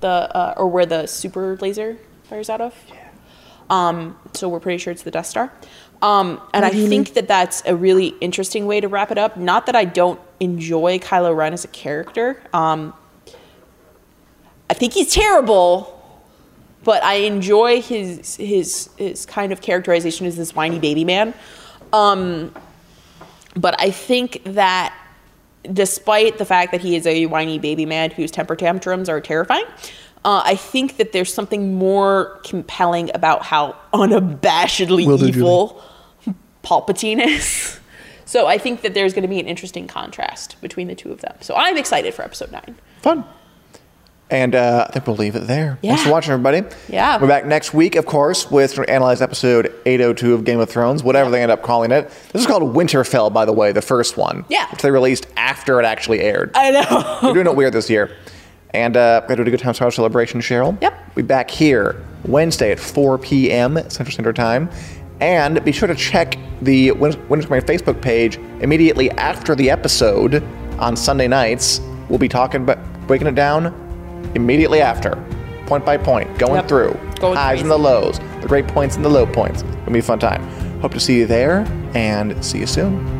the 0.00 0.08
uh, 0.08 0.54
or 0.56 0.66
where 0.68 0.86
the 0.86 1.06
super 1.06 1.56
laser 1.56 1.98
fires 2.24 2.50
out 2.50 2.60
of. 2.60 2.74
Um, 3.70 4.18
so 4.34 4.48
we're 4.48 4.60
pretty 4.60 4.78
sure 4.78 4.92
it's 4.92 5.02
the 5.02 5.10
Death 5.10 5.26
Star. 5.26 5.52
Um, 6.00 6.40
and 6.54 6.64
I 6.64 6.70
think 6.70 7.14
that 7.14 7.26
that's 7.26 7.62
a 7.66 7.74
really 7.74 8.08
interesting 8.20 8.66
way 8.66 8.80
to 8.80 8.88
wrap 8.88 9.10
it 9.10 9.18
up. 9.18 9.36
Not 9.36 9.66
that 9.66 9.74
I 9.74 9.84
don't 9.84 10.20
enjoy 10.38 10.98
Kylo 10.98 11.34
Ren 11.36 11.52
as 11.52 11.64
a 11.64 11.68
character. 11.68 12.40
Um, 12.52 12.94
I 14.70 14.74
think 14.74 14.92
he's 14.92 15.12
terrible, 15.12 15.94
but 16.84 17.02
I 17.02 17.14
enjoy 17.14 17.82
his 17.82 18.36
his 18.36 18.90
his 18.96 19.26
kind 19.26 19.52
of 19.52 19.60
characterization 19.60 20.26
as 20.26 20.36
this 20.36 20.54
whiny 20.54 20.78
baby 20.78 21.04
man. 21.04 21.34
Um, 21.92 22.54
but 23.56 23.80
I 23.80 23.90
think 23.90 24.42
that 24.44 24.94
despite 25.72 26.38
the 26.38 26.44
fact 26.44 26.72
that 26.72 26.80
he 26.80 26.94
is 26.94 27.06
a 27.06 27.26
whiny 27.26 27.58
baby 27.58 27.86
man 27.86 28.10
whose 28.10 28.30
temper 28.30 28.54
tantrums 28.54 29.08
are 29.08 29.20
terrifying, 29.20 29.64
uh, 30.24 30.42
I 30.44 30.56
think 30.56 30.96
that 30.96 31.12
there's 31.12 31.32
something 31.32 31.74
more 31.74 32.40
compelling 32.44 33.10
about 33.14 33.42
how 33.42 33.76
unabashedly 33.92 35.22
evil 35.22 35.82
Palpatine 36.62 37.24
is. 37.24 37.74
So 38.28 38.46
I 38.46 38.58
think 38.58 38.82
that 38.82 38.92
there's 38.92 39.14
going 39.14 39.22
to 39.22 39.28
be 39.28 39.40
an 39.40 39.46
interesting 39.46 39.86
contrast 39.86 40.60
between 40.60 40.86
the 40.86 40.94
two 40.94 41.10
of 41.10 41.22
them. 41.22 41.34
So 41.40 41.54
I'm 41.56 41.78
excited 41.78 42.12
for 42.12 42.22
episode 42.22 42.52
nine. 42.52 42.76
Fun. 43.00 43.24
And 44.30 44.54
uh, 44.54 44.84
I 44.86 44.92
think 44.92 45.06
we'll 45.06 45.16
leave 45.16 45.34
it 45.34 45.46
there. 45.46 45.78
Thanks 45.80 46.02
for 46.02 46.10
watching, 46.10 46.32
everybody. 46.32 46.62
Yeah. 46.90 47.18
We're 47.18 47.26
back 47.28 47.46
next 47.46 47.72
week, 47.72 47.96
of 47.96 48.04
course, 48.04 48.50
with 48.50 48.78
analyze 48.86 49.22
episode 49.22 49.72
802 49.86 50.34
of 50.34 50.44
Game 50.44 50.60
of 50.60 50.68
Thrones, 50.68 51.02
whatever 51.02 51.30
they 51.30 51.42
end 51.42 51.50
up 51.50 51.62
calling 51.62 51.90
it. 51.90 52.10
This 52.34 52.42
is 52.42 52.46
called 52.46 52.74
Winterfell, 52.74 53.32
by 53.32 53.46
the 53.46 53.52
way, 53.54 53.72
the 53.72 53.80
first 53.80 54.18
one. 54.18 54.44
Yeah. 54.50 54.70
Which 54.70 54.82
they 54.82 54.90
released 54.90 55.26
after 55.38 55.80
it 55.80 55.86
actually 55.86 56.20
aired. 56.20 56.50
I 56.54 56.70
know. 56.70 57.18
We're 57.22 57.32
doing 57.32 57.46
it 57.46 57.56
weird 57.56 57.72
this 57.72 57.88
year. 57.88 58.14
And 58.74 58.96
uh, 58.96 59.20
we're 59.22 59.28
going 59.28 59.38
to 59.38 59.44
do 59.44 59.48
a 59.48 59.50
good 59.56 59.60
time 59.62 59.74
Star 59.74 59.90
celebration, 59.90 60.40
Cheryl. 60.40 60.80
Yep. 60.82 60.92
We'll 61.14 61.24
be 61.24 61.26
back 61.26 61.50
here 61.50 62.04
Wednesday 62.26 62.70
at 62.72 62.78
4 62.78 63.18
p.m. 63.18 63.74
Central 63.88 64.10
Standard 64.10 64.36
Time. 64.36 64.68
And 65.20 65.64
be 65.64 65.72
sure 65.72 65.88
to 65.88 65.94
check 65.94 66.36
the 66.62 66.92
Win- 66.92 67.28
Winter's 67.28 67.46
Coming 67.46 67.62
Facebook 67.62 68.00
page 68.00 68.36
immediately 68.60 69.10
after 69.12 69.54
the 69.54 69.70
episode 69.70 70.42
on 70.78 70.96
Sunday 70.96 71.26
nights. 71.28 71.80
We'll 72.08 72.18
be 72.18 72.28
talking 72.28 72.62
about 72.62 72.78
breaking 73.08 73.26
it 73.26 73.34
down 73.34 73.66
immediately 74.34 74.80
after, 74.80 75.16
point 75.66 75.84
by 75.84 75.96
point, 75.96 76.38
going 76.38 76.56
Yep. 76.56 76.68
through 76.68 77.00
Going 77.20 77.36
highs 77.36 77.60
crazy. 77.60 77.62
and 77.62 77.70
the 77.70 77.78
lows, 77.78 78.18
the 78.40 78.46
great 78.48 78.68
points 78.68 78.96
and 78.96 79.04
the 79.04 79.08
low 79.08 79.26
points. 79.26 79.62
It'll 79.62 79.92
be 79.92 79.98
a 79.98 80.02
fun 80.02 80.18
time. 80.18 80.42
Hope 80.80 80.92
to 80.92 81.00
see 81.00 81.16
you 81.18 81.26
there 81.26 81.66
and 81.94 82.44
see 82.44 82.58
you 82.58 82.66
soon. 82.66 83.17